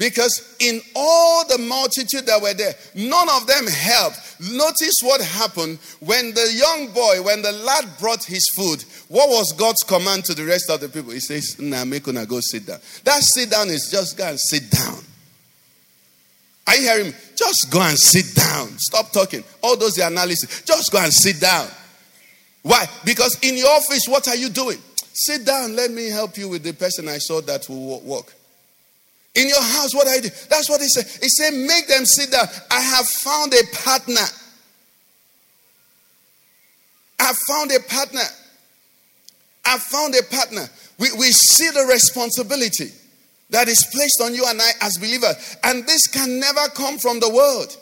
Because 0.00 0.56
in 0.60 0.80
all 0.96 1.46
the 1.46 1.58
multitude 1.58 2.24
that 2.24 2.40
were 2.40 2.54
there, 2.54 2.72
none 2.94 3.28
of 3.28 3.46
them 3.46 3.66
helped. 3.66 4.40
Notice 4.40 4.94
what 5.02 5.20
happened 5.20 5.78
when 6.00 6.32
the 6.32 6.50
young 6.54 6.90
boy, 6.94 7.22
when 7.22 7.42
the 7.42 7.52
lad 7.52 7.84
brought 7.98 8.24
his 8.24 8.48
food. 8.56 8.82
What 9.08 9.28
was 9.28 9.52
God's 9.52 9.82
command 9.82 10.24
to 10.24 10.34
the 10.34 10.46
rest 10.46 10.70
of 10.70 10.80
the 10.80 10.88
people? 10.88 11.12
He 11.12 11.20
says, 11.20 11.60
Nah, 11.60 11.84
make 11.84 12.08
una 12.08 12.24
go 12.24 12.40
sit 12.40 12.64
down. 12.64 12.78
That 13.04 13.20
sit 13.22 13.50
down 13.50 13.68
is 13.68 13.90
just 13.92 14.16
go 14.16 14.26
and 14.26 14.40
sit 14.40 14.70
down. 14.70 14.96
Are 16.66 16.76
you 16.76 16.82
hearing 16.82 17.06
me? 17.08 17.14
Just 17.36 17.70
go 17.70 17.82
and 17.82 17.98
sit 17.98 18.34
down. 18.34 18.70
Stop 18.78 19.12
talking. 19.12 19.44
All 19.62 19.76
those 19.76 19.98
analysis. 19.98 20.62
Just 20.62 20.90
go 20.90 20.98
and 20.98 21.12
sit 21.12 21.38
down. 21.38 21.68
Why? 22.62 22.86
Because 23.04 23.38
in 23.42 23.54
your 23.54 23.68
office, 23.68 24.06
what 24.08 24.26
are 24.28 24.36
you 24.36 24.48
doing? 24.48 24.78
Sit 25.12 25.44
down. 25.44 25.76
Let 25.76 25.90
me 25.90 26.08
help 26.08 26.38
you 26.38 26.48
with 26.48 26.62
the 26.62 26.72
person 26.72 27.06
I 27.06 27.18
saw 27.18 27.42
that 27.42 27.68
will 27.68 28.00
work. 28.00 28.34
In 29.34 29.48
your 29.48 29.62
house, 29.62 29.94
what 29.94 30.08
I 30.08 30.18
do? 30.18 30.28
That's 30.48 30.68
what 30.68 30.80
he 30.80 30.88
said. 30.88 31.06
He 31.22 31.28
said, 31.28 31.52
Make 31.54 31.86
them 31.86 32.04
sit 32.04 32.32
down. 32.32 32.46
I 32.70 32.80
have 32.80 33.06
found 33.06 33.54
a 33.54 33.62
partner. 33.84 34.26
I 37.20 37.32
found 37.48 37.70
a 37.70 37.80
partner. 37.80 38.22
I 39.64 39.78
found 39.78 40.14
a 40.16 40.22
partner. 40.24 40.68
We, 40.98 41.08
we 41.18 41.30
see 41.30 41.70
the 41.70 41.86
responsibility 41.90 42.92
that 43.50 43.68
is 43.68 43.86
placed 43.92 44.20
on 44.22 44.34
you 44.34 44.44
and 44.46 44.60
I 44.60 44.70
as 44.80 44.96
believers. 44.98 45.56
And 45.64 45.86
this 45.86 46.06
can 46.06 46.40
never 46.40 46.68
come 46.74 46.98
from 46.98 47.20
the 47.20 47.28
world. 47.28 47.76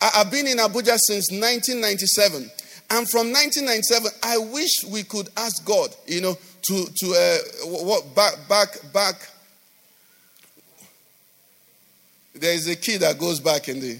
I, 0.00 0.10
have 0.18 0.30
been 0.30 0.46
in 0.46 0.58
Abuja 0.58 0.96
since 0.98 1.30
1997. 1.30 2.50
And 2.90 3.08
from 3.08 3.32
1997, 3.32 4.10
I 4.22 4.38
wish 4.38 4.84
we 4.90 5.04
could 5.04 5.28
ask 5.36 5.64
God, 5.64 5.94
you 6.06 6.20
know, 6.20 6.34
to, 6.34 6.86
to 6.96 7.06
uh, 7.14 7.38
what, 7.66 8.14
back, 8.14 8.34
back, 8.48 8.92
back 8.92 9.28
there 12.34 12.54
is 12.54 12.68
a 12.68 12.76
key 12.76 12.96
that 12.98 13.18
goes 13.18 13.40
back 13.40 13.68
in 13.68 13.80
the 13.80 13.98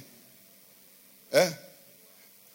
eh? 1.33 1.51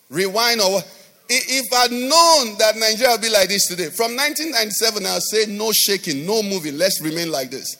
rewind 0.09 0.61
or 0.61 0.81
if 1.29 1.73
I'd 1.73 1.91
known 1.91 2.57
that 2.57 2.77
Nigeria 2.77 3.11
would 3.11 3.21
be 3.21 3.29
like 3.29 3.49
this 3.49 3.67
today, 3.67 3.89
from 3.89 4.15
1997, 4.15 5.05
I'll 5.05 5.19
say 5.19 5.45
no 5.51 5.71
shaking, 5.73 6.25
no 6.25 6.41
moving, 6.41 6.77
let's 6.77 7.01
remain 7.01 7.31
like 7.31 7.51
this. 7.51 7.75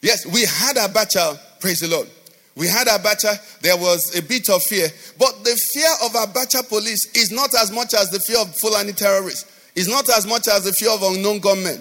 Yes, 0.00 0.26
we 0.26 0.42
had 0.42 0.76
a 0.76 0.88
Abacha, 0.88 1.38
praise 1.60 1.80
the 1.80 1.88
Lord. 1.88 2.08
We 2.56 2.66
had 2.66 2.88
Abacha, 2.88 3.60
there 3.60 3.76
was 3.76 4.18
a 4.18 4.22
bit 4.22 4.48
of 4.50 4.62
fear, 4.64 4.88
but 5.18 5.44
the 5.44 5.56
fear 5.72 5.90
of 6.04 6.12
Abacha 6.12 6.68
police 6.68 7.06
is 7.14 7.30
not 7.30 7.54
as 7.54 7.70
much 7.70 7.94
as 7.94 8.10
the 8.10 8.18
fear 8.18 8.40
of 8.40 8.52
Fulani 8.56 8.92
terrorists, 8.92 9.70
it's 9.76 9.88
not 9.88 10.08
as 10.10 10.26
much 10.26 10.48
as 10.48 10.64
the 10.64 10.72
fear 10.72 10.90
of 10.90 11.02
unknown 11.02 11.38
gunmen. 11.38 11.76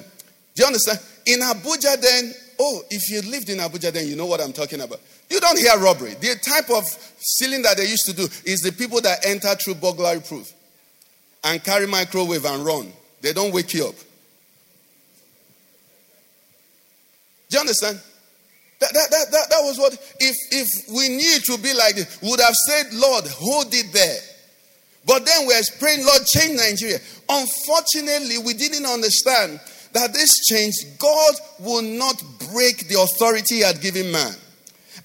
Do 0.53 0.63
you 0.63 0.67
understand? 0.67 0.99
In 1.25 1.39
Abuja, 1.39 1.99
then, 1.99 2.33
oh, 2.59 2.81
if 2.89 3.09
you 3.09 3.21
lived 3.29 3.49
in 3.49 3.57
Abuja, 3.57 3.91
then 3.91 4.07
you 4.07 4.15
know 4.15 4.25
what 4.27 4.39
I'm 4.39 4.53
talking 4.53 4.81
about. 4.81 4.99
You 5.31 5.39
don't 5.39 5.57
hear 5.57 5.79
robbery. 5.79 6.13
The 6.15 6.35
type 6.43 6.69
of 6.69 6.83
stealing 7.17 7.61
that 7.61 7.77
they 7.77 7.85
used 7.85 8.03
to 8.07 8.13
do 8.13 8.23
is 8.43 8.59
the 8.59 8.73
people 8.73 8.99
that 8.99 9.25
enter 9.25 9.55
through 9.55 9.75
burglary 9.75 10.19
proof 10.19 10.51
and 11.45 11.63
carry 11.63 11.87
microwave 11.87 12.43
and 12.43 12.65
run. 12.65 12.91
They 13.21 13.31
don't 13.31 13.53
wake 13.53 13.73
you 13.73 13.87
up. 13.87 13.95
Do 17.47 17.55
you 17.55 17.59
understand? 17.61 18.01
That, 18.81 18.91
that, 18.91 19.09
that, 19.09 19.31
that, 19.31 19.49
that 19.51 19.61
was 19.61 19.77
what, 19.79 19.93
if, 20.19 20.35
if 20.51 20.67
we 20.93 21.07
knew 21.07 21.31
it 21.31 21.47
would 21.47 21.63
be 21.63 21.73
like 21.75 21.95
this, 21.95 22.19
would 22.21 22.41
have 22.41 22.55
said, 22.67 22.91
Lord, 22.91 23.25
hold 23.27 23.73
it 23.73 23.93
there. 23.93 24.19
But 25.05 25.25
then 25.25 25.47
we're 25.47 25.61
praying, 25.79 26.05
Lord, 26.05 26.25
change 26.25 26.57
Nigeria. 26.57 26.99
Unfortunately, 27.29 28.37
we 28.37 28.53
didn't 28.53 28.85
understand 28.85 29.61
that 29.93 30.11
this 30.11 30.29
change, 30.49 30.73
God 30.99 31.35
will 31.59 31.83
not 31.83 32.21
break 32.51 32.89
the 32.89 32.99
authority 32.99 33.55
He 33.55 33.61
had 33.61 33.79
given 33.79 34.11
man. 34.11 34.35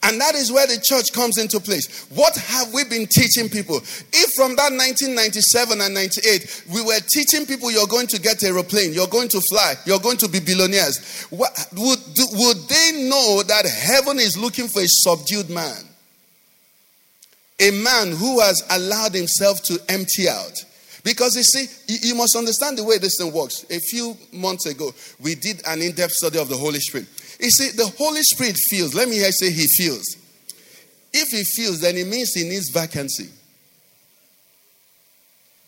And 0.06 0.20
that 0.20 0.36
is 0.36 0.52
where 0.52 0.68
the 0.68 0.78
church 0.80 1.12
comes 1.12 1.36
into 1.36 1.58
place. 1.58 2.06
What 2.10 2.36
have 2.36 2.72
we 2.72 2.84
been 2.84 3.08
teaching 3.10 3.48
people? 3.48 3.78
If 3.78 4.30
from 4.36 4.54
that 4.54 4.70
1997 4.70 5.80
and 5.80 5.94
98, 5.94 6.64
we 6.72 6.80
were 6.80 7.00
teaching 7.10 7.44
people 7.44 7.72
you're 7.72 7.88
going 7.88 8.06
to 8.14 8.20
get 8.20 8.40
a 8.44 8.46
aeroplane, 8.46 8.92
you're 8.92 9.08
going 9.08 9.26
to 9.30 9.40
fly, 9.50 9.74
you're 9.84 9.98
going 9.98 10.18
to 10.18 10.28
be 10.28 10.38
billionaires, 10.38 11.26
what, 11.30 11.50
would, 11.74 11.98
would 12.38 12.56
they 12.68 13.08
know 13.10 13.42
that 13.48 13.66
heaven 13.66 14.20
is 14.20 14.38
looking 14.38 14.68
for 14.68 14.80
a 14.82 14.86
subdued 14.86 15.50
man? 15.50 15.82
A 17.58 17.72
man 17.72 18.12
who 18.14 18.38
has 18.38 18.62
allowed 18.70 19.12
himself 19.12 19.60
to 19.64 19.80
empty 19.88 20.28
out. 20.28 20.54
Because 21.02 21.34
you 21.34 21.42
see, 21.42 22.08
you, 22.08 22.14
must 22.14 22.36
understand 22.36 22.78
the 22.78 22.84
way 22.84 22.98
this 22.98 23.18
thing 23.18 23.32
works. 23.32 23.64
A 23.70 23.80
few 23.80 24.16
months 24.32 24.66
ago, 24.66 24.92
we 25.20 25.34
did 25.34 25.62
an 25.66 25.82
in 25.82 25.92
depth 25.92 26.12
study 26.12 26.38
of 26.38 26.48
the 26.48 26.56
Holy 26.56 26.80
Spirit. 26.80 27.06
You 27.38 27.50
see, 27.50 27.76
the 27.76 27.92
Holy 27.98 28.22
Spirit 28.22 28.56
feels. 28.70 28.94
Let 28.94 29.08
me 29.08 29.16
say 29.16 29.50
he 29.50 29.66
feels. 29.66 30.16
If 31.12 31.28
he 31.28 31.44
feels, 31.44 31.80
then 31.80 31.96
it 31.96 32.06
means 32.06 32.32
he 32.34 32.48
needs 32.48 32.70
vacancy. 32.70 33.28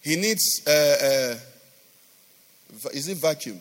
He 0.02 0.16
needs, 0.16 0.62
uh, 0.66 0.70
uh, 0.70 1.34
is 2.92 3.08
it 3.08 3.18
vacuum? 3.18 3.60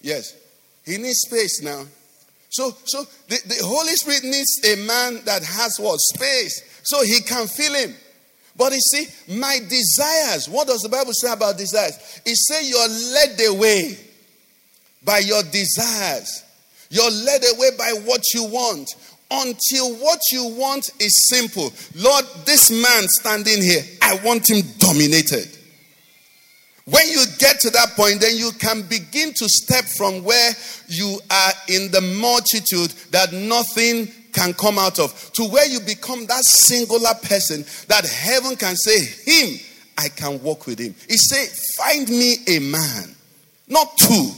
Yes. 0.00 0.34
He 0.84 0.98
needs 0.98 1.20
space 1.20 1.62
now. 1.62 1.84
So, 2.48 2.74
so 2.84 3.04
the, 3.28 3.40
the 3.46 3.66
Holy 3.66 3.92
Spirit 3.94 4.24
needs 4.24 4.60
a 4.64 4.76
man 4.86 5.22
that 5.24 5.42
has 5.42 5.76
what? 5.78 6.00
Space. 6.00 6.80
So 6.84 7.02
he 7.02 7.20
can 7.20 7.46
feel 7.48 7.74
him. 7.74 7.94
But 8.56 8.72
you 8.72 8.80
see, 8.80 9.36
my 9.36 9.58
desires, 9.68 10.48
what 10.48 10.66
does 10.66 10.80
the 10.80 10.88
Bible 10.88 11.12
say 11.12 11.30
about 11.30 11.58
desires? 11.58 12.22
It 12.24 12.36
says 12.36 12.70
you're 12.70 12.88
led 12.88 13.54
away 13.54 13.98
by 15.04 15.18
your 15.18 15.42
desires. 15.44 16.44
You're 16.90 17.10
led 17.10 17.42
away 17.54 17.70
by 17.78 17.92
what 18.04 18.22
you 18.34 18.44
want 18.44 18.94
until 19.30 19.94
what 19.96 20.20
you 20.30 20.46
want 20.56 20.90
is 21.00 21.28
simple. 21.28 21.72
Lord, 21.96 22.24
this 22.44 22.70
man 22.70 23.08
standing 23.08 23.62
here, 23.62 23.82
I 24.02 24.18
want 24.24 24.48
him 24.48 24.64
dominated. 24.78 25.48
When 26.84 27.08
you 27.08 27.24
get 27.38 27.58
to 27.60 27.70
that 27.70 27.90
point, 27.96 28.20
then 28.20 28.36
you 28.36 28.52
can 28.60 28.82
begin 28.82 29.32
to 29.34 29.48
step 29.48 29.84
from 29.84 30.22
where 30.22 30.52
you 30.86 31.18
are 31.28 31.52
in 31.68 31.90
the 31.90 32.00
multitude 32.00 32.90
that 33.10 33.32
nothing 33.32 34.06
can 34.32 34.54
come 34.54 34.78
out 34.78 35.00
of 35.00 35.32
to 35.32 35.44
where 35.44 35.66
you 35.66 35.80
become 35.80 36.26
that 36.26 36.44
singular 36.44 37.14
person 37.22 37.64
that 37.88 38.06
heaven 38.06 38.54
can 38.54 38.76
say, 38.76 38.98
Him, 39.24 39.58
I 39.98 40.08
can 40.10 40.40
walk 40.42 40.66
with 40.66 40.78
him. 40.78 40.94
He 41.08 41.16
said, 41.16 41.48
Find 41.78 42.08
me 42.08 42.36
a 42.46 42.60
man, 42.60 43.16
not 43.66 43.96
two 43.96 44.30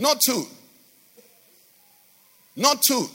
not 0.00 0.20
two. 0.26 0.44
Not 2.56 2.82
two. 2.82 3.06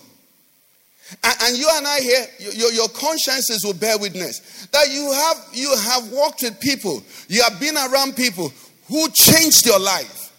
And, 1.23 1.35
and 1.43 1.57
you 1.57 1.69
and 1.73 1.85
I 1.85 1.99
here, 1.99 2.25
your, 2.39 2.71
your 2.71 2.89
consciences 2.89 3.61
will 3.63 3.73
bear 3.73 3.97
witness 3.97 4.67
that 4.71 4.89
you 4.91 5.11
have 5.11 5.37
you 5.53 5.75
have 5.75 6.11
walked 6.11 6.41
with 6.41 6.59
people, 6.59 7.03
you 7.27 7.43
have 7.43 7.59
been 7.59 7.75
around 7.75 8.15
people 8.15 8.51
who 8.87 9.07
changed 9.11 9.65
your 9.65 9.79
life, 9.79 10.31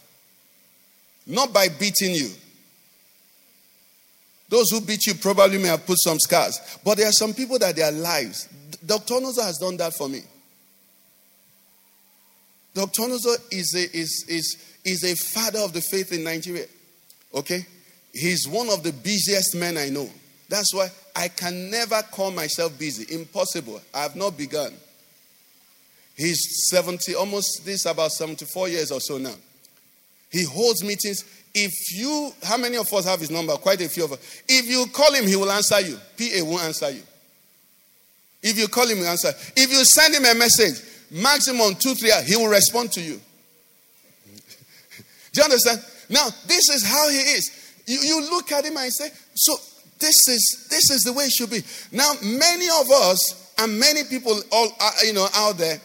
not 1.26 1.52
by 1.52 1.68
beating 1.68 2.14
you. 2.14 2.30
Those 4.48 4.70
who 4.70 4.80
beat 4.80 5.06
you 5.06 5.14
probably 5.14 5.58
may 5.58 5.68
have 5.68 5.86
put 5.86 5.98
some 5.98 6.18
scars, 6.20 6.60
but 6.84 6.96
there 6.96 7.08
are 7.08 7.12
some 7.12 7.34
people 7.34 7.58
that 7.58 7.74
their 7.74 7.92
lives. 7.92 8.48
Dr. 8.84 9.14
Nozo 9.14 9.42
has 9.42 9.58
done 9.58 9.76
that 9.78 9.94
for 9.94 10.08
me. 10.08 10.20
Dr. 12.74 13.02
Nozo 13.02 13.34
is 13.50 13.74
a, 13.74 13.96
is, 13.96 14.24
is, 14.28 14.75
is 14.86 15.04
a 15.04 15.14
father 15.14 15.58
of 15.58 15.72
the 15.72 15.80
faith 15.80 16.12
in 16.12 16.24
Nigeria. 16.24 16.66
Okay? 17.34 17.66
He's 18.12 18.48
one 18.48 18.70
of 18.70 18.82
the 18.82 18.92
busiest 18.92 19.54
men 19.54 19.76
I 19.76 19.90
know. 19.90 20.08
That's 20.48 20.72
why 20.72 20.88
I 21.14 21.28
can 21.28 21.70
never 21.70 22.00
call 22.10 22.30
myself 22.30 22.78
busy. 22.78 23.12
Impossible. 23.14 23.80
I 23.92 24.02
have 24.02 24.16
not 24.16 24.38
begun. 24.38 24.72
He's 26.16 26.68
70, 26.70 27.14
almost 27.14 27.62
this 27.66 27.84
about 27.84 28.12
74 28.12 28.68
years 28.68 28.90
or 28.90 29.00
so 29.00 29.18
now. 29.18 29.34
He 30.30 30.44
holds 30.44 30.82
meetings. 30.82 31.24
If 31.54 31.72
you, 31.92 32.32
how 32.42 32.56
many 32.56 32.76
of 32.76 32.90
us 32.92 33.04
have 33.06 33.20
his 33.20 33.30
number? 33.30 33.54
Quite 33.54 33.80
a 33.82 33.88
few 33.88 34.04
of 34.04 34.12
us. 34.12 34.42
If 34.48 34.66
you 34.66 34.86
call 34.92 35.12
him, 35.12 35.26
he 35.26 35.36
will 35.36 35.50
answer 35.50 35.80
you. 35.80 35.96
PA 36.16 36.44
won't 36.44 36.62
answer 36.62 36.90
you. 36.90 37.02
If 38.42 38.58
you 38.58 38.68
call 38.68 38.86
him, 38.86 38.98
he'll 38.98 39.08
answer. 39.08 39.32
If 39.56 39.70
you 39.70 39.84
send 39.84 40.14
him 40.14 40.24
a 40.24 40.34
message, 40.38 40.80
maximum 41.10 41.74
two, 41.74 41.94
three 41.94 42.12
he 42.26 42.36
will 42.36 42.48
respond 42.48 42.92
to 42.92 43.00
you. 43.00 43.20
Do 45.36 45.42
you 45.42 45.44
understand? 45.44 45.84
Now, 46.08 46.28
this 46.46 46.70
is 46.70 46.82
how 46.82 47.10
he 47.10 47.18
is. 47.18 47.50
You, 47.84 47.98
you 47.98 48.30
look 48.30 48.50
at 48.52 48.64
him 48.64 48.78
and 48.78 48.90
say, 48.90 49.10
so 49.34 49.54
this 49.98 50.16
is 50.28 50.66
this 50.70 50.90
is 50.90 51.02
the 51.02 51.12
way 51.12 51.24
it 51.24 51.32
should 51.32 51.50
be. 51.50 51.60
Now, 51.92 52.14
many 52.22 52.68
of 52.80 52.90
us 52.90 53.52
and 53.58 53.78
many 53.78 54.04
people 54.04 54.40
all 54.50 54.68
uh, 54.80 54.90
you 55.04 55.12
know 55.12 55.28
out 55.34 55.58
there 55.58 55.78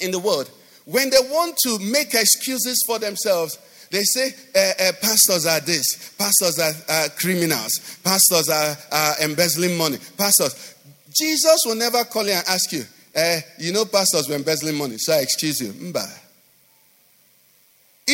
in 0.00 0.10
the 0.10 0.18
world, 0.18 0.50
when 0.84 1.10
they 1.10 1.20
want 1.30 1.56
to 1.58 1.78
make 1.78 2.14
excuses 2.14 2.82
for 2.84 2.98
themselves, 2.98 3.56
they 3.92 4.02
say 4.02 4.34
uh, 4.56 4.88
uh, 4.88 4.92
pastors 5.00 5.46
are 5.46 5.60
this, 5.60 6.14
pastors 6.18 6.58
are 6.58 6.72
uh, 6.88 7.08
criminals, 7.16 8.00
pastors 8.02 8.48
are 8.48 9.14
embezzling 9.22 9.78
money, 9.78 9.98
pastors. 10.18 10.74
Jesus 11.16 11.60
will 11.66 11.76
never 11.76 12.02
call 12.02 12.24
you 12.24 12.32
and 12.32 12.44
ask 12.48 12.72
you, 12.72 12.82
uh, 13.14 13.36
you 13.58 13.72
know, 13.72 13.84
pastors 13.84 14.28
were 14.28 14.34
embezzling 14.34 14.74
money, 14.74 14.96
so 14.98 15.12
I 15.12 15.18
excuse 15.18 15.60
you. 15.60 15.92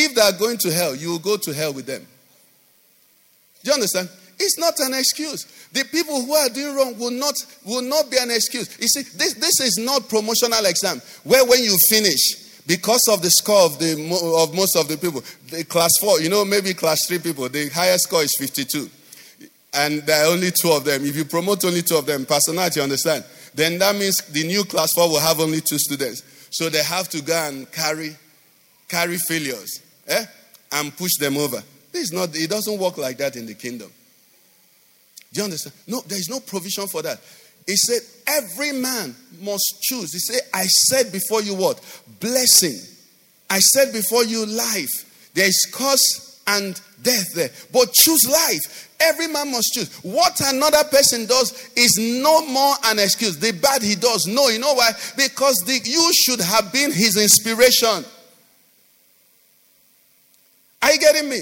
If 0.01 0.15
they 0.15 0.21
are 0.21 0.31
going 0.31 0.57
to 0.59 0.71
hell, 0.71 0.95
you 0.95 1.09
will 1.09 1.19
go 1.19 1.35
to 1.35 1.53
hell 1.53 1.73
with 1.73 1.85
them. 1.85 2.07
Do 3.63 3.71
you 3.71 3.73
understand? 3.73 4.07
It's 4.39 4.57
not 4.57 4.79
an 4.79 4.93
excuse. 4.93 5.43
The 5.73 5.83
people 5.83 6.23
who 6.23 6.33
are 6.33 6.47
doing 6.47 6.73
wrong 6.73 6.97
will 6.97 7.11
not 7.11 7.35
will 7.65 7.81
not 7.81 8.09
be 8.09 8.15
an 8.17 8.31
excuse. 8.31 8.79
You 8.79 8.87
see, 8.87 9.01
this, 9.17 9.33
this 9.33 9.59
is 9.59 9.77
not 9.77 10.07
promotional 10.07 10.65
exam 10.65 11.01
where 11.25 11.45
when 11.45 11.61
you 11.61 11.75
finish, 11.89 12.63
because 12.65 13.09
of 13.11 13.21
the 13.21 13.29
score 13.29 13.65
of 13.65 13.77
the 13.77 13.91
of 14.39 14.55
most 14.55 14.77
of 14.77 14.87
the 14.87 14.95
people, 14.95 15.21
the 15.49 15.65
class 15.65 15.91
four, 15.99 16.21
you 16.21 16.29
know, 16.29 16.45
maybe 16.45 16.73
class 16.73 17.05
three 17.05 17.19
people, 17.19 17.49
the 17.49 17.67
highest 17.67 18.05
score 18.05 18.23
is 18.23 18.33
52. 18.39 18.89
And 19.73 20.01
there 20.03 20.23
are 20.23 20.31
only 20.31 20.51
two 20.51 20.71
of 20.71 20.85
them. 20.85 21.03
If 21.03 21.17
you 21.17 21.25
promote 21.25 21.65
only 21.65 21.81
two 21.81 21.97
of 21.97 22.05
them, 22.05 22.25
personality, 22.25 22.79
understand? 22.79 23.25
Then 23.53 23.77
that 23.79 23.95
means 23.95 24.15
the 24.31 24.47
new 24.47 24.63
class 24.63 24.93
four 24.95 25.09
will 25.09 25.19
have 25.19 25.41
only 25.41 25.59
two 25.59 25.77
students. 25.77 26.23
So 26.51 26.69
they 26.69 26.83
have 26.83 27.09
to 27.09 27.21
go 27.21 27.33
and 27.33 27.69
carry 27.73 28.15
carry 28.87 29.17
failures 29.17 29.81
eh? 30.09 30.25
and 30.73 30.95
push 30.95 31.15
them 31.19 31.37
over. 31.37 31.61
This 31.91 32.03
is 32.03 32.13
not, 32.13 32.35
it 32.35 32.49
doesn't 32.49 32.79
work 32.79 32.97
like 32.97 33.17
that 33.17 33.35
in 33.35 33.45
the 33.45 33.53
kingdom. 33.53 33.91
Do 35.33 35.39
you 35.39 35.43
understand? 35.45 35.75
No, 35.87 36.01
there 36.01 36.17
is 36.17 36.29
no 36.29 36.39
provision 36.39 36.87
for 36.87 37.01
that. 37.03 37.19
He 37.65 37.75
said, 37.75 38.01
Every 38.27 38.71
man 38.71 39.15
must 39.41 39.77
choose. 39.81 40.13
He 40.13 40.19
said, 40.19 40.41
I 40.53 40.65
said 40.65 41.11
before 41.11 41.41
you 41.41 41.55
what? 41.55 41.79
Blessing. 42.19 42.77
I 43.49 43.59
said 43.59 43.93
before 43.93 44.23
you 44.23 44.45
life. 44.45 45.31
There 45.33 45.47
is 45.47 45.67
curse 45.71 46.41
and 46.47 46.79
death 47.03 47.33
there. 47.35 47.49
But 47.71 47.93
choose 47.93 48.27
life. 48.29 48.89
Every 48.99 49.27
man 49.27 49.51
must 49.51 49.73
choose. 49.73 49.93
What 50.03 50.39
another 50.41 50.83
person 50.89 51.25
does 51.25 51.69
is 51.75 51.97
no 51.99 52.45
more 52.47 52.75
an 52.85 52.99
excuse. 52.99 53.37
The 53.37 53.51
bad 53.51 53.81
he 53.81 53.95
does. 53.95 54.27
No, 54.27 54.49
you 54.49 54.59
know 54.59 54.73
why? 54.73 54.91
Because 55.15 55.55
the, 55.65 55.79
you 55.83 56.11
should 56.13 56.41
have 56.41 56.73
been 56.73 56.91
his 56.91 57.17
inspiration. 57.17 58.03
Are 60.81 60.91
you 60.91 60.99
getting 60.99 61.29
me? 61.29 61.39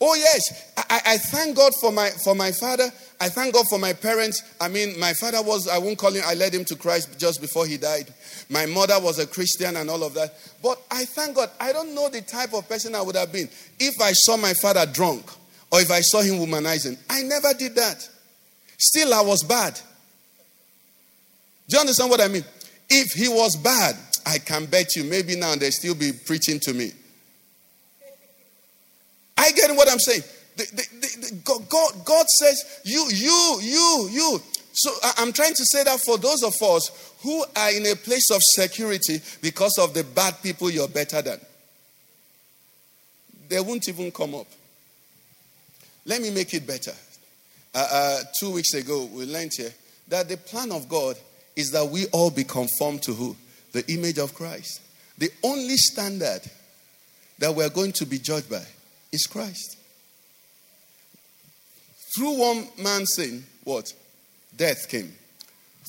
Oh 0.00 0.14
yes, 0.14 0.72
I, 0.76 1.00
I, 1.04 1.18
thank 1.18 1.56
God 1.56 1.72
for 1.80 1.90
my 1.90 2.10
for 2.22 2.32
my 2.32 2.52
father. 2.52 2.88
I 3.20 3.28
thank 3.28 3.52
God 3.52 3.66
for 3.68 3.80
my 3.80 3.92
parents. 3.92 4.44
I 4.60 4.68
mean, 4.68 4.98
my 4.98 5.12
father 5.14 5.42
was 5.42 5.66
I 5.66 5.78
won't 5.78 5.98
call 5.98 6.12
him. 6.12 6.22
I 6.24 6.34
led 6.34 6.54
him 6.54 6.64
to 6.66 6.76
Christ 6.76 7.18
just 7.18 7.40
before 7.40 7.66
he 7.66 7.78
died. 7.78 8.06
My 8.48 8.64
mother 8.66 8.94
was 9.00 9.18
a 9.18 9.26
Christian 9.26 9.76
and 9.76 9.90
all 9.90 10.04
of 10.04 10.14
that. 10.14 10.34
But 10.62 10.80
I 10.92 11.04
thank 11.04 11.34
God. 11.34 11.50
I 11.58 11.72
don't 11.72 11.96
know 11.96 12.08
the 12.08 12.22
type 12.22 12.54
of 12.54 12.68
person 12.68 12.94
I 12.94 13.02
would 13.02 13.16
have 13.16 13.32
been 13.32 13.48
if 13.80 14.00
I 14.00 14.12
saw 14.12 14.36
my 14.36 14.54
father 14.54 14.86
drunk 14.86 15.28
or 15.72 15.80
if 15.80 15.90
I 15.90 16.00
saw 16.00 16.22
him 16.22 16.36
womanizing. 16.36 16.96
I 17.10 17.22
never 17.22 17.52
did 17.58 17.74
that. 17.74 18.08
Still, 18.78 19.12
I 19.12 19.20
was 19.20 19.42
bad. 19.42 19.74
Do 21.68 21.76
you 21.76 21.80
understand 21.80 22.08
what 22.10 22.20
I 22.20 22.28
mean? 22.28 22.44
If 22.88 23.12
he 23.12 23.28
was 23.28 23.56
bad, 23.56 23.96
I 24.24 24.38
can 24.38 24.66
bet 24.66 24.94
you 24.94 25.02
maybe 25.04 25.34
now 25.34 25.56
they 25.56 25.70
still 25.70 25.96
be 25.96 26.12
preaching 26.12 26.60
to 26.60 26.72
me. 26.72 26.92
I 29.38 29.52
get 29.52 29.74
what 29.74 29.90
I'm 29.90 30.00
saying. 30.00 30.22
The, 30.56 30.64
the, 30.64 30.86
the, 31.00 31.62
God, 31.68 32.04
God 32.04 32.26
says, 32.28 32.80
you, 32.84 33.06
you, 33.10 33.58
you, 33.62 34.08
you. 34.10 34.42
So 34.72 34.90
I'm 35.16 35.32
trying 35.32 35.54
to 35.54 35.64
say 35.64 35.84
that 35.84 36.00
for 36.00 36.18
those 36.18 36.42
of 36.42 36.54
us 36.60 37.14
who 37.22 37.44
are 37.56 37.72
in 37.72 37.86
a 37.86 37.94
place 37.94 38.30
of 38.32 38.40
security 38.42 39.20
because 39.40 39.78
of 39.78 39.94
the 39.94 40.02
bad 40.02 40.42
people 40.42 40.70
you're 40.70 40.88
better 40.88 41.22
than, 41.22 41.40
they 43.48 43.60
won't 43.60 43.88
even 43.88 44.10
come 44.10 44.34
up. 44.34 44.46
Let 46.04 46.20
me 46.20 46.30
make 46.30 46.52
it 46.54 46.66
better. 46.66 46.94
Uh, 47.74 47.88
uh, 47.90 48.20
two 48.40 48.52
weeks 48.52 48.74
ago, 48.74 49.08
we 49.12 49.24
learned 49.26 49.52
here 49.56 49.72
that 50.08 50.28
the 50.28 50.36
plan 50.36 50.72
of 50.72 50.88
God 50.88 51.16
is 51.54 51.70
that 51.70 51.86
we 51.86 52.06
all 52.06 52.30
be 52.30 52.44
conformed 52.44 53.02
to 53.02 53.14
who? 53.14 53.36
The 53.72 53.86
image 53.92 54.18
of 54.18 54.34
Christ. 54.34 54.80
The 55.18 55.30
only 55.44 55.76
standard 55.76 56.40
that 57.38 57.54
we're 57.54 57.68
going 57.68 57.92
to 57.92 58.06
be 58.06 58.18
judged 58.18 58.50
by 58.50 58.64
is 59.12 59.26
Christ. 59.26 59.76
Through 62.14 62.38
one 62.38 62.66
man's 62.82 63.14
sin, 63.14 63.44
what? 63.64 63.92
Death 64.56 64.88
came. 64.88 65.12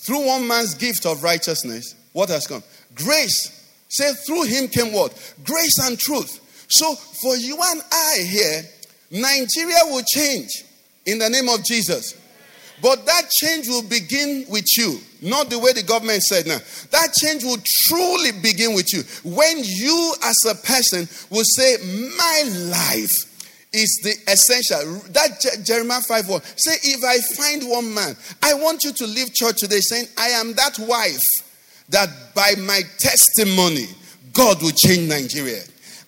Through 0.05 0.27
one 0.27 0.47
man's 0.47 0.75
gift 0.75 1.05
of 1.05 1.23
righteousness, 1.23 1.95
what 2.13 2.29
has 2.29 2.47
come? 2.47 2.63
Grace. 2.95 3.55
Say, 3.87 4.13
through 4.25 4.43
him 4.43 4.67
came 4.67 4.93
what? 4.93 5.11
Grace 5.43 5.79
and 5.81 5.97
truth. 5.97 6.65
So 6.69 6.93
for 6.95 7.35
you 7.35 7.57
and 7.59 7.81
I 7.91 8.17
here, 8.29 8.61
Nigeria 9.11 9.79
will 9.85 10.03
change 10.03 10.49
in 11.05 11.17
the 11.17 11.29
name 11.29 11.49
of 11.49 11.63
Jesus. 11.65 12.18
But 12.81 13.05
that 13.05 13.29
change 13.41 13.67
will 13.67 13.83
begin 13.83 14.45
with 14.49 14.65
you, 14.77 14.99
not 15.21 15.49
the 15.49 15.59
way 15.59 15.73
the 15.73 15.83
government 15.83 16.21
said 16.23 16.47
now. 16.47 16.59
That 16.91 17.13
change 17.19 17.43
will 17.43 17.57
truly 17.87 18.31
begin 18.41 18.73
with 18.73 18.93
you. 18.93 19.03
When 19.23 19.57
you, 19.63 20.13
as 20.23 20.37
a 20.49 20.55
person, 20.55 21.07
will 21.29 21.43
say, 21.45 21.77
My 22.17 22.43
life 22.71 23.29
is 23.73 23.99
the 24.03 24.31
essential. 24.31 25.01
That 25.11 25.63
Jeremiah 25.65 26.01
5 26.01 26.29
1. 26.29 26.41
Say, 26.55 26.75
If 26.83 27.03
I 27.03 27.19
find 27.35 27.69
one 27.69 27.93
man, 27.93 28.15
I 28.41 28.53
want 28.53 28.83
you 28.83 28.93
to 28.93 29.05
leave 29.05 29.33
church 29.33 29.57
today 29.57 29.79
saying, 29.81 30.05
I 30.17 30.29
am 30.29 30.53
that 30.53 30.79
wife 30.79 31.21
that 31.89 32.09
by 32.35 32.53
my 32.59 32.81
testimony, 32.99 33.87
God 34.33 34.61
will 34.61 34.71
change 34.71 35.09
Nigeria. 35.09 35.61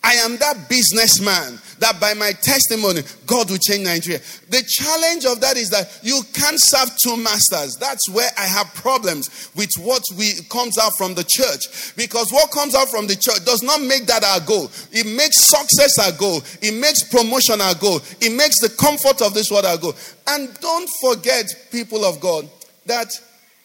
I 0.04 0.14
am 0.16 0.38
that 0.38 0.68
businessman 0.68 1.60
that 1.78 1.99
by 1.99 2.14
my 2.16 2.32
testimony, 2.32 3.02
God 3.28 3.49
will 3.52 3.58
change 3.58 3.84
Nigeria. 3.86 4.20
The 4.49 4.64
challenge 4.66 5.26
of 5.26 5.41
that 5.41 5.58
is 5.58 5.70
that 5.70 5.99
you 6.02 6.22
can't 6.34 6.58
serve 6.60 6.89
two 7.04 7.18
masters. 7.18 7.76
That's 7.80 8.10
where 8.10 8.30
I 8.38 8.45
have 8.45 8.74
problems 8.74 9.52
with 9.56 9.70
what 9.80 10.02
we 10.18 10.41
comes 10.49 10.78
out 10.80 10.93
from 10.97 11.14
the 11.14 11.26
church. 11.28 11.95
Because 11.95 12.32
what 12.32 12.49
comes 12.52 12.74
out 12.74 12.89
from 12.89 13.06
the 13.06 13.16
church 13.16 13.45
does 13.45 13.62
not 13.62 13.82
make 13.82 14.08
that 14.08 14.24
our 14.24 14.39
goal. 14.39 14.72
It 14.91 15.06
makes 15.06 15.38
success 15.38 15.99
our 15.99 16.18
goal. 16.18 16.41
It 16.62 16.74
makes 16.74 17.04
promotion 17.04 17.62
our 17.62 17.76
goal. 17.76 18.02
It 18.22 18.36
makes 18.36 18.60
the 18.60 18.70
comfort 18.70 19.22
of 19.22 19.34
this 19.34 19.52
world 19.52 19.66
our 19.66 19.78
goal. 19.78 19.93
And 20.28 20.49
don't 20.62 20.89
forget, 21.02 21.45
people 21.72 22.06
of 22.06 22.20
God, 22.20 22.49
that 22.88 23.14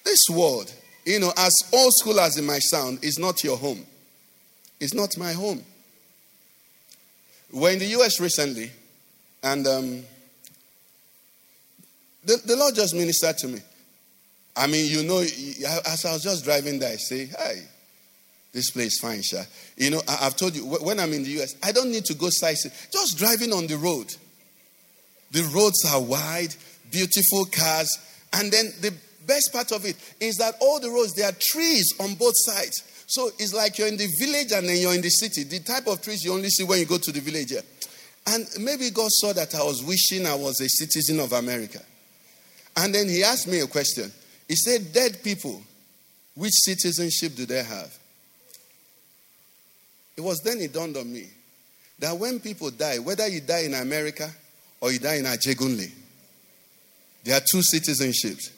this 0.05 0.21
world, 0.31 0.73
you 1.07 1.19
know, 1.21 1.33
as 1.37 1.53
old 1.73 1.93
school 1.97 2.21
as 2.21 2.37
it 2.37 2.45
might 2.45 2.63
sound, 2.63 3.03
is 3.03 3.19
not 3.19 3.43
your 3.43 3.57
home. 3.57 3.87
It's 4.81 4.93
not 4.93 5.17
my 5.17 5.33
home. 5.33 5.65
We're 7.57 7.71
in 7.71 7.79
the 7.79 7.87
US 7.87 8.21
recently, 8.21 8.71
and 9.43 9.67
um, 9.67 10.03
the, 12.23 12.37
the 12.45 12.55
Lord 12.55 12.75
just 12.75 12.95
ministered 12.95 13.39
to 13.39 13.49
me. 13.49 13.61
I 14.55 14.67
mean, 14.67 14.85
you 14.91 15.03
know, 15.03 15.21
as 15.21 16.05
I 16.05 16.13
was 16.13 16.23
just 16.23 16.45
driving 16.45 16.79
there, 16.79 16.93
I 16.93 16.97
say, 16.97 17.25
hey, 17.25 17.63
this 18.53 18.71
place 18.71 19.01
fine, 19.01 19.23
Sha. 19.23 19.43
You 19.79 19.89
know, 19.89 20.03
I, 20.07 20.17
have 20.25 20.37
told 20.37 20.55
you, 20.55 20.67
when 20.67 21.01
I'm 21.01 21.15
in 21.15 21.23
the 21.23 21.31
US, 21.41 21.57
I 21.63 21.73
don't 21.73 21.91
need 21.91 22.05
to 22.05 22.15
go 22.15 22.29
sightseeing. 22.31 22.75
Just 22.93 23.17
driving 23.17 23.55
on 23.55 23.67
the 23.67 23.79
road. 23.79 24.15
The 25.31 25.43
roads 25.45 25.83
are 25.91 26.01
wide, 26.03 26.55
beautiful 26.91 27.47
cars. 27.47 27.89
And 28.35 28.53
then 28.53 28.67
the 28.83 28.93
best 29.27 29.51
part 29.51 29.73
of 29.73 29.87
it 29.87 29.97
is 30.21 30.37
that 30.37 30.57
all 30.61 30.79
the 30.79 30.91
roads, 30.91 31.15
there 31.15 31.31
are 31.31 31.37
trees 31.41 31.95
on 32.01 32.17
both 32.17 32.35
sides. 32.37 32.83
So 33.07 33.31
it's 33.39 33.55
like 33.55 33.79
you're 33.79 33.89
in 33.89 33.97
the 33.97 34.09
village 34.19 34.53
and 34.53 34.69
then 34.69 34.79
you're 34.79 34.95
in 34.95 35.01
the 35.01 35.09
city. 35.09 35.45
The 35.45 35.61
type 35.61 35.87
of 35.87 36.03
trees 36.03 36.25
you 36.25 36.33
only 36.33 36.49
see 36.49 36.65
when 36.65 36.81
you 36.81 36.87
go 36.87 36.99
to 36.99 37.13
the 37.13 37.21
village. 37.21 37.51
Here. 37.51 37.63
And 38.27 38.47
maybe 38.61 38.91
God 38.91 39.11
saw 39.11 39.33
that 39.33 39.55
I 39.55 39.63
was 39.63 39.85
wishing 39.85 40.27
I 40.27 40.35
was 40.35 40.61
a 40.61 40.69
citizen 40.69 41.21
of 41.21 41.33
America. 41.33 41.81
And 42.77 42.95
then 42.95 43.09
he 43.09 43.23
asked 43.23 43.47
me 43.47 43.61
a 43.61 43.67
question. 43.67 44.13
He 44.49 44.57
said, 44.57 44.93
Dead 44.93 45.23
people, 45.23 45.63
which 46.35 46.53
citizenship 46.53 47.37
do 47.37 47.47
they 47.47 47.63
have? 47.63 47.97
It 50.17 50.23
was 50.23 50.41
then 50.41 50.59
it 50.61 50.73
dawned 50.73 50.97
on 50.97 51.13
me 51.13 51.27
that 51.99 52.17
when 52.17 52.41
people 52.41 52.71
die, 52.71 52.99
whether 52.99 53.27
you 53.29 53.41
die 53.41 53.65
in 53.65 53.75
America 53.75 54.31
or 54.81 54.93
you 54.93 54.99
die 54.99 55.17
in 55.17 55.25
Ajegunle, 55.25 55.91
there 57.25 57.37
are 57.37 57.41
two 57.41 57.59
citizenships. 57.59 58.51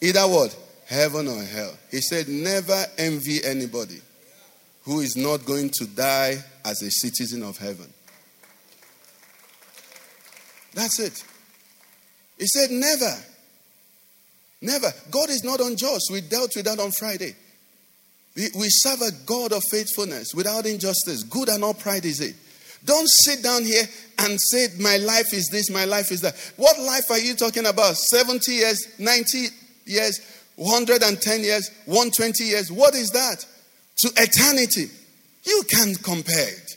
Either 0.00 0.22
what? 0.22 0.56
Heaven 0.90 1.28
or 1.28 1.42
hell. 1.42 1.72
He 1.90 2.00
said, 2.00 2.28
Never 2.28 2.84
envy 2.98 3.38
anybody 3.44 4.00
who 4.84 5.00
is 5.00 5.16
not 5.16 5.46
going 5.46 5.70
to 5.78 5.86
die 5.86 6.36
as 6.64 6.82
a 6.82 6.90
citizen 6.90 7.42
of 7.42 7.56
heaven. 7.56 7.86
That's 10.74 10.98
it. 10.98 11.24
He 12.38 12.46
said, 12.46 12.70
Never. 12.70 13.14
Never. 14.60 14.88
God 15.10 15.30
is 15.30 15.42
not 15.44 15.60
unjust. 15.60 16.10
We 16.12 16.20
dealt 16.20 16.50
with 16.54 16.66
that 16.66 16.80
on 16.80 16.90
Friday. 16.98 17.34
We, 18.36 18.48
we 18.58 18.66
serve 18.68 19.00
a 19.00 19.12
God 19.24 19.52
of 19.52 19.62
faithfulness 19.70 20.34
without 20.34 20.66
injustice. 20.66 21.22
Good 21.22 21.48
and 21.48 21.64
upright 21.64 22.04
is 22.04 22.20
it. 22.20 22.34
Don't 22.84 23.08
sit 23.08 23.42
down 23.42 23.64
here 23.64 23.84
and 24.18 24.38
say, 24.40 24.68
My 24.78 24.96
life 24.96 25.32
is 25.32 25.48
this, 25.50 25.70
my 25.70 25.84
life 25.84 26.10
is 26.10 26.20
that. 26.22 26.34
What 26.56 26.78
life 26.80 27.10
are 27.10 27.18
you 27.18 27.34
talking 27.34 27.66
about? 27.66 27.96
70 27.96 28.52
years, 28.52 28.86
90 28.98 29.46
years, 29.86 30.39
110 30.60 31.40
years, 31.40 31.70
120 31.86 32.44
years. 32.44 32.70
What 32.70 32.94
is 32.94 33.10
that? 33.10 33.46
To 34.00 34.10
eternity. 34.16 34.90
You 35.44 35.62
can't 35.70 36.00
compare 36.02 36.48
it. 36.48 36.76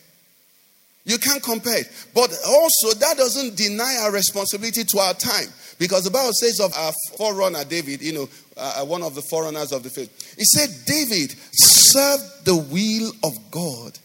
You 1.04 1.18
can't 1.18 1.44
compare 1.44 1.80
it. 1.80 1.92
But 2.16 2.32
also, 2.48 2.98
that 2.98 3.18
doesn't 3.18 3.58
deny 3.58 3.98
our 4.04 4.12
responsibility 4.14 4.86
to 4.86 5.00
our 5.00 5.14
time. 5.14 5.48
Because 5.80 6.06
the 6.06 6.12
Bible 6.12 6.32
says 6.32 6.62
of 6.62 6.74
our 6.78 6.94
forerunner, 7.18 7.66
David, 7.66 8.02
you 8.02 8.14
know, 8.14 8.30
uh, 8.56 8.80
uh, 8.82 8.86
one 8.86 9.04
of 9.04 9.16
the 9.16 9.22
forerunners 9.22 9.74
of 9.74 9.84
the 9.84 9.90
faith, 9.90 10.38
he 10.38 10.46
said, 10.46 10.70
David 10.86 11.36
served 11.52 12.46
the 12.46 12.56
will 12.56 13.12
of 13.22 13.34
God, 13.52 14.00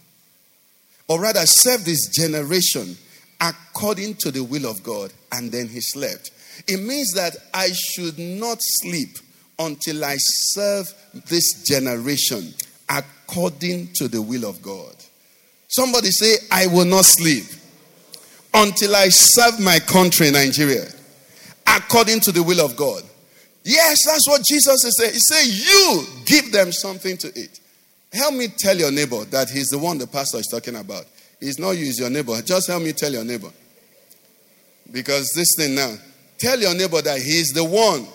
or 1.06 1.20
rather, 1.20 1.42
served 1.44 1.86
this 1.86 2.08
generation 2.08 2.96
according 3.40 4.16
to 4.16 4.32
the 4.32 4.42
will 4.42 4.66
of 4.66 4.82
God, 4.82 5.12
and 5.30 5.52
then 5.52 5.68
he 5.68 5.80
slept. 5.80 6.32
It 6.66 6.80
means 6.80 7.12
that 7.12 7.36
I 7.54 7.68
should 7.72 8.18
not 8.18 8.58
sleep 8.60 9.18
until 9.59 10.04
I 10.04 10.16
serve 10.18 10.86
this 11.26 11.62
generation 11.64 12.54
according 12.88 13.92
to 13.94 14.09
the 14.09 14.22
will 14.22 14.44
of 14.44 14.62
God. 14.62 14.94
Somebody 15.68 16.11
say, 16.11 16.36
I 16.50 16.66
will 16.66 16.86
not 16.86 17.04
sleep 17.04 17.44
until 18.54 18.96
I 18.96 19.09
serve 19.09 19.61
my 19.61 19.78
country, 19.78 20.30
Nigeria, 20.30 20.86
according 21.66 22.20
to 22.20 22.32
the 22.32 22.42
will 22.42 22.64
of 22.64 22.76
God. 22.76 23.02
Yes, 23.64 23.98
that's 24.06 24.26
what 24.28 24.42
Jesus 24.44 24.84
is 24.84 24.96
saying. 24.98 25.12
He 25.12 25.18
said, 25.18 25.44
You 25.68 26.04
give 26.24 26.52
them 26.52 26.72
something 26.72 27.18
to 27.18 27.28
eat. 27.38 27.61
Help 28.12 28.34
me 28.34 28.48
tell 28.48 28.76
your 28.76 28.90
neighbor 28.90 29.24
that 29.26 29.50
he's 29.50 29.66
the 29.68 29.78
one 29.78 29.98
the 29.98 30.06
pastor 30.06 30.38
is 30.38 30.46
talking 30.46 30.76
about. 30.76 31.04
He's 31.38 31.59
not 31.59 31.72
you, 31.72 31.84
he's 31.84 31.98
your 32.00 32.09
neighbor. 32.09 32.40
Just 32.40 32.68
help 32.68 32.82
me 32.82 32.92
tell 32.92 33.12
your 33.12 33.24
neighbor. 33.24 33.50
Because 34.90 35.30
this 35.36 35.48
thing 35.56 35.74
now, 35.74 35.94
tell 36.38 36.59
your 36.59 36.74
neighbor 36.74 37.02
that 37.02 37.18
he's 37.20 37.48
the 37.48 37.62
one 37.64 38.06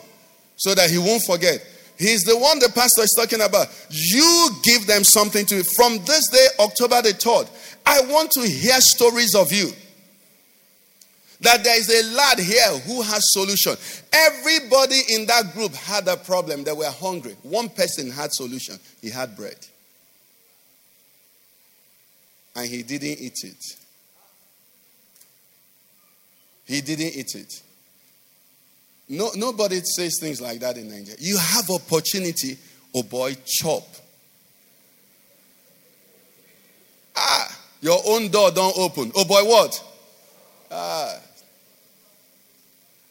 so 0.55 0.73
that 0.75 0.89
he 0.89 0.97
won't 0.97 1.23
forget. 1.25 1.65
He's 1.97 2.23
the 2.23 2.37
one 2.37 2.59
the 2.59 2.69
pastor 2.69 3.03
is 3.03 3.15
talking 3.17 3.41
about. 3.41 3.67
You 3.89 4.49
give 4.63 4.87
them 4.87 5.03
something 5.03 5.45
to 5.45 5.63
From 5.75 5.99
this 6.05 6.27
day, 6.29 6.47
October 6.59 7.01
the 7.01 7.09
3rd, 7.09 7.49
I 7.85 8.01
want 8.11 8.31
to 8.31 8.41
hear 8.41 8.79
stories 8.79 9.35
of 9.35 9.51
you. 9.51 9.71
That 11.41 11.63
there 11.63 11.77
is 11.77 11.89
a 11.89 12.15
lad 12.15 12.39
here 12.39 12.79
who 12.85 13.01
has 13.01 13.21
solution. 13.31 13.75
Everybody 14.13 15.01
in 15.09 15.25
that 15.25 15.53
group 15.53 15.73
had 15.73 16.07
a 16.07 16.15
problem. 16.15 16.63
They 16.63 16.71
were 16.71 16.89
hungry. 16.89 17.35
One 17.43 17.69
person 17.69 18.09
had 18.11 18.31
solution. 18.33 18.79
He 19.01 19.09
had 19.09 19.35
bread. 19.35 19.57
And 22.55 22.67
he 22.69 22.83
didn't 22.83 23.19
eat 23.19 23.43
it. 23.43 23.63
He 26.65 26.81
didn't 26.81 27.15
eat 27.15 27.35
it. 27.35 27.61
No, 29.13 29.29
nobody 29.35 29.79
says 29.81 30.17
things 30.19 30.41
like 30.41 30.59
that 30.61 30.75
in 30.75 30.89
Nigeria. 30.89 31.15
You 31.19 31.37
have 31.37 31.69
opportunity, 31.69 32.57
oh 32.95 33.03
boy, 33.03 33.35
chop. 33.45 33.83
Ah, 37.15 37.59
your 37.79 37.99
own 38.07 38.29
door 38.29 38.49
don't 38.49 38.75
open. 38.75 39.11
Oh 39.15 39.23
boy, 39.23 39.43
what? 39.43 39.83
Ah. 40.71 41.19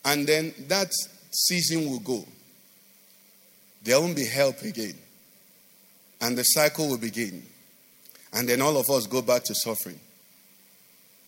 And 0.04 0.26
then 0.26 0.52
that 0.66 0.90
season 1.30 1.88
will 1.88 2.00
go. 2.00 2.26
There 3.84 4.00
won't 4.00 4.16
be 4.16 4.26
help 4.26 4.60
again. 4.62 4.94
And 6.20 6.36
the 6.36 6.42
cycle 6.42 6.88
will 6.88 6.98
begin. 6.98 7.44
And 8.32 8.48
then 8.48 8.60
all 8.60 8.76
of 8.76 8.90
us 8.90 9.06
go 9.06 9.22
back 9.22 9.44
to 9.44 9.54
suffering. 9.54 10.00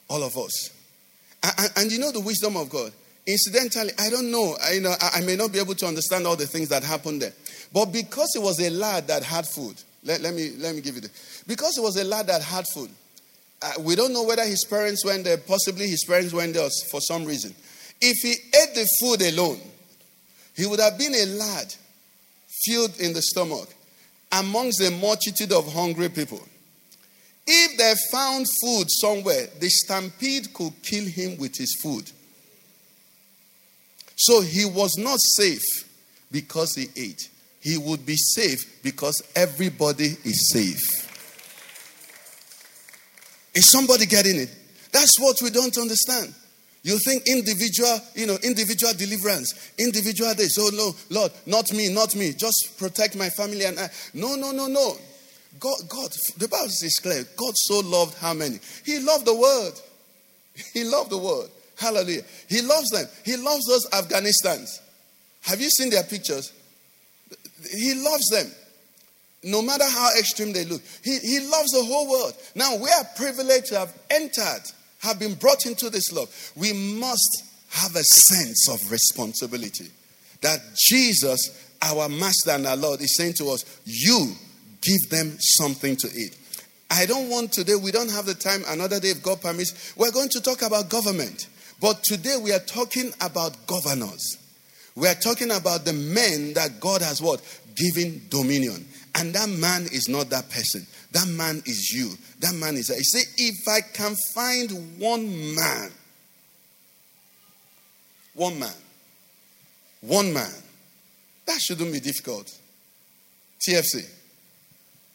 All 0.09 0.25
of 0.25 0.37
us. 0.37 0.71
And, 1.45 1.53
and, 1.59 1.71
and 1.77 1.93
you 1.93 2.01
know 2.01 2.11
the 2.11 2.21
wisdom 2.21 2.57
of 2.57 2.69
God. 2.71 2.93
Incidentally, 3.27 3.91
I 3.99 4.11
don't 4.11 4.31
know. 4.31 4.57
I, 4.63 4.73
you 4.73 4.81
know, 4.83 4.95
I, 5.01 5.23
may 5.23 5.37
not 5.37 5.53
be 5.53 5.59
able 5.59 5.75
to 5.77 5.87
understand 5.87 6.27
all 6.27 6.37
the 6.37 6.47
things 6.47 6.69
that 6.69 6.85
happened 6.85 7.23
there. 7.23 7.33
But 7.73 7.87
because 7.87 8.35
it 8.37 8.43
was 8.43 8.61
a 8.61 8.71
lad 8.71 9.09
that 9.09 9.23
had 9.23 9.47
food, 9.47 9.77
let, 10.05 10.21
let 10.21 10.35
me, 10.35 10.53
let 10.59 10.75
me 10.75 10.83
give 10.83 10.97
you 10.97 11.01
this. 11.01 11.43
Because 11.47 11.79
it 11.79 11.81
was 11.81 11.97
a 11.97 12.05
lad 12.05 12.27
that 12.27 12.43
had 12.43 12.67
food, 12.75 12.91
uh, 13.63 13.73
we 13.81 13.97
don't 13.97 14.13
know 14.13 14.25
whether 14.25 14.45
his 14.45 14.65
parents 14.69 15.05
went 15.05 15.25
there. 15.25 15.39
Possibly 15.39 15.89
his 15.89 16.05
parents 16.05 16.35
went 16.35 16.53
there 16.53 16.69
for 16.91 17.01
some 17.01 17.25
reason. 17.25 17.55
If 18.01 18.19
he 18.19 18.33
ate 18.33 18.75
the 18.75 18.87
food 19.01 19.23
alone, 19.23 19.61
he 20.55 20.67
would 20.67 20.81
have 20.81 20.99
been 20.99 21.15
a 21.15 21.25
lad 21.25 21.75
filled 22.67 23.01
in 23.01 23.15
the 23.15 23.23
stomach 23.23 23.69
amongst 24.33 24.83
a 24.83 24.91
multitude 24.91 25.53
of 25.53 25.73
hungry 25.73 26.11
people. 26.11 26.43
If 27.47 27.79
they 27.79 27.95
found 28.11 28.47
food 28.63 28.87
somewhere, 28.89 29.49
the 29.61 29.69
stampede 29.69 30.53
could 30.53 30.73
kill 30.83 31.05
him 31.05 31.39
with 31.39 31.57
his 31.57 31.75
food. 31.83 32.11
So 34.17 34.41
he 34.41 34.65
was 34.65 34.97
not 34.99 35.19
safe 35.21 35.63
because 36.31 36.75
he 36.75 36.89
ate. 36.97 37.29
He 37.61 37.79
would 37.79 38.05
be 38.05 38.17
safe 38.17 38.83
because 38.83 39.23
everybody 39.35 40.17
is 40.25 40.53
safe. 40.53 41.05
Is 43.55 43.71
somebody 43.71 44.07
getting 44.07 44.37
it? 44.37 44.51
That's 44.93 45.19
what 45.19 45.37
we 45.43 45.51
don't 45.51 45.77
understand. 45.79 46.35
You 46.83 46.99
think 46.99 47.27
individual, 47.27 47.99
you 48.15 48.27
know, 48.27 48.37
individual 48.43 48.93
deliverance, 48.93 49.73
individual 49.79 50.35
this. 50.35 50.59
Oh 50.59 50.71
no, 50.75 50.95
Lord, 51.09 51.33
not 51.47 51.73
me, 51.73 51.93
not 51.93 52.15
me. 52.15 52.35
Just 52.35 52.75
protect 52.79 53.17
my 53.17 53.31
family 53.31 53.65
and 53.65 53.81
I. 53.81 53.89
No, 54.13 54.35
no, 54.35 54.53
no, 54.53 54.67
no. 54.67 54.97
God, 55.59 55.79
God, 55.89 56.11
the 56.37 56.49
Bible 56.49 56.67
is 56.67 57.01
clear. 57.03 57.25
God 57.37 57.57
so 57.57 57.81
loved 57.81 58.19
how 58.19 58.35
many? 58.35 58.59
He 58.85 58.99
loved 59.01 59.25
the 59.25 59.35
world. 59.35 59.81
He 60.73 60.85
loved 60.85 61.11
the 61.11 61.19
word. 61.19 61.51
Hallelujah. 61.77 62.23
He 62.49 62.63
loves 62.63 62.91
them. 62.91 63.07
He 63.25 63.37
loves 63.37 63.65
those 63.67 63.87
Afghanistans. 63.91 64.81
Have 65.43 65.61
you 65.61 65.69
seen 65.71 65.91
their 65.91 66.05
pictures? 66.05 66.53
He 67.71 67.95
loves 67.95 68.29
them. 68.31 68.47
No 69.43 69.61
matter 69.61 69.85
how 69.85 70.11
extreme 70.19 70.53
they 70.53 70.65
look. 70.65 70.81
He, 71.03 71.19
he 71.19 71.41
loves 71.41 71.71
the 71.71 71.85
whole 71.85 72.11
world. 72.11 72.35
Now 72.55 72.77
we 72.77 72.89
are 72.89 73.05
privileged 73.17 73.67
to 73.67 73.79
have 73.79 73.93
entered, 74.11 74.63
have 75.01 75.19
been 75.19 75.35
brought 75.35 75.67
into 75.67 75.91
this 75.91 76.13
love. 76.13 76.53
We 76.57 76.73
must 76.73 77.45
have 77.71 77.95
a 77.95 78.03
sense 78.03 78.69
of 78.71 78.91
responsibility. 78.91 79.89
That 80.41 80.61
Jesus, 80.77 81.73
our 81.83 82.09
Master 82.09 82.53
and 82.53 82.67
our 82.67 82.77
Lord, 82.77 83.01
is 83.01 83.17
saying 83.17 83.35
to 83.39 83.51
us, 83.51 83.65
You 83.85 84.33
give 84.81 85.11
them 85.11 85.37
something 85.39 85.97
to 85.97 86.09
eat. 86.15 86.37
I 86.91 87.07
don't 87.07 87.29
want 87.29 87.53
today, 87.53 87.75
we 87.75 87.91
don't 87.91 88.11
have 88.11 88.27
the 88.27 88.35
time, 88.35 88.63
another 88.69 89.01
day, 89.01 89.09
if 89.09 89.23
God 89.23 89.41
permits, 89.41 89.95
we're 89.97 90.13
going 90.13 90.29
to 90.31 90.41
talk 90.41 90.63
about 90.63 90.89
government. 90.89 91.49
But 91.81 92.03
today 92.05 92.37
we 92.43 92.53
are 92.53 92.61
talking 92.61 93.13
about 93.21 93.67
governors. 93.67 94.39
We 94.97 95.09
are 95.09 95.15
talking 95.15 95.51
about 95.51 95.85
the 95.85 95.93
men 95.93 96.55
that 96.55 96.81
God 96.81 97.03
has 97.03 97.21
what? 97.21 97.43
Given 97.75 98.23
dominion. 98.29 98.87
And 99.17 99.35
that 99.35 99.49
man 99.49 99.83
is 99.93 100.09
not 100.09 100.31
that 100.31 100.49
person. 100.51 100.87
That 101.13 101.29
man 101.29 101.63
is 101.67 101.91
you. 101.91 102.11
That 102.41 102.55
man 102.55 102.77
is. 102.77 102.89
He 102.89 103.03
say, 103.03 103.21
if 103.37 103.69
I 103.69 103.81
can 103.81 104.15
find 104.35 104.99
one 104.99 105.55
man, 105.55 105.91
one 108.35 108.59
man, 108.59 108.75
one 110.01 110.33
man, 110.33 110.51
that 111.47 111.61
shouldn't 111.61 111.93
be 111.93 112.01
difficult. 112.01 112.51
TFC. 113.69 114.09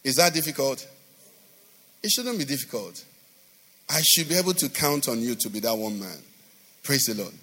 Is 0.03 0.15
that 0.15 0.33
difficult? 0.33 0.87
It 2.01 2.09
shouldn't 2.09 2.37
be 2.37 2.45
difficult. 2.45 3.03
I 3.89 4.01
should 4.01 4.29
be 4.29 4.35
able 4.35 4.53
to 4.53 4.69
count 4.69 5.09
on 5.09 5.19
you 5.21 5.35
to 5.35 5.49
be 5.49 5.59
that 5.59 5.75
one 5.75 5.99
man. 5.99 6.17
Praise 6.83 7.05
the 7.05 7.15
Lord. 7.21 7.33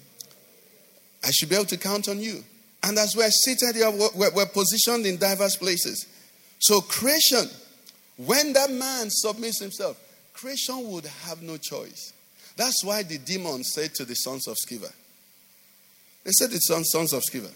I 1.23 1.31
should 1.31 1.49
be 1.49 1.55
able 1.55 1.65
to 1.65 1.77
count 1.77 2.07
on 2.07 2.19
you. 2.19 2.43
And 2.83 2.97
as 2.97 3.15
we're 3.15 3.29
seated 3.29 3.75
here, 3.75 3.89
we're, 3.89 4.31
we're 4.33 4.45
positioned 4.45 5.05
in 5.05 5.17
diverse 5.17 5.55
places. 5.55 6.05
So, 6.59 6.81
creation, 6.81 7.49
when 8.17 8.53
that 8.53 8.71
man 8.71 9.07
submits 9.09 9.61
himself, 9.61 9.99
creation 10.33 10.91
would 10.91 11.05
have 11.05 11.41
no 11.41 11.57
choice. 11.57 12.13
That's 12.55 12.83
why 12.83 13.03
the 13.03 13.17
demons 13.17 13.71
said 13.73 13.93
to 13.95 14.05
the 14.05 14.15
sons 14.15 14.47
of 14.47 14.55
Sceva, 14.55 14.91
they 16.23 16.31
said 16.31 16.49
the 16.49 16.57
sons, 16.57 16.89
sons 16.91 17.13
of 17.13 17.23
Sceva, 17.23 17.51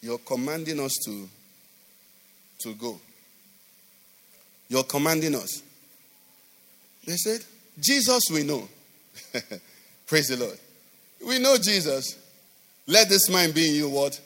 You're 0.00 0.18
commanding 0.18 0.80
us 0.80 0.92
to, 1.04 1.28
to 2.62 2.74
go. 2.74 3.00
You're 4.68 4.84
commanding 4.84 5.34
us. 5.34 5.62
They 7.06 7.16
said, 7.16 7.40
Jesus 7.78 8.22
we 8.32 8.44
know. 8.44 8.68
Praise 10.06 10.28
the 10.28 10.36
Lord. 10.36 10.58
We 11.26 11.38
know 11.38 11.56
Jesus. 11.56 12.18
Let 12.86 13.08
this 13.08 13.28
mind 13.30 13.54
be 13.54 13.68
in 13.68 13.74
you 13.74 13.88
what? 13.88 14.20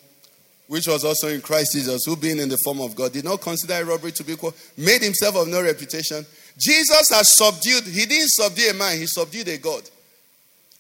Which 0.69 0.87
was 0.87 1.05
also 1.05 1.29
in 1.29 1.41
Christ 1.41 1.73
Jesus, 1.75 2.05
who 2.05 2.17
being 2.17 2.39
in 2.39 2.49
the 2.49 2.59
form 2.65 2.81
of 2.81 2.97
God, 2.97 3.13
did 3.13 3.25
not 3.25 3.41
consider 3.41 3.85
robbery 3.85 4.13
to 4.13 4.25
be 4.25 4.33
equal, 4.33 4.55
made 4.77 5.03
himself 5.03 5.37
of 5.37 5.49
no 5.49 5.63
reputation. 5.63 6.27
Jesus 6.59 7.09
has 7.11 7.37
subdued, 7.37 7.85
he 7.85 8.07
didn't 8.07 8.31
subdue 8.31 8.71
a 8.71 8.75
man, 8.75 8.99
he 8.99 9.07
subdued 9.07 9.49
a 9.49 9.59
God. 9.59 9.83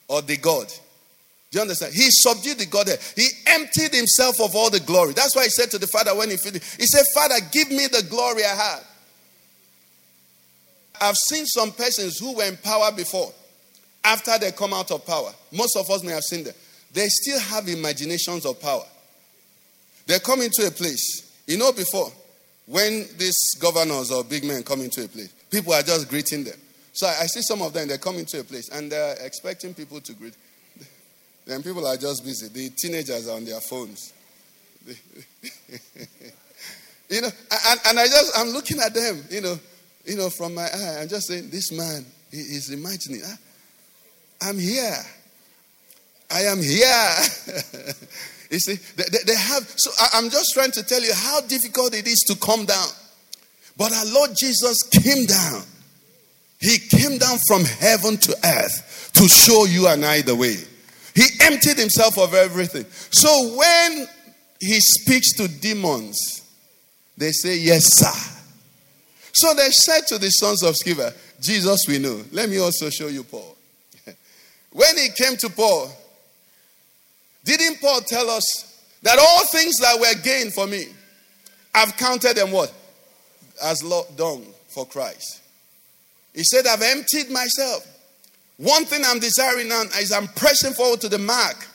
Or 0.09 0.22
the 0.22 0.36
God. 0.36 0.68
Do 1.50 1.59
you 1.59 1.62
understand? 1.62 1.94
He 1.94 2.09
subdued 2.11 2.59
the 2.59 2.66
Godhead. 2.66 2.98
He 3.14 3.28
emptied 3.46 3.94
himself 3.94 4.40
of 4.40 4.54
all 4.57 4.70
the 4.70 4.80
glory. 4.80 5.12
That's 5.12 5.36
why 5.36 5.44
he 5.44 5.50
said 5.50 5.70
to 5.72 5.78
the 5.78 5.86
Father 5.86 6.16
when 6.16 6.30
he 6.30 6.36
finished, 6.36 6.80
He 6.80 6.86
said, 6.86 7.04
Father, 7.14 7.36
give 7.52 7.70
me 7.70 7.86
the 7.86 8.04
glory 8.09 8.44
I 8.44 8.54
had. 8.54 8.80
I've 11.00 11.16
seen 11.16 11.46
some 11.46 11.72
persons 11.72 12.18
who 12.18 12.36
were 12.36 12.44
in 12.44 12.57
power 12.57 12.90
before, 12.90 13.32
after 14.07 14.38
they 14.38 14.52
come 14.52 14.72
out 14.72 14.90
of 14.90 15.04
power. 15.04 15.32
Most 15.52 15.76
of 15.76 15.90
us 15.90 16.02
may 16.02 16.12
have 16.12 16.22
seen 16.22 16.44
them. 16.44 16.54
They 16.92 17.09
still 17.09 17.40
have 17.40 17.68
imaginations 17.68 18.46
of 18.46 18.61
power. 18.61 18.84
They 20.07 20.18
come 20.20 20.40
into 20.40 20.66
a 20.66 20.70
place. 20.70 21.42
You 21.46 21.59
know, 21.59 21.72
before, 21.72 22.11
when 22.66 23.07
these 23.18 23.54
governors 23.61 24.11
or 24.11 24.24
big 24.24 24.44
men 24.44 24.62
come 24.62 24.80
into 24.80 25.04
a 25.04 25.09
place, 25.09 25.32
people 25.50 25.72
are 25.72 25.82
just 25.82 26.09
greeting 26.09 26.44
them. 26.44 26.57
So 26.92 27.07
I, 27.07 27.26
see 27.26 27.42
some 27.42 27.61
of 27.62 27.72
them, 27.72 27.88
they 27.88 27.98
come 27.98 28.16
into 28.16 28.40
a 28.40 28.44
place 28.44 28.70
and 28.70 28.90
they're 28.90 29.16
expecting 29.20 29.74
people 29.74 30.00
to 30.00 30.12
greet. 30.14 30.34
Then 31.44 31.62
people 31.62 31.86
are 31.86 31.96
just 31.96 32.24
busy. 32.24 32.48
The 32.48 32.70
teenagers 32.70 33.28
are 33.28 33.36
on 33.36 33.44
their 33.44 33.61
phones. 33.61 34.12
you 34.86 34.94
know, 37.20 37.28
and, 37.68 37.80
and 37.86 37.98
I 37.98 38.07
just, 38.07 38.38
I'm 38.38 38.48
looking 38.48 38.78
at 38.80 38.94
them, 38.94 39.22
you 39.30 39.42
know, 39.42 39.59
you 40.04 40.16
know, 40.16 40.30
from 40.30 40.54
my 40.54 40.62
eye, 40.62 40.98
I'm 41.02 41.09
just 41.09 41.26
saying, 41.26 41.50
this 41.50 41.72
man, 41.72 42.07
he's 42.30 42.70
imagining, 42.70 43.20
ah, 43.24 43.36
I'm 44.41 44.59
here. 44.59 44.97
I 46.30 46.41
am 46.43 46.59
here. 46.59 47.16
you 48.51 48.59
see, 48.59 48.74
they, 48.97 49.05
they, 49.26 49.37
have, 49.37 49.62
so 49.76 49.91
I, 50.01 50.18
I'm 50.18 50.30
just 50.30 50.53
trying 50.55 50.72
to 50.72 50.82
tell 50.82 51.03
you 51.03 51.12
how 51.14 51.41
difficult 51.43 51.95
it 51.95 52.07
is 52.07 52.24
to 52.28 52.37
come 52.37 52.64
down. 52.64 52.89
But 53.76 53.93
our 53.93 54.07
Lord 54.07 54.30
Jesus 54.39 54.82
came 54.84 55.26
down. 55.26 55.62
He 56.61 56.78
came 56.78 57.18
down 57.18 57.39
from 57.47 57.64
heaven 57.64 58.16
to 58.16 58.37
earth 58.45 59.11
to 59.14 59.28
show 59.28 59.66
you 59.66 59.89
and 59.89 60.05
I 60.05 60.22
the 60.22 60.34
way. 60.34 60.57
He 61.14 61.24
emptied 61.41 61.78
himself 61.78 62.18
of 62.18 62.34
everything. 62.34 62.87
So 63.11 63.57
when 63.57 64.07
he 64.61 64.80
speaks 64.80 65.34
to 65.37 65.49
demons, 65.49 66.43
they 67.16 67.32
say, 67.32 67.59
Yes, 67.59 67.84
sir. 67.87 68.32
So 69.32 69.55
they 69.55 69.68
said 69.70 70.07
to 70.09 70.18
the 70.18 70.30
sons 70.30 70.62
of 70.62 70.74
Sceva, 70.74 71.14
Jesus 71.41 71.84
we 71.87 71.99
know. 71.99 72.22
Let 72.32 72.49
me 72.49 72.59
also 72.59 72.89
show 72.89 73.09
you 73.09 73.22
Paul. 73.22 73.55
When 74.77 74.99
he 74.99 75.09
came 75.09 75.39
to 75.39 75.49
Paul, 75.49 75.91
didn't 77.45 77.81
Paul 77.81 78.03
tell 78.03 78.29
us 78.29 78.79
that 79.01 79.18
all 79.18 79.47
things 79.47 79.79
that 79.79 79.99
were 79.99 80.22
gained 80.22 80.53
for 80.53 80.66
me, 80.66 80.85
I've 81.74 81.97
counted 81.97 82.37
them 82.37 82.53
what? 82.53 82.70
As 83.64 83.81
dung 84.16 84.45
for 84.68 84.85
Christ. 84.85 85.41
He 86.35 86.45
said, 86.45 86.66
I've 86.66 86.83
emptied 86.83 87.31
myself. 87.31 87.87
One 88.59 88.85
thing 88.85 89.01
I'm 89.07 89.18
desiring 89.18 89.68
now 89.68 89.81
is 89.99 90.12
I'm 90.12 90.29
pressing 90.29 90.74
forward 90.74 91.01
to 91.01 91.09
the 91.09 91.18
mark 91.18 91.66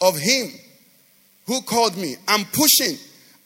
of 0.00 0.18
him 0.18 0.48
who 1.46 1.62
called 1.62 1.96
me. 1.96 2.16
I'm 2.26 2.44
pushing. 2.46 2.98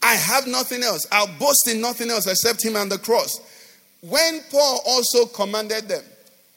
I 0.03 0.15
have 0.15 0.47
nothing 0.47 0.83
else. 0.83 1.07
I'll 1.13 1.27
boast 1.39 1.69
in 1.71 1.83
nothing 1.83 2.09
else 2.09 2.27
except 2.27 2.65
him 2.65 2.77
and 2.77 2.91
the 2.91 2.99
cross. 2.99 3.39
When 4.01 4.41
Paul 4.51 4.81
also 4.87 5.27
commanded 5.27 5.89
them, 5.89 6.05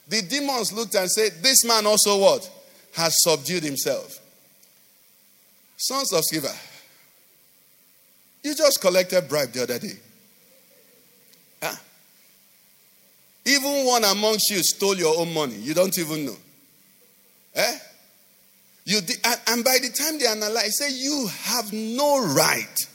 the 0.08 0.22
demons 0.22 0.72
looked 0.74 0.96
and 0.96 1.10
said, 1.10 1.32
This 1.42 1.66
man 1.66 1.86
also 1.86 2.18
what? 2.18 2.50
Has 2.94 3.14
subdued 3.20 3.64
himself. 3.64 4.20
Sons 5.78 6.12
of 6.14 6.24
Sceva, 6.32 6.56
you 8.44 8.56
just 8.56 8.82
collected 8.82 9.28
bribe 9.28 9.52
the 9.52 9.64
other 9.64 9.78
day. 9.78 9.94
Huh? 11.62 11.76
Even 13.46 13.86
one 13.86 14.04
amongst 14.04 14.50
you 14.50 14.64
stole 14.64 14.98
your 14.98 15.20
own 15.20 15.34
money. 15.34 15.56
You 15.56 15.74
don't 15.74 15.98
even 16.00 16.26
know. 16.26 16.36
Eh? 17.56 17.78
You 18.86 19.00
and 19.48 19.64
by 19.64 19.78
the 19.82 19.90
time 19.90 20.18
they 20.18 20.28
analyze, 20.28 20.78
say 20.78 20.90
you 20.92 21.28
have 21.44 21.72
no 21.74 22.26
right 22.34 22.88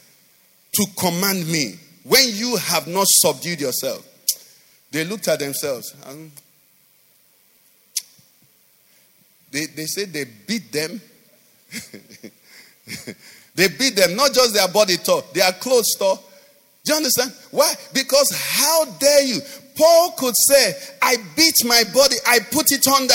to 0.74 0.86
command 0.98 1.46
me 1.46 1.74
when 2.04 2.24
you 2.28 2.56
have 2.56 2.86
not 2.86 3.06
subdued 3.08 3.60
yourself. 3.60 4.06
They 4.90 5.04
looked 5.04 5.28
at 5.28 5.38
themselves. 5.38 5.94
And 6.06 6.32
they, 9.52 9.66
they 9.66 9.86
said 9.86 10.12
they 10.12 10.24
beat 10.24 10.72
them. 10.72 11.00
they 13.54 13.68
beat 13.68 13.94
them, 13.94 14.16
not 14.16 14.32
just 14.32 14.54
their 14.54 14.68
body 14.68 14.96
tore, 14.96 15.22
their 15.34 15.52
clothes 15.52 15.94
tore. 15.98 16.18
Do 16.84 16.92
you 16.92 16.96
understand? 16.96 17.32
Why? 17.50 17.72
Because 17.92 18.32
how 18.34 18.84
dare 18.98 19.22
you? 19.22 19.40
Paul 19.76 20.12
could 20.18 20.34
say, 20.36 20.74
I 21.00 21.16
beat 21.36 21.54
my 21.64 21.84
body, 21.94 22.16
I 22.26 22.40
put 22.40 22.72
it 22.72 22.86
under. 22.88 23.14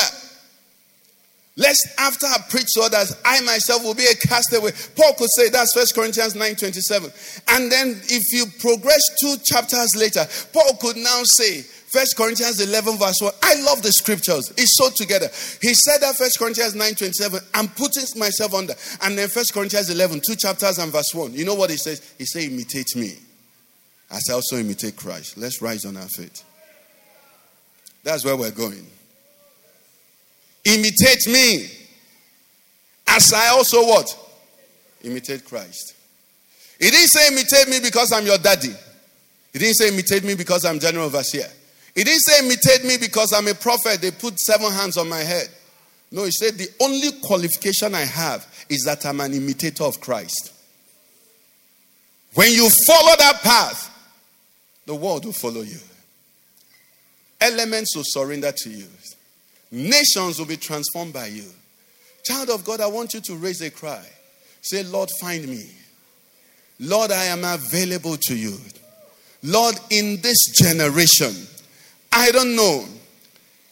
Lest 1.57 1.87
after 1.97 2.27
I 2.27 2.37
preach 2.49 2.67
to 2.75 2.81
others, 2.81 3.15
I 3.25 3.41
myself 3.41 3.83
will 3.83 3.95
be 3.95 4.05
a 4.05 4.15
castaway. 4.27 4.71
Paul 4.95 5.13
could 5.17 5.29
say 5.35 5.49
that's 5.49 5.73
First 5.73 5.95
Corinthians 5.95 6.35
9 6.35 6.55
27. 6.55 7.11
And 7.49 7.71
then 7.71 7.99
if 8.09 8.31
you 8.31 8.45
progress 8.59 9.01
two 9.19 9.35
chapters 9.43 9.95
later, 9.97 10.25
Paul 10.53 10.77
could 10.79 10.97
now 10.97 11.21
say, 11.23 11.65
First 11.87 12.17
Corinthians 12.17 12.59
11, 12.59 12.97
verse 12.97 13.15
1. 13.21 13.31
I 13.43 13.61
love 13.61 13.81
the 13.81 13.91
scriptures. 13.93 14.51
It's 14.57 14.75
so 14.77 14.89
together. 14.93 15.27
He 15.61 15.73
said 15.73 15.99
that 15.99 16.15
First 16.17 16.37
Corinthians 16.37 16.75
9, 16.75 16.95
27. 16.95 17.39
I'm 17.53 17.69
putting 17.69 18.03
myself 18.17 18.53
under. 18.53 18.73
And 19.03 19.17
then 19.17 19.29
First 19.29 19.53
Corinthians 19.53 19.89
11, 19.89 20.21
two 20.27 20.35
chapters 20.35 20.79
and 20.79 20.91
verse 20.91 21.13
1. 21.13 21.33
You 21.33 21.45
know 21.45 21.55
what 21.55 21.69
he 21.69 21.77
says? 21.77 22.01
He 22.17 22.25
says, 22.25 22.45
imitate 22.45 22.93
me 22.97 23.13
as 24.11 24.23
I 24.29 24.33
also 24.33 24.57
imitate 24.57 24.97
Christ. 24.97 25.37
Let's 25.37 25.61
rise 25.61 25.85
on 25.85 25.95
our 25.95 26.09
feet. 26.09 26.43
That's 28.03 28.25
where 28.25 28.35
we're 28.35 28.51
going. 28.51 28.85
Imitate 30.65 31.25
me 31.27 31.67
as 33.07 33.31
I 33.31 33.47
also 33.49 33.85
what? 33.85 34.13
Imitate 35.03 35.45
Christ. 35.45 35.95
He 36.79 36.89
didn't 36.89 37.07
say 37.07 37.27
imitate 37.29 37.69
me 37.69 37.79
because 37.79 38.11
I'm 38.11 38.25
your 38.25 38.37
daddy. 38.37 38.73
He 39.53 39.59
didn't 39.59 39.75
say 39.75 39.87
imitate 39.87 40.25
me 40.25 40.35
because 40.35 40.65
I'm 40.65 40.79
general 40.79 41.05
overseer. 41.05 41.47
He 41.97 42.03
didn't 42.03 42.21
say 42.21 42.45
imitate 42.45 42.85
me 42.85 42.97
because 42.99 43.33
I'm 43.33 43.47
a 43.47 43.55
prophet. 43.55 44.01
They 44.01 44.11
put 44.11 44.37
seven 44.37 44.71
hands 44.71 44.97
on 44.97 45.09
my 45.09 45.21
head. 45.21 45.49
No, 46.11 46.25
he 46.25 46.31
said 46.31 46.53
the 46.53 46.69
only 46.79 47.09
qualification 47.23 47.95
I 47.95 48.01
have 48.01 48.45
is 48.69 48.83
that 48.83 49.03
I'm 49.03 49.19
an 49.19 49.33
imitator 49.33 49.83
of 49.83 49.99
Christ. 49.99 50.53
When 52.35 52.51
you 52.51 52.69
follow 52.85 53.15
that 53.17 53.41
path, 53.41 53.91
the 54.85 54.93
world 54.93 55.25
will 55.25 55.33
follow 55.33 55.61
you. 55.61 55.79
Elements 57.41 57.95
will 57.95 58.03
surrender 58.05 58.51
to 58.51 58.69
you. 58.69 58.85
Nations 59.71 60.37
will 60.37 60.45
be 60.45 60.55
transformed 60.55 61.13
by 61.13 61.25
you. 61.25 61.45
Child 62.23 62.51
of 62.51 62.63
God, 62.63 62.79
I 62.79 62.87
want 62.87 63.15
you 63.15 63.21
to 63.21 63.35
raise 63.37 63.61
a 63.61 63.71
cry. 63.71 64.05
Say, 64.61 64.83
Lord, 64.83 65.09
find 65.19 65.47
me. 65.47 65.67
Lord, 66.79 67.09
I 67.09 67.23
am 67.23 67.43
available 67.43 68.17
to 68.17 68.35
you. 68.35 68.55
Lord, 69.41 69.79
in 69.89 70.21
this 70.21 70.37
generation, 70.53 71.33
I 72.11 72.31
don't 72.31 72.55
know. 72.55 72.85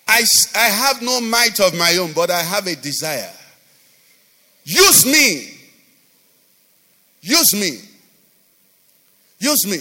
I, 0.07 0.23
I 0.55 0.67
have 0.67 1.01
no 1.01 1.19
might 1.21 1.59
of 1.59 1.75
my 1.77 1.97
own, 1.97 2.13
but 2.13 2.29
I 2.29 2.41
have 2.41 2.67
a 2.67 2.75
desire. 2.75 3.31
Use 4.63 5.05
me. 5.05 5.51
Use 7.21 7.53
me. 7.55 7.79
Use 9.39 9.67
me. 9.67 9.77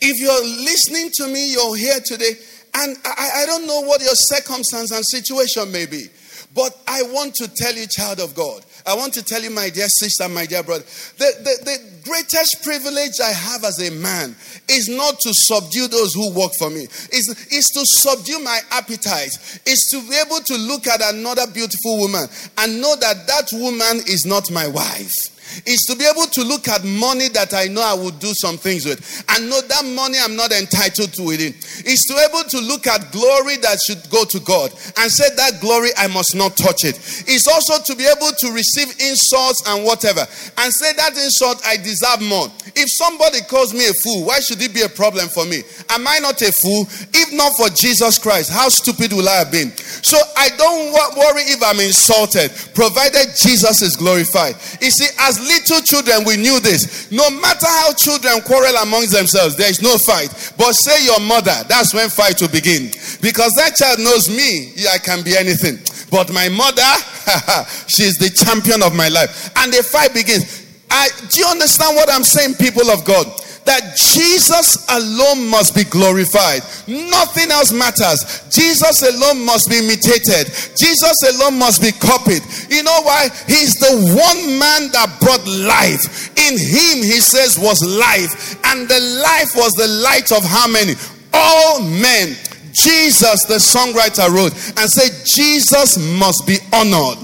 If 0.00 0.20
you're 0.20 0.44
listening 0.44 1.10
to 1.14 1.26
me, 1.28 1.52
you're 1.52 1.76
here 1.76 2.00
today, 2.04 2.32
and 2.74 2.96
I, 3.04 3.42
I 3.42 3.46
don't 3.46 3.66
know 3.66 3.80
what 3.80 4.00
your 4.02 4.14
circumstance 4.14 4.92
and 4.92 5.04
situation 5.04 5.72
may 5.72 5.86
be. 5.86 6.06
But 6.54 6.76
I 6.86 7.02
want 7.02 7.34
to 7.36 7.48
tell 7.48 7.74
you, 7.74 7.86
child 7.86 8.20
of 8.20 8.34
God, 8.34 8.64
I 8.86 8.94
want 8.94 9.14
to 9.14 9.22
tell 9.22 9.42
you, 9.42 9.50
my 9.50 9.68
dear 9.68 9.88
sister, 9.88 10.28
my 10.28 10.46
dear 10.46 10.62
brother, 10.62 10.84
the, 11.18 11.32
the, 11.42 11.64
the 11.64 11.78
greatest 12.04 12.62
privilege 12.62 13.18
I 13.20 13.32
have 13.32 13.64
as 13.64 13.80
a 13.80 13.90
man 13.90 14.36
is 14.68 14.88
not 14.88 15.18
to 15.18 15.30
subdue 15.32 15.88
those 15.88 16.14
who 16.14 16.32
work 16.32 16.52
for 16.58 16.70
me, 16.70 16.84
is, 16.84 17.48
is 17.50 17.66
to 17.74 17.82
subdue 17.84 18.38
my 18.42 18.60
appetite, 18.70 19.32
is 19.66 19.88
to 19.90 20.08
be 20.08 20.14
able 20.14 20.40
to 20.40 20.56
look 20.56 20.86
at 20.86 21.02
another 21.02 21.46
beautiful 21.52 21.98
woman 21.98 22.28
and 22.58 22.80
know 22.80 22.94
that 22.96 23.26
that 23.26 23.48
woman 23.52 23.96
is 24.06 24.24
not 24.24 24.50
my 24.52 24.68
wife 24.68 25.35
is 25.64 25.84
to 25.88 25.96
be 25.96 26.04
able 26.04 26.26
to 26.26 26.42
look 26.42 26.68
at 26.68 26.84
money 26.84 27.28
that 27.28 27.54
I 27.54 27.66
know 27.66 27.82
I 27.82 27.94
would 27.94 28.18
do 28.18 28.32
some 28.34 28.58
things 28.58 28.84
with 28.84 29.00
and 29.28 29.48
know 29.50 29.60
that 29.60 29.84
money 29.84 30.18
I'm 30.20 30.36
not 30.36 30.52
entitled 30.52 31.12
to 31.14 31.22
it. 31.30 31.40
Is 31.40 32.00
to 32.08 32.14
be 32.14 32.22
able 32.24 32.48
to 32.48 32.58
look 32.60 32.86
at 32.86 33.12
glory 33.12 33.56
that 33.58 33.78
should 33.86 34.02
go 34.10 34.24
to 34.24 34.40
God 34.40 34.70
and 34.98 35.10
say 35.10 35.28
that 35.36 35.60
glory 35.60 35.90
I 35.96 36.08
must 36.08 36.34
not 36.34 36.56
touch 36.56 36.84
it. 36.84 36.96
Is 37.28 37.46
also 37.46 37.82
to 37.82 37.94
be 37.96 38.04
able 38.04 38.32
to 38.32 38.48
receive 38.52 38.88
insults 39.00 39.62
and 39.68 39.84
whatever 39.84 40.20
and 40.20 40.68
say 40.72 40.92
that 40.94 41.16
insult 41.16 41.62
I 41.66 41.76
deserve 41.76 42.22
more. 42.22 42.48
If 42.74 42.88
somebody 42.98 43.40
calls 43.48 43.72
me 43.72 43.86
a 43.88 43.94
fool, 44.04 44.26
why 44.26 44.40
should 44.40 44.60
it 44.60 44.74
be 44.74 44.82
a 44.82 44.88
problem 44.88 45.28
for 45.28 45.44
me? 45.44 45.62
Am 45.90 46.06
I 46.06 46.18
not 46.18 46.40
a 46.42 46.52
fool? 46.52 46.86
If 47.14 47.32
not 47.32 47.56
for 47.56 47.68
Jesus 47.74 48.18
Christ, 48.18 48.52
how 48.52 48.68
stupid 48.68 49.12
will 49.12 49.28
I 49.28 49.44
have 49.44 49.52
been? 49.52 49.70
So 49.76 50.18
I 50.36 50.48
don't 50.56 50.92
worry 50.92 51.42
if 51.48 51.62
I'm 51.62 51.80
insulted, 51.80 52.50
provided 52.74 53.34
Jesus 53.36 53.82
is 53.82 53.96
glorified. 53.96 54.54
You 54.80 54.90
see, 54.90 55.08
as 55.20 55.35
little 55.40 55.80
children, 55.82 56.24
we 56.26 56.36
knew 56.36 56.60
this. 56.60 57.10
No 57.10 57.30
matter 57.30 57.66
how 57.66 57.92
children 57.94 58.40
quarrel 58.42 58.74
amongst 58.82 59.12
themselves, 59.12 59.56
there 59.56 59.70
is 59.70 59.82
no 59.82 59.96
fight. 60.06 60.30
But 60.56 60.72
say 60.72 61.04
your 61.04 61.20
mother, 61.20 61.54
that's 61.68 61.94
when 61.94 62.08
fight 62.08 62.40
will 62.40 62.48
begin. 62.48 62.90
Because 63.20 63.52
that 63.56 63.76
child 63.76 63.98
knows 63.98 64.28
me, 64.28 64.72
yeah. 64.76 64.90
I 64.92 64.98
can 64.98 65.22
be 65.22 65.36
anything. 65.36 65.78
But 66.10 66.32
my 66.32 66.48
mother, 66.48 66.82
she's 67.88 68.16
the 68.18 68.30
champion 68.30 68.82
of 68.82 68.94
my 68.94 69.08
life. 69.08 69.50
And 69.58 69.72
the 69.72 69.82
fight 69.82 70.14
begins. 70.14 70.64
I, 70.90 71.08
do 71.30 71.40
you 71.40 71.46
understand 71.46 71.96
what 71.96 72.10
I'm 72.10 72.24
saying, 72.24 72.54
people 72.54 72.90
of 72.90 73.04
God? 73.04 73.26
That 73.66 73.98
Jesus 73.98 74.86
alone 74.88 75.50
must 75.50 75.74
be 75.74 75.84
glorified. 75.84 76.62
Nothing 76.86 77.50
else 77.50 77.72
matters. 77.72 78.46
Jesus 78.48 79.02
alone 79.02 79.44
must 79.44 79.68
be 79.68 79.78
imitated. 79.82 80.46
Jesus 80.78 81.16
alone 81.34 81.58
must 81.58 81.82
be 81.82 81.90
copied. 81.90 82.42
You 82.70 82.82
know 82.82 83.02
why? 83.02 83.28
He's 83.46 83.74
the 83.74 84.14
one 84.14 84.58
man 84.58 84.90
that 84.94 85.18
brought 85.20 85.44
life. 85.46 86.30
In 86.38 86.54
him, 86.54 87.02
he 87.02 87.18
says, 87.18 87.58
was 87.58 87.82
life. 87.82 88.54
And 88.64 88.88
the 88.88 89.00
life 89.22 89.50
was 89.58 89.72
the 89.74 89.88
light 89.88 90.30
of 90.30 90.44
how 90.46 90.68
many? 90.68 90.94
All 91.34 91.82
men. 91.82 92.36
Jesus, 92.72 93.44
the 93.44 93.58
songwriter, 93.58 94.28
wrote 94.30 94.52
and 94.78 94.88
said, 94.90 95.10
Jesus 95.26 95.98
must 96.18 96.46
be 96.46 96.58
honored. 96.72 97.18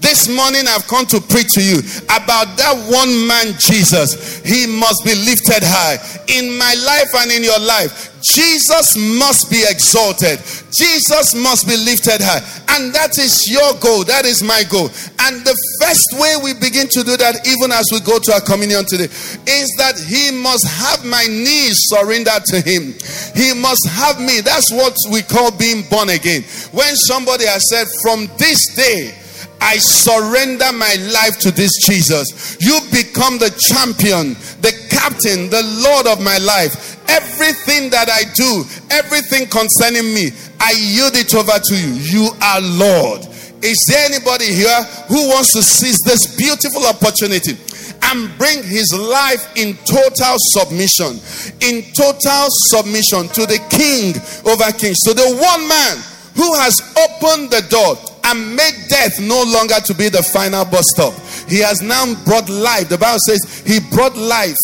This 0.00 0.28
morning 0.30 0.62
I've 0.68 0.86
come 0.86 1.06
to 1.06 1.20
preach 1.20 1.50
to 1.58 1.62
you 1.62 1.78
about 2.06 2.54
that 2.54 2.74
one 2.86 3.10
man, 3.26 3.58
Jesus. 3.58 4.38
He 4.46 4.66
must 4.66 5.02
be 5.04 5.14
lifted 5.14 5.66
high. 5.66 5.98
In 6.30 6.54
my 6.56 6.74
life 6.86 7.10
and 7.18 7.32
in 7.34 7.42
your 7.42 7.58
life, 7.58 8.14
Jesus 8.22 8.94
must 9.18 9.50
be 9.50 9.62
exalted. 9.66 10.38
Jesus 10.70 11.34
must 11.34 11.66
be 11.66 11.74
lifted 11.76 12.22
high. 12.22 12.42
And 12.78 12.94
that 12.94 13.18
is 13.18 13.50
your 13.50 13.74
goal. 13.82 14.04
That 14.04 14.22
is 14.22 14.42
my 14.42 14.62
goal. 14.70 14.86
And 15.26 15.42
the 15.42 15.56
first 15.82 16.08
way 16.14 16.38
we 16.46 16.54
begin 16.54 16.86
to 16.94 17.02
do 17.02 17.18
that, 17.18 17.42
even 17.46 17.74
as 17.74 17.86
we 17.90 17.98
go 17.98 18.22
to 18.22 18.30
our 18.38 18.44
communion 18.44 18.86
today, 18.86 19.10
is 19.10 19.68
that 19.82 19.98
He 19.98 20.30
must 20.30 20.66
have 20.78 21.02
my 21.02 21.26
knees 21.26 21.74
surrendered 21.90 22.46
to 22.54 22.62
Him. 22.62 22.94
He 23.34 23.50
must 23.54 23.82
have 23.98 24.22
me. 24.22 24.46
That's 24.46 24.70
what 24.70 24.94
we 25.10 25.26
call 25.26 25.50
being 25.50 25.82
born 25.90 26.10
again. 26.14 26.46
When 26.70 26.94
somebody 27.10 27.46
has 27.50 27.66
said, 27.66 27.86
From 28.02 28.30
this 28.38 28.58
day, 28.78 29.14
I 29.60 29.76
surrender 29.78 30.72
my 30.72 30.94
life 31.12 31.38
to 31.40 31.50
this 31.50 31.70
Jesus. 31.86 32.56
You 32.60 32.80
become 32.90 33.38
the 33.38 33.50
champion, 33.68 34.34
the 34.62 34.72
captain, 34.90 35.50
the 35.50 35.62
Lord 35.82 36.06
of 36.06 36.22
my 36.22 36.38
life. 36.38 36.96
Everything 37.08 37.90
that 37.90 38.08
I 38.08 38.24
do, 38.34 38.64
everything 38.90 39.48
concerning 39.48 40.14
me, 40.14 40.30
I 40.60 40.72
yield 40.76 41.16
it 41.16 41.34
over 41.34 41.58
to 41.58 41.74
you. 41.74 41.92
You 41.98 42.30
are 42.40 42.60
Lord. 42.60 43.26
Is 43.62 43.78
there 43.90 44.06
anybody 44.06 44.46
here 44.46 44.82
who 45.08 45.28
wants 45.28 45.52
to 45.54 45.62
seize 45.62 45.98
this 46.06 46.36
beautiful 46.36 46.86
opportunity 46.86 47.58
and 48.02 48.30
bring 48.38 48.62
his 48.62 48.86
life 48.94 49.42
in 49.56 49.74
total 49.82 50.38
submission, 50.54 51.18
in 51.60 51.82
total 51.92 52.46
submission 52.70 53.26
to 53.34 53.42
the 53.44 53.58
King 53.68 54.14
over 54.46 54.70
kings, 54.78 55.02
to 55.02 55.14
the 55.14 55.26
one 55.42 55.66
man 55.66 55.96
who 56.38 56.54
has 56.54 56.78
opened 56.94 57.50
the 57.50 57.66
door 57.68 57.98
and 58.28 58.56
made 58.56 58.74
death 58.88 59.18
no 59.20 59.42
longer 59.42 59.80
to 59.84 59.94
be 59.94 60.08
the 60.08 60.22
final 60.22 60.64
bus 60.64 60.84
stop. 60.94 61.14
He 61.48 61.60
has 61.60 61.80
now 61.80 62.04
brought 62.24 62.48
life. 62.48 62.88
The 62.88 62.98
Bible 62.98 63.18
says 63.26 63.62
he 63.66 63.80
brought 63.94 64.16
life. 64.16 64.56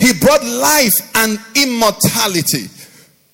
He 0.00 0.12
brought 0.18 0.42
life 0.44 0.94
and 1.14 1.38
immortality. 1.54 2.68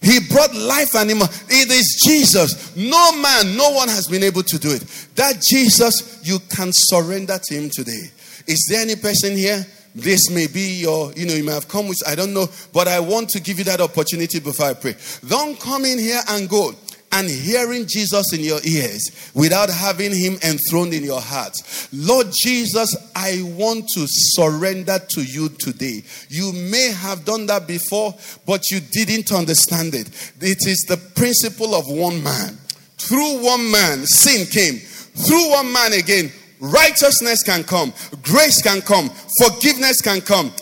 He 0.03 0.21
brought 0.29 0.55
life 0.55 0.95
and 0.95 1.11
immortality. 1.11 1.55
It 1.55 1.71
is 1.71 2.03
Jesus. 2.07 2.77
No 2.77 3.13
man, 3.21 3.57
no 3.57 3.71
one 3.71 3.89
has 3.89 4.07
been 4.07 4.23
able 4.23 4.43
to 4.43 4.59
do 4.59 4.71
it. 4.71 4.83
That 5.17 5.43
Jesus, 5.43 6.21
you 6.23 6.39
can 6.51 6.71
surrender 6.73 7.39
to 7.43 7.55
him 7.55 7.71
today. 7.71 8.11
Is 8.47 8.67
there 8.71 8.83
any 8.83 8.97
person 8.97 9.37
here? 9.37 9.65
This 9.95 10.31
may 10.31 10.47
be 10.47 10.81
your, 10.81 11.13
you 11.15 11.27
know, 11.27 11.35
you 11.35 11.45
may 11.45 11.53
have 11.53 11.69
come 11.69 11.89
with, 11.89 11.99
I 12.07 12.15
don't 12.15 12.33
know, 12.33 12.49
but 12.73 12.87
I 12.87 13.01
want 13.01 13.29
to 13.31 13.41
give 13.41 13.59
you 13.59 13.65
that 13.65 13.81
opportunity 13.81 14.39
before 14.39 14.67
I 14.67 14.75
pray. 14.75 14.95
Don't 15.27 15.59
come 15.59 15.85
in 15.85 15.99
here 15.99 16.21
and 16.29 16.49
go 16.49 16.73
and 17.13 17.29
hearing 17.29 17.87
Jesus 17.87 18.33
in 18.33 18.41
your 18.41 18.61
ears 18.65 19.31
without 19.35 19.69
having 19.69 20.15
him 20.15 20.39
enthroned 20.45 20.95
in 20.95 21.03
your 21.03 21.21
heart. 21.21 21.55
Lord 21.93 22.29
Jesus, 22.33 22.97
I 23.17 23.43
want 23.57 23.89
to 23.95 24.07
surrender 24.07 24.99
to 25.11 25.23
you 25.23 25.49
today. 25.49 26.03
You 26.29 26.53
may 26.53 26.93
have 26.93 27.25
done 27.25 27.47
that 27.47 27.67
before, 27.67 28.15
but 28.47 28.71
you 28.71 28.81
didn't 28.81 29.33
understand 29.33 29.95
it. 29.95 30.09
It 30.41 30.67
is 30.67 30.85
the 30.89 30.97
principle 31.15 31.75
of 31.75 31.89
one 31.89 32.23
man. 32.23 32.57
Through 32.99 33.43
one 33.45 33.71
man, 33.71 34.07
sin 34.07 34.47
came. 34.47 34.79
Through 34.79 35.51
one 35.51 35.73
man 35.73 35.93
again, 35.95 36.31
righteousness 36.61 37.43
can 37.43 37.65
come, 37.65 37.93
grace 38.23 38.63
can 38.63 38.81
come, 38.83 39.11
forgiveness 39.41 40.01
can 40.01 40.21
come. 40.21 40.53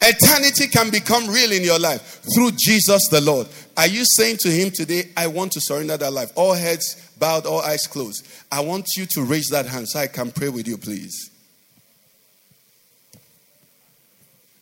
Eternity 0.00 0.68
can 0.68 0.90
become 0.90 1.26
real 1.28 1.50
in 1.50 1.64
your 1.64 1.78
life 1.78 2.22
through 2.32 2.52
Jesus 2.52 3.08
the 3.10 3.20
Lord. 3.20 3.48
Are 3.78 3.86
you 3.86 4.04
saying 4.16 4.38
to 4.40 4.50
him 4.50 4.72
today, 4.72 5.04
I 5.16 5.28
want 5.28 5.52
to 5.52 5.60
surrender 5.60 5.96
that 5.96 6.12
life? 6.12 6.32
All 6.34 6.52
heads 6.52 7.12
bowed, 7.16 7.46
all 7.46 7.60
eyes 7.60 7.86
closed. 7.86 8.26
I 8.50 8.58
want 8.58 8.88
you 8.96 9.06
to 9.06 9.22
raise 9.22 9.46
that 9.50 9.66
hand 9.66 9.88
so 9.88 10.00
I 10.00 10.08
can 10.08 10.32
pray 10.32 10.48
with 10.48 10.66
you, 10.66 10.76
please. 10.76 11.30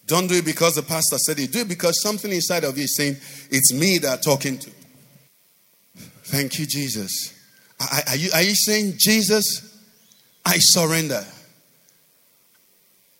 Don't 0.06 0.26
do 0.26 0.34
it 0.34 0.44
because 0.44 0.74
the 0.74 0.82
pastor 0.82 1.16
said 1.16 1.38
it. 1.38 1.50
Do 1.50 1.60
it 1.60 1.68
because 1.68 2.00
something 2.02 2.30
inside 2.30 2.64
of 2.64 2.76
you 2.76 2.84
is 2.84 2.94
saying, 2.94 3.16
It's 3.50 3.72
me 3.72 3.96
that 3.98 4.12
I'm 4.12 4.20
talking 4.20 4.58
to. 4.58 4.70
Thank 6.24 6.58
you, 6.58 6.66
Jesus. 6.66 7.32
Are, 7.80 8.16
you, 8.16 8.30
are 8.34 8.42
you 8.42 8.54
saying, 8.54 8.94
Jesus, 8.98 9.80
I 10.44 10.56
surrender? 10.58 11.24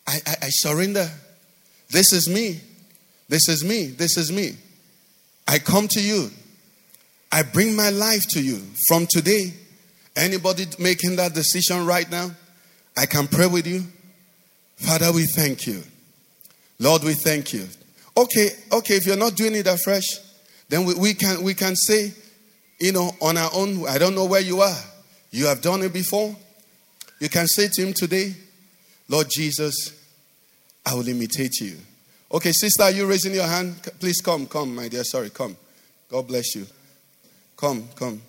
I, 0.07 0.19
I, 0.27 0.35
I 0.43 0.49
surrender. 0.51 1.11
This 1.89 2.13
is 2.13 2.29
me. 2.29 2.61
This 3.29 3.49
is 3.49 3.65
me. 3.65 3.87
This 3.87 4.19
is 4.19 4.31
me. 4.31 4.57
I 5.47 5.59
come 5.59 5.89
to 5.89 6.01
you. 6.01 6.31
I 7.31 7.43
bring 7.43 7.77
my 7.77 7.91
life 7.91 8.27
to 8.31 8.43
you 8.43 8.63
from 8.89 9.07
today. 9.09 9.53
Anybody 10.17 10.67
making 10.79 11.17
that 11.17 11.35
decision 11.35 11.85
right 11.85 12.11
now? 12.11 12.31
I 12.97 13.07
can 13.07 13.27
pray 13.27 13.47
with 13.47 13.67
you. 13.67 13.85
Father, 14.77 15.13
we 15.13 15.27
thank 15.27 15.67
you. 15.67 15.83
Lord, 16.79 17.05
we 17.05 17.15
thank 17.15 17.53
you. 17.53 17.67
Okay, 18.17 18.49
okay, 18.73 18.95
if 18.95 19.07
you're 19.07 19.17
not 19.17 19.35
doing 19.35 19.55
it 19.55 19.67
afresh, 19.67 20.07
then 20.69 20.85
we, 20.85 20.95
we 20.95 21.15
can 21.15 21.43
we 21.43 21.55
can 21.55 21.77
say, 21.77 22.13
you 22.81 22.93
know, 22.93 23.11
on 23.21 23.37
our 23.37 23.51
own, 23.55 23.87
I 23.87 23.99
don't 23.99 24.15
know 24.15 24.25
where 24.25 24.41
you 24.41 24.61
are. 24.61 24.77
You 25.31 25.47
have 25.47 25.61
done 25.61 25.83
it 25.83 25.93
before. 25.93 26.35
You 27.21 27.29
can 27.29 27.47
say 27.47 27.69
to 27.73 27.87
him 27.87 27.93
today, 27.93 28.35
Lord 29.09 29.29
Jesus, 29.31 29.93
I 30.85 30.95
will 30.95 31.09
imitate 31.09 31.61
you. 31.61 31.77
Okay, 32.31 32.53
sister, 32.53 32.83
are 32.83 32.91
you 32.91 33.07
raising 33.07 33.35
your 33.35 33.47
hand? 33.47 33.81
Please 34.01 34.21
come, 34.21 34.47
come, 34.47 34.75
my 34.75 34.89
dear. 34.89 35.05
Sorry, 35.05 35.31
come. 35.31 35.57
God 36.09 36.27
bless 36.27 36.55
you. 36.55 36.67
Come, 37.57 37.89
come. 37.95 38.21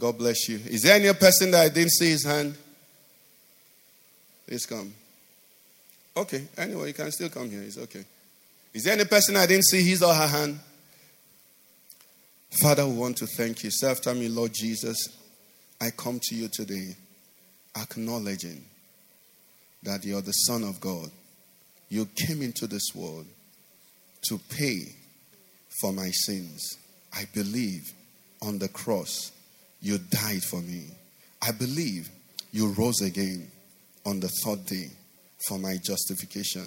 God 0.00 0.18
bless 0.18 0.48
you. 0.48 0.56
Is 0.66 0.82
there 0.82 0.96
any 0.96 1.12
person 1.12 1.50
that 1.50 1.66
I 1.66 1.68
didn't 1.68 1.92
see 1.92 2.10
his 2.10 2.24
hand? 2.24 2.56
Please 4.46 4.66
come. 4.66 4.92
Okay, 6.16 6.46
anyway, 6.56 6.88
you 6.88 6.94
can 6.94 7.10
still 7.10 7.28
come 7.28 7.50
here. 7.50 7.62
It's 7.62 7.78
okay. 7.78 8.04
Is 8.72 8.84
there 8.84 8.94
any 8.94 9.04
person 9.04 9.36
I 9.36 9.46
didn't 9.46 9.64
see 9.64 9.82
his 9.82 10.02
or 10.02 10.12
her 10.12 10.26
hand? 10.26 10.58
Father, 12.60 12.86
we 12.86 12.94
want 12.94 13.16
to 13.18 13.26
thank 13.26 13.64
you. 13.64 13.70
Say 13.70 13.90
after 13.90 14.14
me, 14.14 14.28
Lord 14.28 14.52
Jesus, 14.54 15.08
I 15.80 15.90
come 15.90 16.20
to 16.22 16.34
you 16.34 16.48
today 16.48 16.96
acknowledging 17.76 18.64
that 19.82 20.04
you're 20.04 20.22
the 20.22 20.32
Son 20.32 20.62
of 20.62 20.80
God. 20.80 21.10
You 21.94 22.06
came 22.06 22.42
into 22.42 22.66
this 22.66 22.92
world 22.92 23.24
to 24.22 24.40
pay 24.48 24.80
for 25.80 25.92
my 25.92 26.10
sins. 26.10 26.76
I 27.12 27.22
believe 27.32 27.92
on 28.42 28.58
the 28.58 28.66
cross 28.66 29.30
you 29.80 29.98
died 29.98 30.42
for 30.42 30.60
me. 30.60 30.86
I 31.40 31.52
believe 31.52 32.08
you 32.50 32.72
rose 32.72 33.00
again 33.00 33.48
on 34.04 34.18
the 34.18 34.28
third 34.42 34.66
day 34.66 34.90
for 35.46 35.56
my 35.56 35.76
justification. 35.84 36.66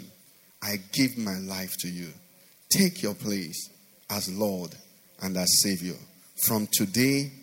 I 0.63 0.77
give 0.93 1.17
my 1.17 1.39
life 1.39 1.75
to 1.79 1.89
you. 1.89 2.07
Take 2.69 3.03
your 3.03 3.15
place 3.15 3.69
as 4.09 4.33
Lord 4.33 4.73
and 5.21 5.35
as 5.35 5.61
Savior. 5.61 5.97
From 6.45 6.69
today, 6.71 7.33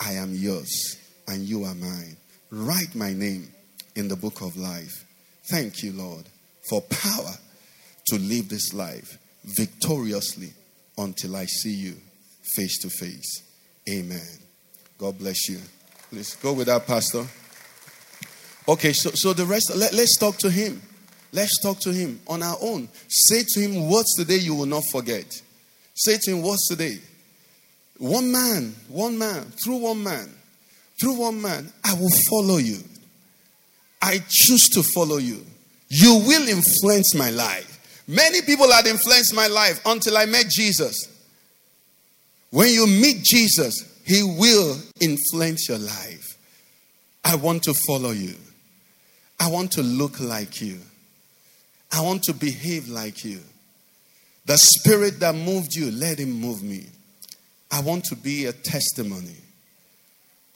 I 0.00 0.12
am 0.12 0.34
yours 0.34 0.96
and 1.28 1.42
you 1.42 1.64
are 1.64 1.74
mine. 1.74 2.16
Write 2.50 2.94
my 2.94 3.12
name 3.12 3.52
in 3.96 4.08
the 4.08 4.16
book 4.16 4.40
of 4.40 4.56
life. 4.56 5.04
Thank 5.50 5.82
you, 5.82 5.92
Lord, 5.92 6.24
for 6.68 6.82
power 6.82 7.32
to 8.06 8.18
live 8.18 8.48
this 8.48 8.72
life 8.72 9.18
victoriously 9.44 10.50
until 10.98 11.36
I 11.36 11.44
see 11.46 11.74
you 11.74 11.96
face 12.54 12.78
to 12.78 12.90
face. 12.90 13.42
Amen. 13.88 14.38
God 14.98 15.18
bless 15.18 15.48
you. 15.48 15.58
Please 16.10 16.36
go 16.36 16.52
with 16.52 16.66
that, 16.66 16.86
Pastor. 16.86 17.24
Okay, 18.66 18.92
so, 18.92 19.10
so 19.14 19.32
the 19.32 19.44
rest, 19.44 19.72
let, 19.76 19.92
let's 19.92 20.16
talk 20.16 20.36
to 20.38 20.50
him. 20.50 20.80
Let's 21.32 21.60
talk 21.60 21.80
to 21.80 21.92
him 21.92 22.20
on 22.28 22.42
our 22.42 22.56
own. 22.60 22.88
Say 23.08 23.42
to 23.46 23.60
him, 23.60 23.90
What's 23.90 24.14
today 24.16 24.36
you 24.36 24.54
will 24.54 24.66
not 24.66 24.84
forget? 24.90 25.26
Say 25.94 26.16
to 26.22 26.30
him, 26.30 26.42
What's 26.42 26.68
today? 26.68 26.98
One 27.98 28.30
man, 28.30 28.74
one 28.88 29.18
man, 29.18 29.44
through 29.62 29.78
one 29.78 30.02
man, 30.02 30.32
through 31.00 31.18
one 31.18 31.42
man, 31.42 31.72
I 31.84 31.94
will 31.94 32.10
follow 32.30 32.58
you. 32.58 32.78
I 34.00 34.20
choose 34.28 34.68
to 34.74 34.82
follow 34.82 35.16
you. 35.16 35.44
You 35.96 36.16
will 36.26 36.48
influence 36.48 37.14
my 37.14 37.30
life. 37.30 38.02
Many 38.08 38.42
people 38.42 38.68
had 38.72 38.88
influenced 38.88 39.32
my 39.32 39.46
life 39.46 39.80
until 39.86 40.18
I 40.18 40.26
met 40.26 40.48
Jesus. 40.48 40.96
When 42.50 42.68
you 42.68 42.88
meet 42.88 43.22
Jesus, 43.22 44.00
He 44.04 44.24
will 44.24 44.76
influence 45.00 45.68
your 45.68 45.78
life. 45.78 46.36
I 47.24 47.36
want 47.36 47.62
to 47.62 47.74
follow 47.86 48.10
you. 48.10 48.34
I 49.38 49.48
want 49.48 49.70
to 49.72 49.84
look 49.84 50.18
like 50.18 50.60
you. 50.60 50.80
I 51.92 52.00
want 52.00 52.24
to 52.24 52.32
behave 52.32 52.88
like 52.88 53.24
you. 53.24 53.38
The 54.46 54.58
spirit 54.58 55.20
that 55.20 55.36
moved 55.36 55.76
you, 55.76 55.92
let 55.92 56.18
him 56.18 56.32
move 56.32 56.60
me. 56.64 56.86
I 57.70 57.80
want 57.82 58.02
to 58.06 58.16
be 58.16 58.46
a 58.46 58.52
testimony 58.52 59.36